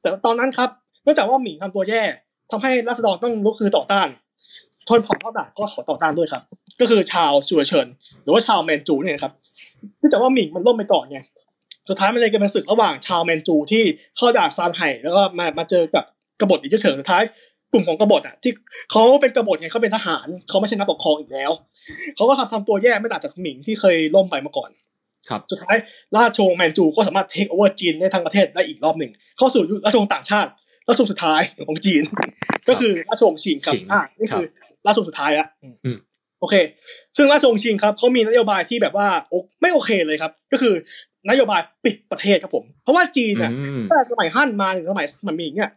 [0.00, 2.02] แต่ตอนนั้นครับเนื่องจากว่าหมิงทำตัวแย่
[2.50, 4.08] ทำให้รัษฎรต้องลุกคือต่อต้าน
[4.88, 6.42] ทนผ่อนรอบด่านก็ขอต่อต้านด้วยครับ
[6.80, 7.86] ก็คือชาวชัวเฉิน
[8.22, 9.32] หรือว่าชาวแมนจูเนี่ยครับ
[9.98, 11.18] เนื่องจากว่าหมิงมันล่มไปก่อนไง
[11.88, 13.84] สุดท้ายมันเลยเกิดเป็นศึกระหว่างชาวแมนจูที่
[14.16, 16.04] เข้าด่านซานไห่แล้วก็มามาเจอกับ
[16.40, 17.22] กบฏอีกเฉิงสุดท้าย
[17.72, 18.52] กลุ่มของกบฏอะที่
[18.90, 21.50] เขาเป็นกบฏไงเขาเป็นทหารเขาไม่ใช่นักปกครองอีกแล้ว
[22.16, 24.70] เขาก็ทำทำตัวแย่ไม่ต่างจากหมิงที่เคยล่มไปมาก่อน
[25.30, 25.76] ครับสุดท้าย
[26.16, 30.50] ราชวงศ์แมนจูก็สามารถเทคโอเวอร์จีนได้ทั้งประเทศได้อีกรอบหนึ่งเข้าสู่ยุคราชวงศ์ต่างชาติ
[30.88, 32.02] ราชวงศ์สุดท้ายของจีน
[32.68, 34.46] ก็คือราชวงศ์ชิงครับชิงอ่านี่คือ
[34.86, 35.46] ราชวงศ์สุดท้ายละ
[35.84, 35.98] อืม
[36.40, 36.54] โอเค
[37.16, 40.74] ซึ่งราชวงศ์ชิงครับเขามีนโยบายที่แบบว่าโอไม่โอเคเลยครับ ก็คือ
[41.30, 45.70] นโยบายปิดประเทศครับผม เพราะว่าจีนเนี่ยอืมตั้งแต่สมัยฮั่นมาถึงสมัยสมัยหมิงเนี่ย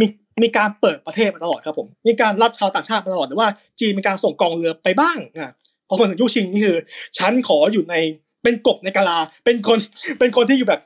[0.00, 0.06] มี
[0.42, 3.48] มีการเปิดประเทศมาตลอดครับผม มีการรับชาวต่างชาติมาตลอดหรือว่า
[3.80, 5.52] จีนมีการส่งกองเรือไปบ้างอะ
[5.88, 6.78] พอมาถึงยุคชิงนี่คือ
[7.18, 7.94] ฉันขออยู่ใน
[8.42, 9.78] เป็นกบในกะลา เป็นคน
[10.18, 10.80] เป็นคนที่อยู่แบบ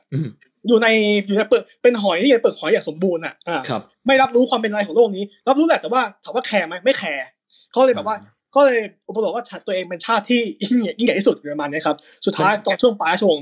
[0.63, 0.87] อืมอยู่ใน
[1.27, 7.23] อยู่ในเปิดเป็นหอยที่อยู่ในเปิดหอยอย่างสมบูรณ์อะอ่าครับไม่รับรู้ความเป็นอะไรของโลกนี้ รับรู้แหละแต่ว่าถามว่าแคร์ไหมไม่แคร์
[7.71, 8.15] เขาเลยแบบว่า
[8.55, 13.37] ก็เลยอุปโลกว่าชาติตัวเองเป็นชาติที่ยิ่งใหญ่ยิ่งใหญ่ที่สุดประมาณนี้ครับ สุดท้ายตอนช่วงปลายช่วง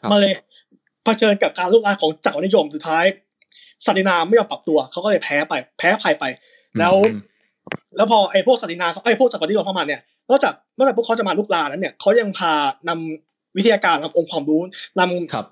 [0.00, 0.34] ครับมาเลย
[1.04, 3.04] เผชิญกับการลุกลามของจักรวรรดินิยมสุดท้าย
[3.84, 6.24] สัตดินาไม่ยอมปรับตัวเขาก็เลยแพ้ไป แพ้ภัยไป
[6.78, 7.20] แล้วอืม
[7.96, 12.52] แล้วพอไอ้พวกสัตดินาเขาไอ้พวกจักรวรรดินิยมเข้ามาเนี่ยนอกจากนอกจากพวกเขาจะมาลุกลานแล้วเนี่ยเขายังพา
[12.88, 14.60] นำวิทยาการนำองค์ความรู้
[14.98, 15.46] นำครับ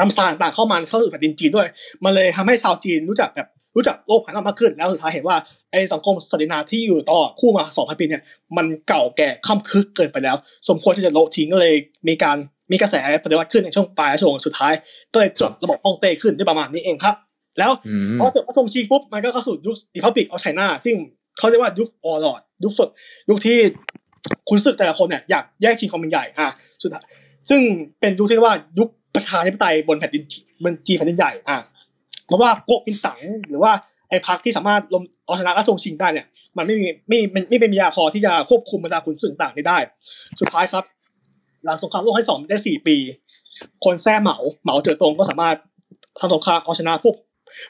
[0.00, 1.68] นำสารต่างๆเข้ามาเข้าสู่แผ่นดินจีนด้วย
[2.04, 5.36] มันเลยทำให้ชาวจีนรู้จักแบบรู้จักโลกภายนอกมากขึ้น แล้วสุดท้ายเห็นว่า
[5.70, 8.22] ไอ้สังคมสตินาที่อยู่ต่อคู่มา2,000ปีเนี่ย
[8.56, 10.36] มันเก่าแก่ค่ำคึกเกินไปแล้ว
[10.68, 11.74] สมควรที่จะโละทิ้งก็เลย
[12.08, 12.36] มีการ
[12.70, 12.94] มีกระแส
[13.24, 14.72] ปฏิวัติขึ้นในช่วงปลายและช่วงสุดท้าย
[15.12, 17.14] ก็เลยจบระบบฮ่องเต้ขึ้นได้ประมาณนี้เองครับ
[17.58, 20.94] แล้วอืมพอจบพระชงชิงปุ๊บมันก็เข้าสู่ยุคดิพับบิกออฟไชน่าซึ่ง
[21.38, 22.90] เขาเรียกว่ายุคออร์ลอดยุคฝึก
[23.28, 23.58] ยุคที่
[24.48, 26.48] คุณศึกแต่ละคนเนี่ยอยากแย่งชิงความเป็นใหญ่อะ
[26.82, 27.04] สุดท้าย
[27.48, 27.60] ซึ่ง
[28.00, 31.58] เป็นยุคที่เรียกว่ายุค ประชาธิปไตยบนแผ่นดินจีบนจีนแผ่นดินใหญ่อะ
[32.26, 33.72] เพราะว่าโกะมินตั๋งหรือว่า
[34.08, 39.78] ไอ้พรรคที่สามารถลมเอาชนะราชวงศ์ชิงได้เนี่ย มันไม่มีไม่ไม่ไม่เป็นมียาพอที่จะควบคุมบรรดาขุนศึกต่างๆนี้ได้
[40.40, 40.84] สุดท้ายครับ
[41.64, 42.96] หลังสงครามโลกครั้งที่สองได้สี่ปี
[43.84, 45.56] คนแท้เหมาเหมาเจ๋อตงก็สามารถ
[46.20, 47.14] ทำสงครามเอาชนะพวก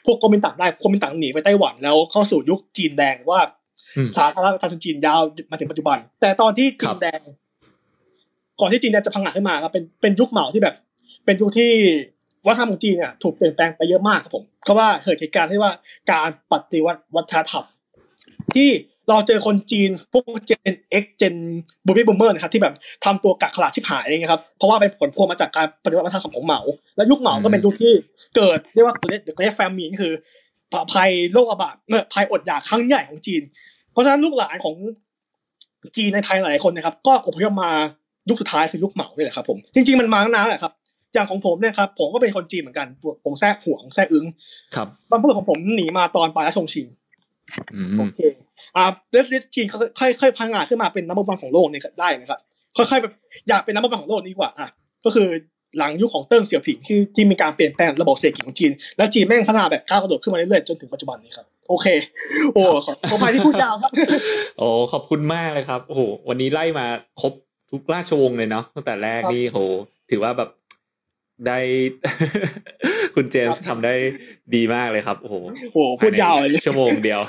[0.05, 3.41] พวกโกมินตั๋งได้โกมินตั๋งหนีไปไต้หวันแล้วเข้าสู่ยุคจีนแดงหรือว่า
[3.97, 5.21] อืมสาธารณรัฐประชาชนจีนยาว
[5.51, 7.19] มาถึงปัจจุบัน แต่ตอนที่จีครันบแดง
[8.59, 10.75] ก่อนที่จีนแดงจะพังงาดขึ้นมาครับเป็นเป็นยุคเหมาที่แบบ
[11.25, 11.71] เป็นยุคที่
[12.47, 15.71] วัฒนธรรมของจีนเนี่ยถูกเปลี่ยนแปลงไปเยอะมากครับผมเพราะว่าเกิดเหตุการณ์ที่ว่า
[16.11, 17.65] การปฏิวัติวัฒนธรรม
[18.55, 18.69] ที่
[19.09, 20.71] เราเจอคนจีนพวกเจน
[21.03, 21.35] X เจน
[21.85, 22.73] baby boomer นะครับที่แบบ
[23.05, 26.61] ทำตัวกักขฬะชิบหายอะไรเงี้ยครับเพราะว่าเป็นผลพวงมาจากการปฏิวัติวัฒนธรรมของเหมา
[26.97, 27.93] และยุคเหมาก็เป็นยุคที่
[28.35, 30.13] เกิดเรียกว่า Great Famine คือ
[30.93, 33.41] ภัยโรคระบาดเมื่อภัยอดอยากครั้งใหญ่ของจีน
[33.91, 34.75] เพราะฉะนั้นลูกหลานของ
[35.97, 37.71] จีนในไทยหลายคนนะครับ ก็อพยพมา
[38.29, 40.73] ยุคสุดท้ายคือยุคเหมานี่แหละครับผมจริงๆมันมาตั้งนานแล้วแหละครับ
[41.13, 42.87] อย่างของผมเนี่ยครับผมก็เป็นคนจีนเหมือนกัน
[43.25, 44.25] ผมแซ่หวงแซ่อึ้ง
[44.75, 46.85] ครับบรรพบุรุษของผมหนีมาตอนปลายราชวงศ์ชิง
[47.73, 48.21] อืโอมเค
[48.75, 52.39] อ่าเดสลิสจีนเขาค่อยค่อยพังงาดขึ้นมาเป็น number one ของโลกเนี่ยได้นะครับ
[52.77, 53.13] ค่อยๆแบบ
[53.49, 54.67] อยากเป็น number one ของโลกนี้ดีกว่าอะ
[55.05, 55.27] ก็คือ
[55.77, 61.87] หลังยุคของเติ้งเสี่ยวผิงที่ที่มีการเปลี่ยนแปลงระบบเศรษฐกิจของจีน แล้วจีนแม่งพัฒนาแบบก้าวกระโดดขึ้นมาเรื่อยๆจนถึงปัจจุบันนี้ครับ โอเค
[62.53, 63.91] โอ้ขอขออภัยที่พูดยาวครับ
[64.57, 66.85] โอ้ขอบคุณมากเลยครับโอ้โหวันนี้ไล่มา
[67.21, 67.33] ครบ
[67.71, 69.59] ทุกราชวงศ์เลยเนาะตั้งแต่แรกครับนี่โห
[70.09, 70.49] ถือว่าแบบ
[71.47, 71.57] ได้
[73.15, 73.93] คุณเจมส์ครับทำได้
[74.55, 75.35] ดีมากเลยครับ โอ้โห
[75.73, 77.21] โอ้พูดยาวเลยชั่วโมงเดียว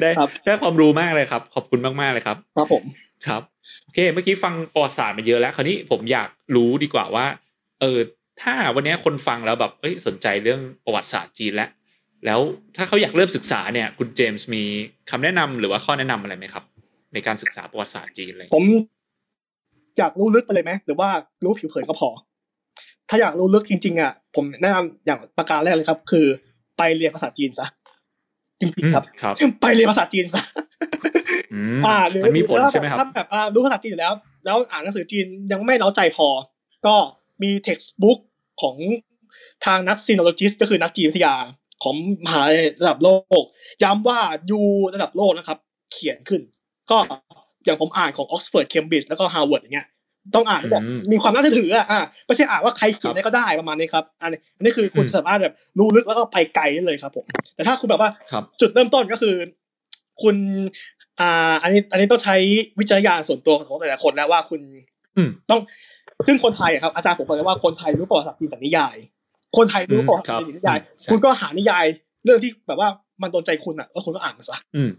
[0.00, 2.82] ได้ครับได้ความรู้มากเลยครับ ขอบคุณมากๆเลยครับ ครับผม
[3.26, 3.42] ครับ
[3.84, 7.26] โอเค เมื่อกี้ฟังประวัติศาสตร์มาเยอะแล้ว คราวนี้ผมอยากรู้ดีกว่าว่า
[7.80, 7.98] เออ
[8.42, 11.70] ถ้าวันนี้คนฟังแล้วแบบเอ้ยสนใจเรื่องประวัติศาสตร์จีนแล้ว
[12.26, 12.40] แล้ว
[12.76, 14.62] ถ้าเขาอยากเริ่มศึกษาเนี่ย คุณเจมส์มี
[15.10, 16.64] คำแนะนำหรือว่าข้อแนะนำอะไรไหมครับ
[17.14, 18.64] ในการศึกษาประวัติศาสตร์จีนเลยผม
[19.98, 21.08] อยากรู้ลึกไปเลยไหมหรือว่า
[21.44, 22.08] รู้ผิวเผินก็พอ
[23.14, 26.26] ถ้าอยากรู้ลึกจริง ๆอะผมแนะนำอย่างประการแรกเลยครับ คือ
[26.78, 27.66] ไปเรียนภาษาจีนซะ
[28.60, 30.42] จริงๆครับครับ ไปเรียนภาษาจีนซะ
[31.52, 34.12] อืมอ่าหรือมันมีผลรือว่าใช่ไหมครับถ้าแบบอ่ารู้ภาษาจีนอยู่แล้ว
[34.44, 36.28] แล้วอ่านหนังสือจีนยังไม่เล้าใจพอ
[36.86, 36.94] ก็
[37.42, 38.18] มี textbook
[38.62, 38.76] ของ
[39.66, 41.34] ทางนัก sinologist ก็คือนักจีนวิทยา
[41.82, 43.08] ของมหาลัยระดับโล
[43.40, 43.42] ก
[43.82, 44.60] ย้ำว่ายู
[44.94, 45.58] ระดับโลกนะครับ
[45.92, 46.42] เขียนขึ้น
[46.90, 46.98] ก็
[47.64, 49.88] อย่างผมอ่านของ Oxford Cambridge แล้วก็ Harvard อย่างเงี้ย
[50.34, 59.34] ต้องอ่านแบบอืมมีความน่าเชื่อถืออะอะไม่ใช่อ่านว่าใครเขียนได้ก็ได้ประมาณนี้ครับอันนี้อันนี้คือคุณอืมสามารถแบบรู้ลึกแล้วก็ไปไกลได้เลยครับผม แต่ถ้าคุณแบบว่าครับจุดเริ่มต้นก็คือ
[60.22, 60.36] คุณ
[61.20, 62.36] อ่า อันนี้ อันนี้ต้องใช้
[62.78, 64.60] วิจารณญาณส่วนตัวของแต่ละคนแล้วว่าคุณ
[65.16, 65.60] อืมต้อง
[66.26, 68.96] ซึ่งคนไทยอะครับอาจารย์ผมบอกเลยว่าคนไทยรู้ประวัติศาสตร์จีนจากนิยาย
[69.56, 71.84] คนไทยรู้ประวัติศาสตร์จีนจากนิยายอืมใช่คุณก็หานิยาย
[72.24, 72.88] เรื่องที่แบบว่า
[73.22, 74.90] มันโดนใจคุณอะแล้วคุณก็อ่านมันซะอืม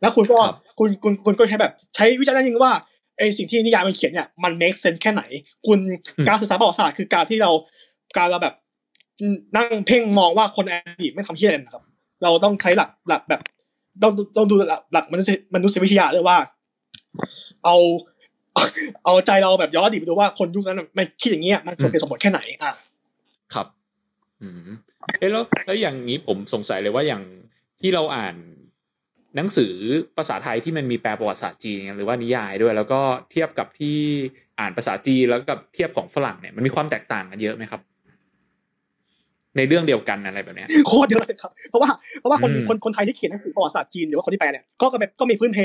[0.00, 2.74] แล้วคุณก็ครับคุณคุณคุณก็ใช้แบบ ใช้วิจารณญาณจริงว่า
[3.20, 5.22] ไอสิ่งที่นิยายมันเขียนเนี่ยมัน make sense แค่ไหน
[5.66, 5.78] คุณ
[6.16, 7.50] อืมการศึกษาประวัติศาสตร์คือการที่เรา
[8.16, 8.54] การเราแบบ
[9.56, 11.82] นั่งเพ่งมองว่าคนในอดีตไม่ทำที่อะไรนะครับ
[12.22, 13.40] เราต้องใช้หลักหลักแบบ
[14.02, 16.38] ต้องต้องดูหลักหลักมนุษยมนุษยวิทยาด้วยว่า
[17.64, 17.76] เอา
[19.04, 22.74] เอาใจเราแบบย้อนอดีตไปดูว่าคนยุคนั้นน่ะมันคิดอย่างเงี้ยมันสมเหตุสมผลแค่ไหนอะ
[23.54, 23.66] ครับ
[24.42, 24.68] อืม
[25.18, 27.22] เอ้แล้วแล้วอย่างนี้ผมสงสัยเลยว่าอย่าง
[27.80, 28.34] ที่เราอ่าน
[29.36, 29.72] หนังสือ
[30.16, 33.00] ภาษาไทยที่มันมีแปลประวัติศาสตร์จีนเนี่ยหรือว่านิยายด้วย แล้วก็
[33.30, 33.96] เทียบกับที่
[34.60, 37.80] อ่านภาษาจีนแล้วกับเทียบของฝรั่งเนี่ยมันมีความแตกต่างกันเยอะไหมครับ
[39.56, 41.90] ในเรื่องเดียวกันอะไรแบบเนี้ยโคตรเยอะเลยครับ เพราะว่า
[42.20, 45.58] เพราะว่าคนอืมคนคนไทยที่เขียนหนังสือประวัติศาสตร์จีนหรือว่าคนที่แปลเนี่ยก็ก็แบบก็มีพื้นเพ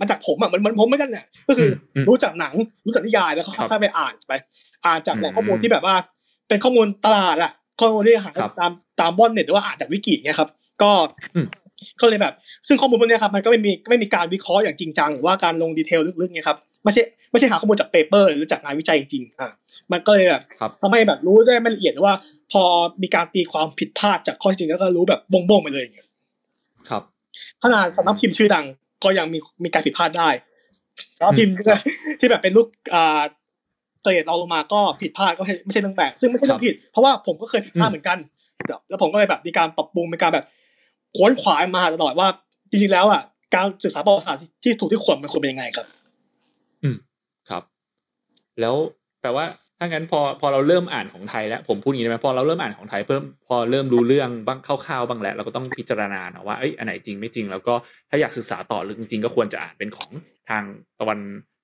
[0.00, 2.54] มาจากผมอะเหมือนเหมือนผมเหมือนกันเนี่ยก็คืออมรู้จากหนัง
[2.84, 4.32] รู้จากนิยายแล้วก็ครับค่อยๆไปอ่านไป
[4.86, 5.94] อ่านจากแหล่งอืมข้อมูลที่แบบว่า
[6.48, 10.48] เป็นข้อมูลตลาดอะข้อมูลที่หาครับตามตามบนเน็ตหรือว่าอ่านจากวิกิเนี่ยครับ
[10.82, 10.90] ก็
[11.82, 12.34] อืมก็เลยแบบ
[12.66, 19.50] ซึ่งข้อมูลพวกเนี้ยครับมันก็ไม่มีไม่มีการวิเคราะห์อย่างจริงจังหรือว่าการลง detail ลึกๆเนี่ยครับไม่ใช่ไม่ใช่หาข้อมูลจาก paper หรือจากงานวิจัยจริงๆอะ
[19.92, 22.14] มันก็เลยแบบครับทำให้แบบรู้ได้ไม่ละเอียดว่า
[22.52, 22.62] พอ
[23.02, 26.08] มีการตีความผิดพลาดจากข้อเท็จจริงแล้วก็รู้แบบงงๆไปเลยอย่างเงี้ย
[26.88, 27.02] ครับ
[27.62, 28.64] ขนาดสำนักพิมพ์ชื่อดัง
[29.04, 30.28] ก็ยังมีมีการผิดพลาดได้
[31.16, 31.64] สำนักพิมพ์ที่
[32.20, 33.22] ที่แบบเป็นลูกอ่า
[34.02, 38.18] เกรดเราลงมาก็ผิดพลาดก็ไม่ใช่เรื่องแปลกซึ่งไม่ใช่เรื่องผิดเพราะว่าผมก็เคยผิดพลาดเหมือนกัน
[38.88, 40.44] แล้วผมก็เลยแบบมีการปรับปรุงมีการแบบ
[41.16, 42.28] ขวนขวายมาตลอดว่า
[42.70, 43.22] จริงๆแล้วอะ
[43.54, 45.86] การศึกษาประวัติศาสตร์ที่ถูกที่ควรมันควรเป็นยังไงครับ
[47.50, 47.62] ครับ
[48.60, 48.74] แล้ว
[49.20, 49.44] แปลว่า
[49.78, 57.74] ถ้างั้นพอพอเราเริ่มอ่านของไทยแล้ว ผมพูดอย่างนี้ได้ไหมพอเราเริ่มอ่านของไทยเพิ่มพอเริ่มรู้เรื่องบ้างคร่าวๆบ้างแล้วเราก็ต้องพิจารณาเนาะว่าเอ้ยอันไหนจริงไม่จริง แล้วก็
[58.10, 60.10] ถ้าอยากศึกษาต่อหรือจริงๆก็ควรจะอ่านเป็นของ
[60.50, 60.62] ทาง
[61.00, 61.18] ตะวัน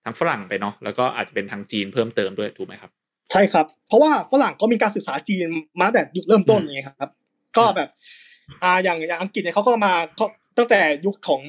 [0.04, 2.90] ทางฝรั่งไปเนาะแล้วก็อาจจะเป็นทางจีนเพิ่มเติมด้วยถูกไหมครับ
[3.32, 5.46] ใช่ครับ เพราะว่าฝรั่งก็มีการศึกษาจีน
[5.80, 7.10] มาแต่ยุคเริ่มต้นไงครับ
[7.56, 7.88] ก็แบบ
[8.62, 10.26] อ่าอย่างอย่างอังกฤษเนี่ยเขาก็มาเขา
[10.58, 11.42] ตั้งแต่ยุคของ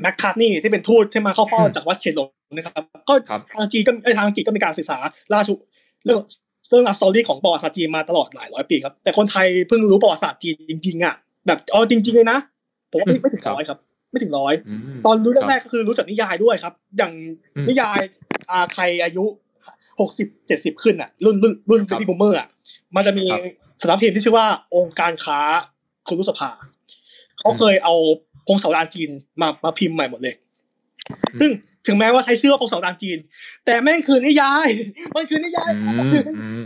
[0.00, 4.98] แมคคาร์ทนี่ที่เป็นทูตที่มาเข้าเฝ้าจักรพรรดิเฉียนหลงนะครับก็ครับทางจีนก็เอ้ยทางอังกฤษก็มีการศึกษา
[5.32, 5.54] ราชุ
[6.04, 6.18] เรื่อง
[6.68, 11.14] เรื่อง story ของประวัติศาสตร์จีนมาตลอดหลายร้อยปีครับ แต่คนไทยเพิ่งรู้ประวัติศาสตร์จีนจริงๆอะ
[11.46, 12.38] แบบเอาจริงๆเลยนะ
[12.90, 13.78] ผมว่าไม่ไม่ถึงครับร้อยครับ
[14.10, 17.12] ไม่ถึงร้อยอืมตอนรู้ครับแรกๆก็คือรู้จากนิยายด้วยครับ อย่าง
[17.56, 17.98] อืมนิยาย
[18.50, 19.24] อาใครอายุ
[20.00, 22.48] หกสิบเจ็ดสิบขึ้นอะ รุ่นรุ่นรุ่นครับพี่ boomer อะ
[22.96, 23.40] มันจะมีครับ
[23.80, 25.40] สำนักพิมพ์ที่ชื่อว่าองค์การค้า
[26.08, 26.50] คุรุสภา
[27.40, 27.94] เขาเคยเอา
[28.46, 29.10] พงศาวดารจีน
[29.40, 30.34] มามาพิมพ์ใหม่หมดเลย
[31.40, 31.50] ซึ่ง
[31.86, 33.18] ถึงแม้ว่าใช้ชื่อว่าพงศาวดารจีน
[33.66, 34.68] แต่แม่งคือนิยาย
[35.16, 35.96] มันคือนิยายอืม
[36.40, 36.64] อืม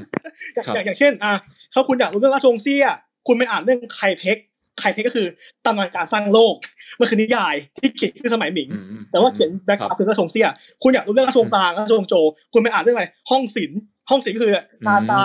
[0.55, 1.33] อย่างครับอย่างอย่างเช่น อะ
[1.75, 2.87] ถ้าคุณอยากรู้เรื่องราชวงศ์เซี่ย
[3.27, 4.37] คุณไปอ่านเรื่องไคเพ็ก
[4.79, 5.27] ไคเพ็กก็คือ
[5.65, 6.55] ตำนานการสร้างโลก
[7.01, 10.49] มันคือนิยายที่เขียนขึ้นสมัยหมิงอืมแต่ว่าเขียนแบ็คกครัราบฟคือราชวงศ์เซี่ย
[10.83, 12.15] คุณอยากรู้เรื่องราชวงศ์ซางราชวงศ์โจ
[12.53, 13.81] คุณไปอ่านเรื่องอะไรห้องศิลป์
[14.11, 14.53] ห้องศิลป์ก็คือ
[14.87, 15.21] นาจา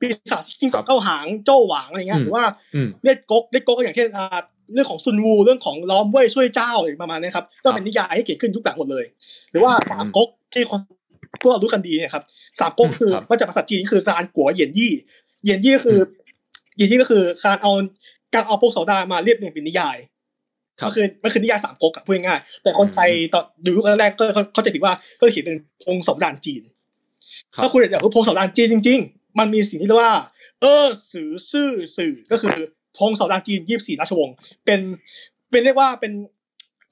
[0.00, 2.44] ปีศาจชิงครักับบเก้าหางโจ้หวางอะไรเงี้อืยมหรือว่า
[2.74, 4.38] อืมเลียดก๊กเลียดก๊กก็อย่างเช่นอ่า
[4.74, 9.04] เรื่องของซุนวูเรื่องของล้อมเว่ยช่วยเจ้าอะไรประมาณนี้ครับก็เป็นนิยายที่เขียนขึ้นยุคหลังหมดเลย
[9.50, 10.80] หรือว่าสามก๊กที่คน
[11.40, 12.24] พวกเรารู้กันดีเนี่ยครับ
[12.60, 14.92] สามก๊กคือครับมาจากภาษาจีนคือซานกัวเหยียนยี่
[15.42, 16.00] เหยียนยี่ก็คืออ
[16.76, 17.72] เหยียนยี่ก็คือการเอา
[18.34, 19.96] การเอาพวกโสดามาเรียบเรียงเป็นนิยาย
[20.80, 24.24] ครับมันคือมันคือนิยายสามก๊กอะพูดง่ายๆแต่คนไทยตอนดูยุคแรกๆก็
[24.54, 26.62] เข้าใจผิดว่าก็เขียนเป็นพงศาวดารจีน
[27.54, 30.14] ครับถ้าคุณอยากรู้พงศาวดารจีนจริงๆ มันมีสิ่งที่เรียกว่า
[30.60, 32.54] เออสื่อซื่อสื่อก็คือ
[32.98, 34.34] พงศาวดารจีนยี่สิบสี่ราชวงศ์
[34.64, 34.80] เป็น
[35.50, 36.12] เป็นเรียกว่าเป็น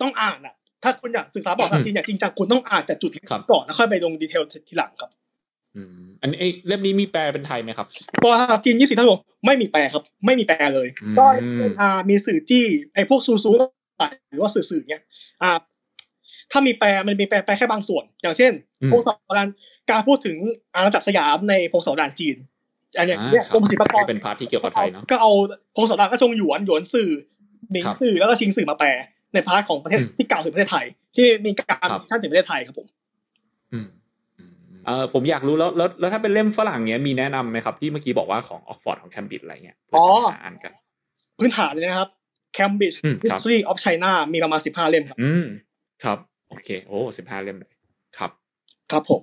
[0.00, 5.10] ต้องอ่านอะถ้าคุณอยากศึกษาประวัติศาสตร์จีนอย่างจริงจังคุณต้องอ่านจากจุดครับก่อนแล้วค่อยไปลง detail ทีหลังครับ
[5.76, 7.86] อืมอันนี้ไอ้เล่มนี้มีแปลเป็นไทยไหมครับ
[8.22, 11.24] ประวัติศาสตร์จีนยี่สิบสี่ราชวงศ์ไม่มีแปลครับ ไม่มีแปลเลยอืมก็
[11.80, 13.52] อ่ามีสื่อจี้ไอ้พวกซูซู
[14.30, 15.02] หรือว่าสื่อสื่อเนี้ย
[15.42, 15.50] อ่า
[16.52, 18.52] ถ้ามีแปลมันมีแปลแปลแค่บางส่วน อย่างเช่น
[18.82, 19.48] อืมพงศาวดาร
[19.90, 20.36] การพูดถึง
[20.74, 22.36] อาณาจักรสยามในพงศาวดารจีน
[22.98, 25.32] อันเนี้ยอ่าเนี่ยกรมศิลปากรเป็น part ที่เกี่ยวกับไทยเนาะก็เอา
[25.76, 27.10] พงศาวดารก็ชงหยวนหยวนสื่อ
[27.70, 28.88] หมิงครับสื่อแล้วก็ชิงสื่อมาแปล
[29.34, 32.86] ใน part ของประเทศอืมที่กล่าวถึงประเทศไทย ที่มีการครับชั่นถึงประเทศไทยครับผม
[33.72, 33.88] อืม
[34.38, 34.52] อืม
[34.86, 40.72] เออผมอยากรู้แล้วแล้วแล้วถ้าเป็นเล่มฝรั่งเนี้ยมีแนะนำไหมครับที่เมื่อกี้บอกว่าของออกฟอร์ดของแคมบริดจ์อะไรเงี้ยเพื่อจะหาอ่านกัน
[41.38, 42.08] พื้นฐานเลยนะครับ
[42.56, 45.46] Cambridge อืมครับ History of China มีประมาณสิบห้าเล่มครับ อืม
[46.04, 46.18] ครับ
[46.48, 47.70] โอเค โอ้สิบห้าเล่มเลย
[48.18, 48.30] ครับ
[48.90, 49.22] ครับผม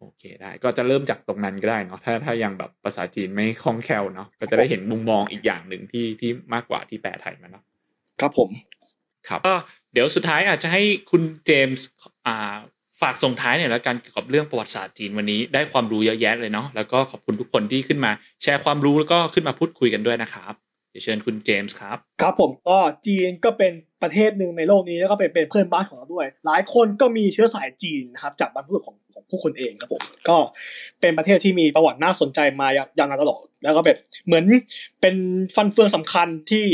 [0.00, 7.64] โอเคได้ ก็จะเริ่มจากตรงนั้นก็ได้เนาะถ้าถ้ายังแบบภาษาจีนไม่คล่องแคล่วเนาะก็จะได้เห็นมุมมองอีกอย่างหนึ่งที่ที่มากกว่าที่แปลไทยมาเนาะ
[8.20, 8.50] ครับผม
[9.28, 9.54] ครับก็
[9.92, 11.86] เดี๋ยวสุดท้ายอาจจะให้คุณเจมส์
[12.26, 12.56] อ่า
[13.00, 20.54] ฝากส่งท้ายหน่อยแล้วกันเกี่ยวกับเรื่องประวัติศาสตร์จีนวันนี้ได้ความรู้เยอะแยะเลยเนาะแล้วก็ขอบคุณทุกคนที่ขึ้นมาแชร์ความรู้แล้วก็ขึ้นมาพูดคุยกันด้วยนะครับ
[20.90, 23.72] เดี๋ยวเชิญคุณเจมส์ครับ ครับผมก็จีนก็เป็น
[24.02, 30.36] ประเทศหนึ่งในโลกนี้แล้วก็เป็นเป็นเพื่อนบ้านของเราด้วย หลายคนก็มีเชื้อสายจีนนะครับจากบรรพบุรุษของของผู้คนเองครับผมก็
[31.00, 34.44] เป็นประเทศที่มีประวัติน่าสนใจมายาวนานตลอดแล้วก็แบบเหมือน
[35.00, 35.14] เป็น
[35.56, 36.66] ฟันเฟืองสำคัญที่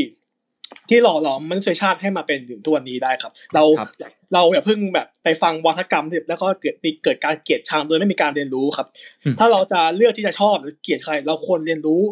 [0.89, 3.89] ที่หล่อหลอมมนุษยชาติให้มาเป็นถึงทุกวันนี้ได้ครับ เราครับ
[4.35, 8.87] เราอย่าเพิ่งแบบไปฟังวัฒกรรมที่แล้วก็เกิดมีเกิดการเกลียดชังโดยไม่มีการเรียนรู้ครับ
[9.25, 12.03] อืมถ้าเราจะเลือกที่จะชอบหรือเกลียดใคร เราควรเรียนรู้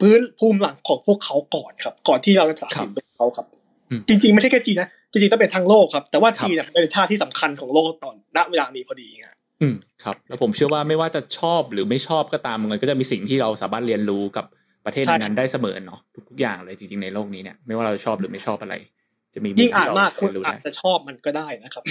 [0.00, 3.65] พื้นภูมิหลังของพวกเขาก่อนครับ ก่อนที่เราจะตัดสินเขาครับอืม
[4.08, 14.44] จริง ๆ ไม่ใช่แค่จีนนะจริงๆต้องเป็นทั้งโลกครับ แต่ว่าครับจีนเนี่ยเป็นชาติที่สำคัญของโลกตอนณเวลานี้พอดีครับอืมครับ แล้วผมเชื่อว่าไม่ว่าจะชอบหรือไม่ชอบก็ตามมันก็จะมีสิ่งที่เราสามารถเรียนรู้กับ
[14.86, 18.74] ประเทศใช่นั้นๆได้เสมอเนาะทุกๆอย่างเลยจริงๆในโลกนี้เนี่ยไม่ว่าเราจะชอบหรือไม่ชอบอะไร
[19.34, 21.82] จะมีมุยิ่งอ่านที่เรมากคุณเรียนรู้อาได้จจะชอบมันก็ได้นะครับ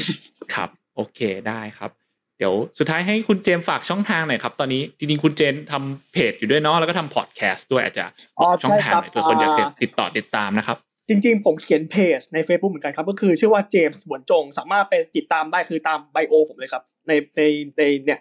[0.54, 1.92] ครับ โอเคได้ครับ
[2.38, 8.06] เดี๋ยวสุดท้ายให้คุณเจมส์ฝากช่องทางหน่อยครับ ตอนนี้จริงๆคุณเจนทำเพจอยู่ด้วยเนาะแล้วก็ทำพอดแคสต์ด้วยอาจจะ
[8.40, 10.78] อ๋อช่องทางหน่อยใช่ครับเผื่อคนอยากจะอ่าติดต่อติดตามนะครับ
[11.10, 17.42] จริงๆ ผมเขียนเพจใน Facebook เหมือนกันครับ ก็คือชื่อว่าเจมส์หวนจง สามารถไปติดตามได้คือตามไบโอผมเลยครับ ในใน
[17.78, 18.20] ในเนี่ย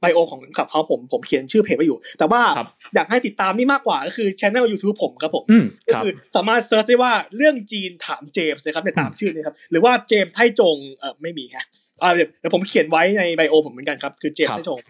[0.00, 11.66] bio ของ Clubhouse ผมผมเขียนชื่อเพจไว้อยู่ แต่ว่าครับอยากให้ติดตามนี่มากกว่าก็คือช anel YouTube ผมครับผมอืมก็ครับคือสามารถ search ได้ว่าเรื่องจีนถามเจมส์นะครับในตามชื่อนี้ครับ หรือว่าเจมส์ไทจงเออไม่มีฮะ
[12.02, 14.80] อ่าเดี๋ยวเดี๋ยวผมเขียนไว้ใน bio ผมเหมือนกันครับคือเจมส์ไทจง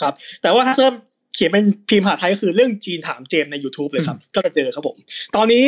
[0.00, 0.94] ครับ แต่ว่าถ้า search
[1.34, 4.96] เขียนเป็นพิมพ์ภาษาไทยก็คือเรื่องจีนถามเจมส์ใน YouTube เลยครับ ก็จะเจอครับผม
[5.36, 5.64] ตอนนี้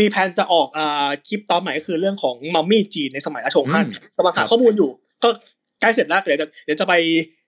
[0.00, 4.90] มีแผนจะออกอ่าคลิปตอนใหม่ก็คือเรื่องของมัมมี่จีนในสมัยราชวงศ์ฮั่นอืมกำลังหาครับข้อมูลอยู่
[5.22, 5.28] ก็
[5.80, 6.94] ใกล้เสร็จแล้วเดี๋ยวจะเดี๋ยวจะไป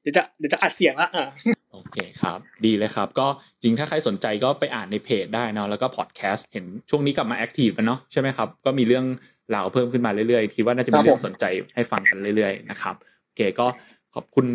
[0.03, 1.29] เดี๋ยวจะเดี๋ยวจะอัดเสียงละอ่า
[1.73, 3.27] โอเคครับ ดีเลยครับ ก็
[3.63, 9.05] จริงถ้าใครสนใจก็ไปอ่านในเพจได้เนาะแล้วก็พอดแคสต์เห็นช่วงนี้กลับมาแอคทีฟกันเนาะใช่ไหมครับ ก็มีเรื่อง
[9.55, 12.95] ราวเพิ่มขึ้นมาเรื่อยๆ คิดว่าน่าจะมีครับผมเรื่องสนใจให้ฟังกันเรื่อยๆนะครับ
[13.37, 13.67] เคก็
[14.15, 14.47] ขอบคุณ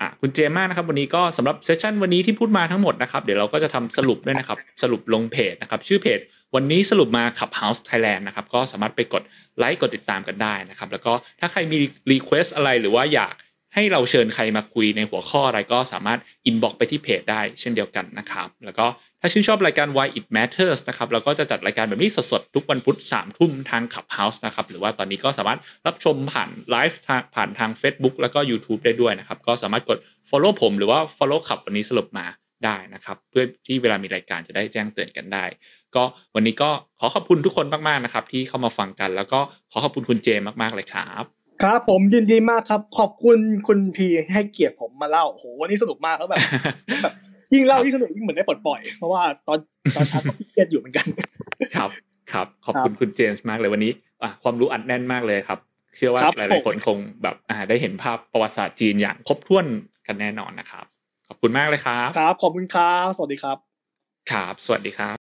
[0.00, 6.20] อะคุณเจมส์มากนะครับ วันนี้ก็สำหรับเซสชันวันนี้ที่พูดมาทั้งหมดนะครับ เดี๋ยวเราก็จะทำสรุปด้วยนะครับ สรุปลงเพจนะครับ ชื่อเพจ
[6.54, 9.22] วันนี้สรุปมา Clubhouse Thailand นะครับก็สามารถไปกด
[9.58, 11.78] ไลค์กดติดตามกันได้นะครับแล้วก็ถ้าใครมี
[12.10, 13.34] request อะไรหรือว่าอยาก
[13.74, 18.86] ให้เราเชิญใครมาคุยในหัวข้ออะไรก็สามารถ inbox ไปที่เพจได้เช่นเดียวกันนะครับแล้วก็
[19.20, 27.00] ถ้าชื่นชอบรายการ Why It Matters นะครับเราก็จะจัดรายการแบบนี้สดๆ ทุกวันพุธสามทุ่มทาง Clubhouse นะครับหรือว่าตอนนี้ก็สามารถรับชมผ่านไลฟ์
[27.34, 29.98] ผ่านทาง Facebook แล้วก็ YouTube ได้ด้วยนะครับก็สามารถกด
[30.30, 32.26] follow ผมหรือว่า follow คลับวันนี้สรุปมา
[32.64, 35.44] ได้นะครับ เพื่อที่เวลามีรายการจะได้แจ้งเตือนกันได้
[35.96, 36.02] ก็
[36.34, 36.70] วันนี้ก็
[37.00, 39.40] ขอขอบคุณทุกคนมากๆนะครับ ที่เข้ามาฟังกัน แล้วก็
[39.70, 41.24] ขอขอบคุณคุณเจมมากๆเลยครับ
[41.62, 46.38] ครับผมยินดีมากครับ ขอบคุณคุณพีให้เกียรติผมมาเล่าโอ้โหวันนี้สนุกมากแล้วแบบ
[47.02, 47.14] แบบ
[47.52, 49.58] ยิ่งเล่ายิ่งสนุกยิ่งเหมือนได้ปลดปล่อย เพราะว่าตอน
[49.94, 51.06] ตอนเช้าก็เครียดอยู่เหมือนกัน
[51.76, 51.90] ครับ
[52.32, 55.58] ครับ ขอบคุณคุณเจมส์มากเลยวันนี้อะความรู้อัดแน่นมากเลยครับ
[55.96, 59.66] เชื่อว่าครับหลายๆคนคงแบบอ่าได้เห็นภาพประวัติศาสตร์จีนอย่างครบถ้วน
[60.06, 60.84] กันแน่นอนนะครับ
[61.28, 63.58] ขอบคุณมากเลยครับ ครับ ขอบคุณครับ สวัสดีครับ
[64.30, 65.17] ครับ สวัสดีครับ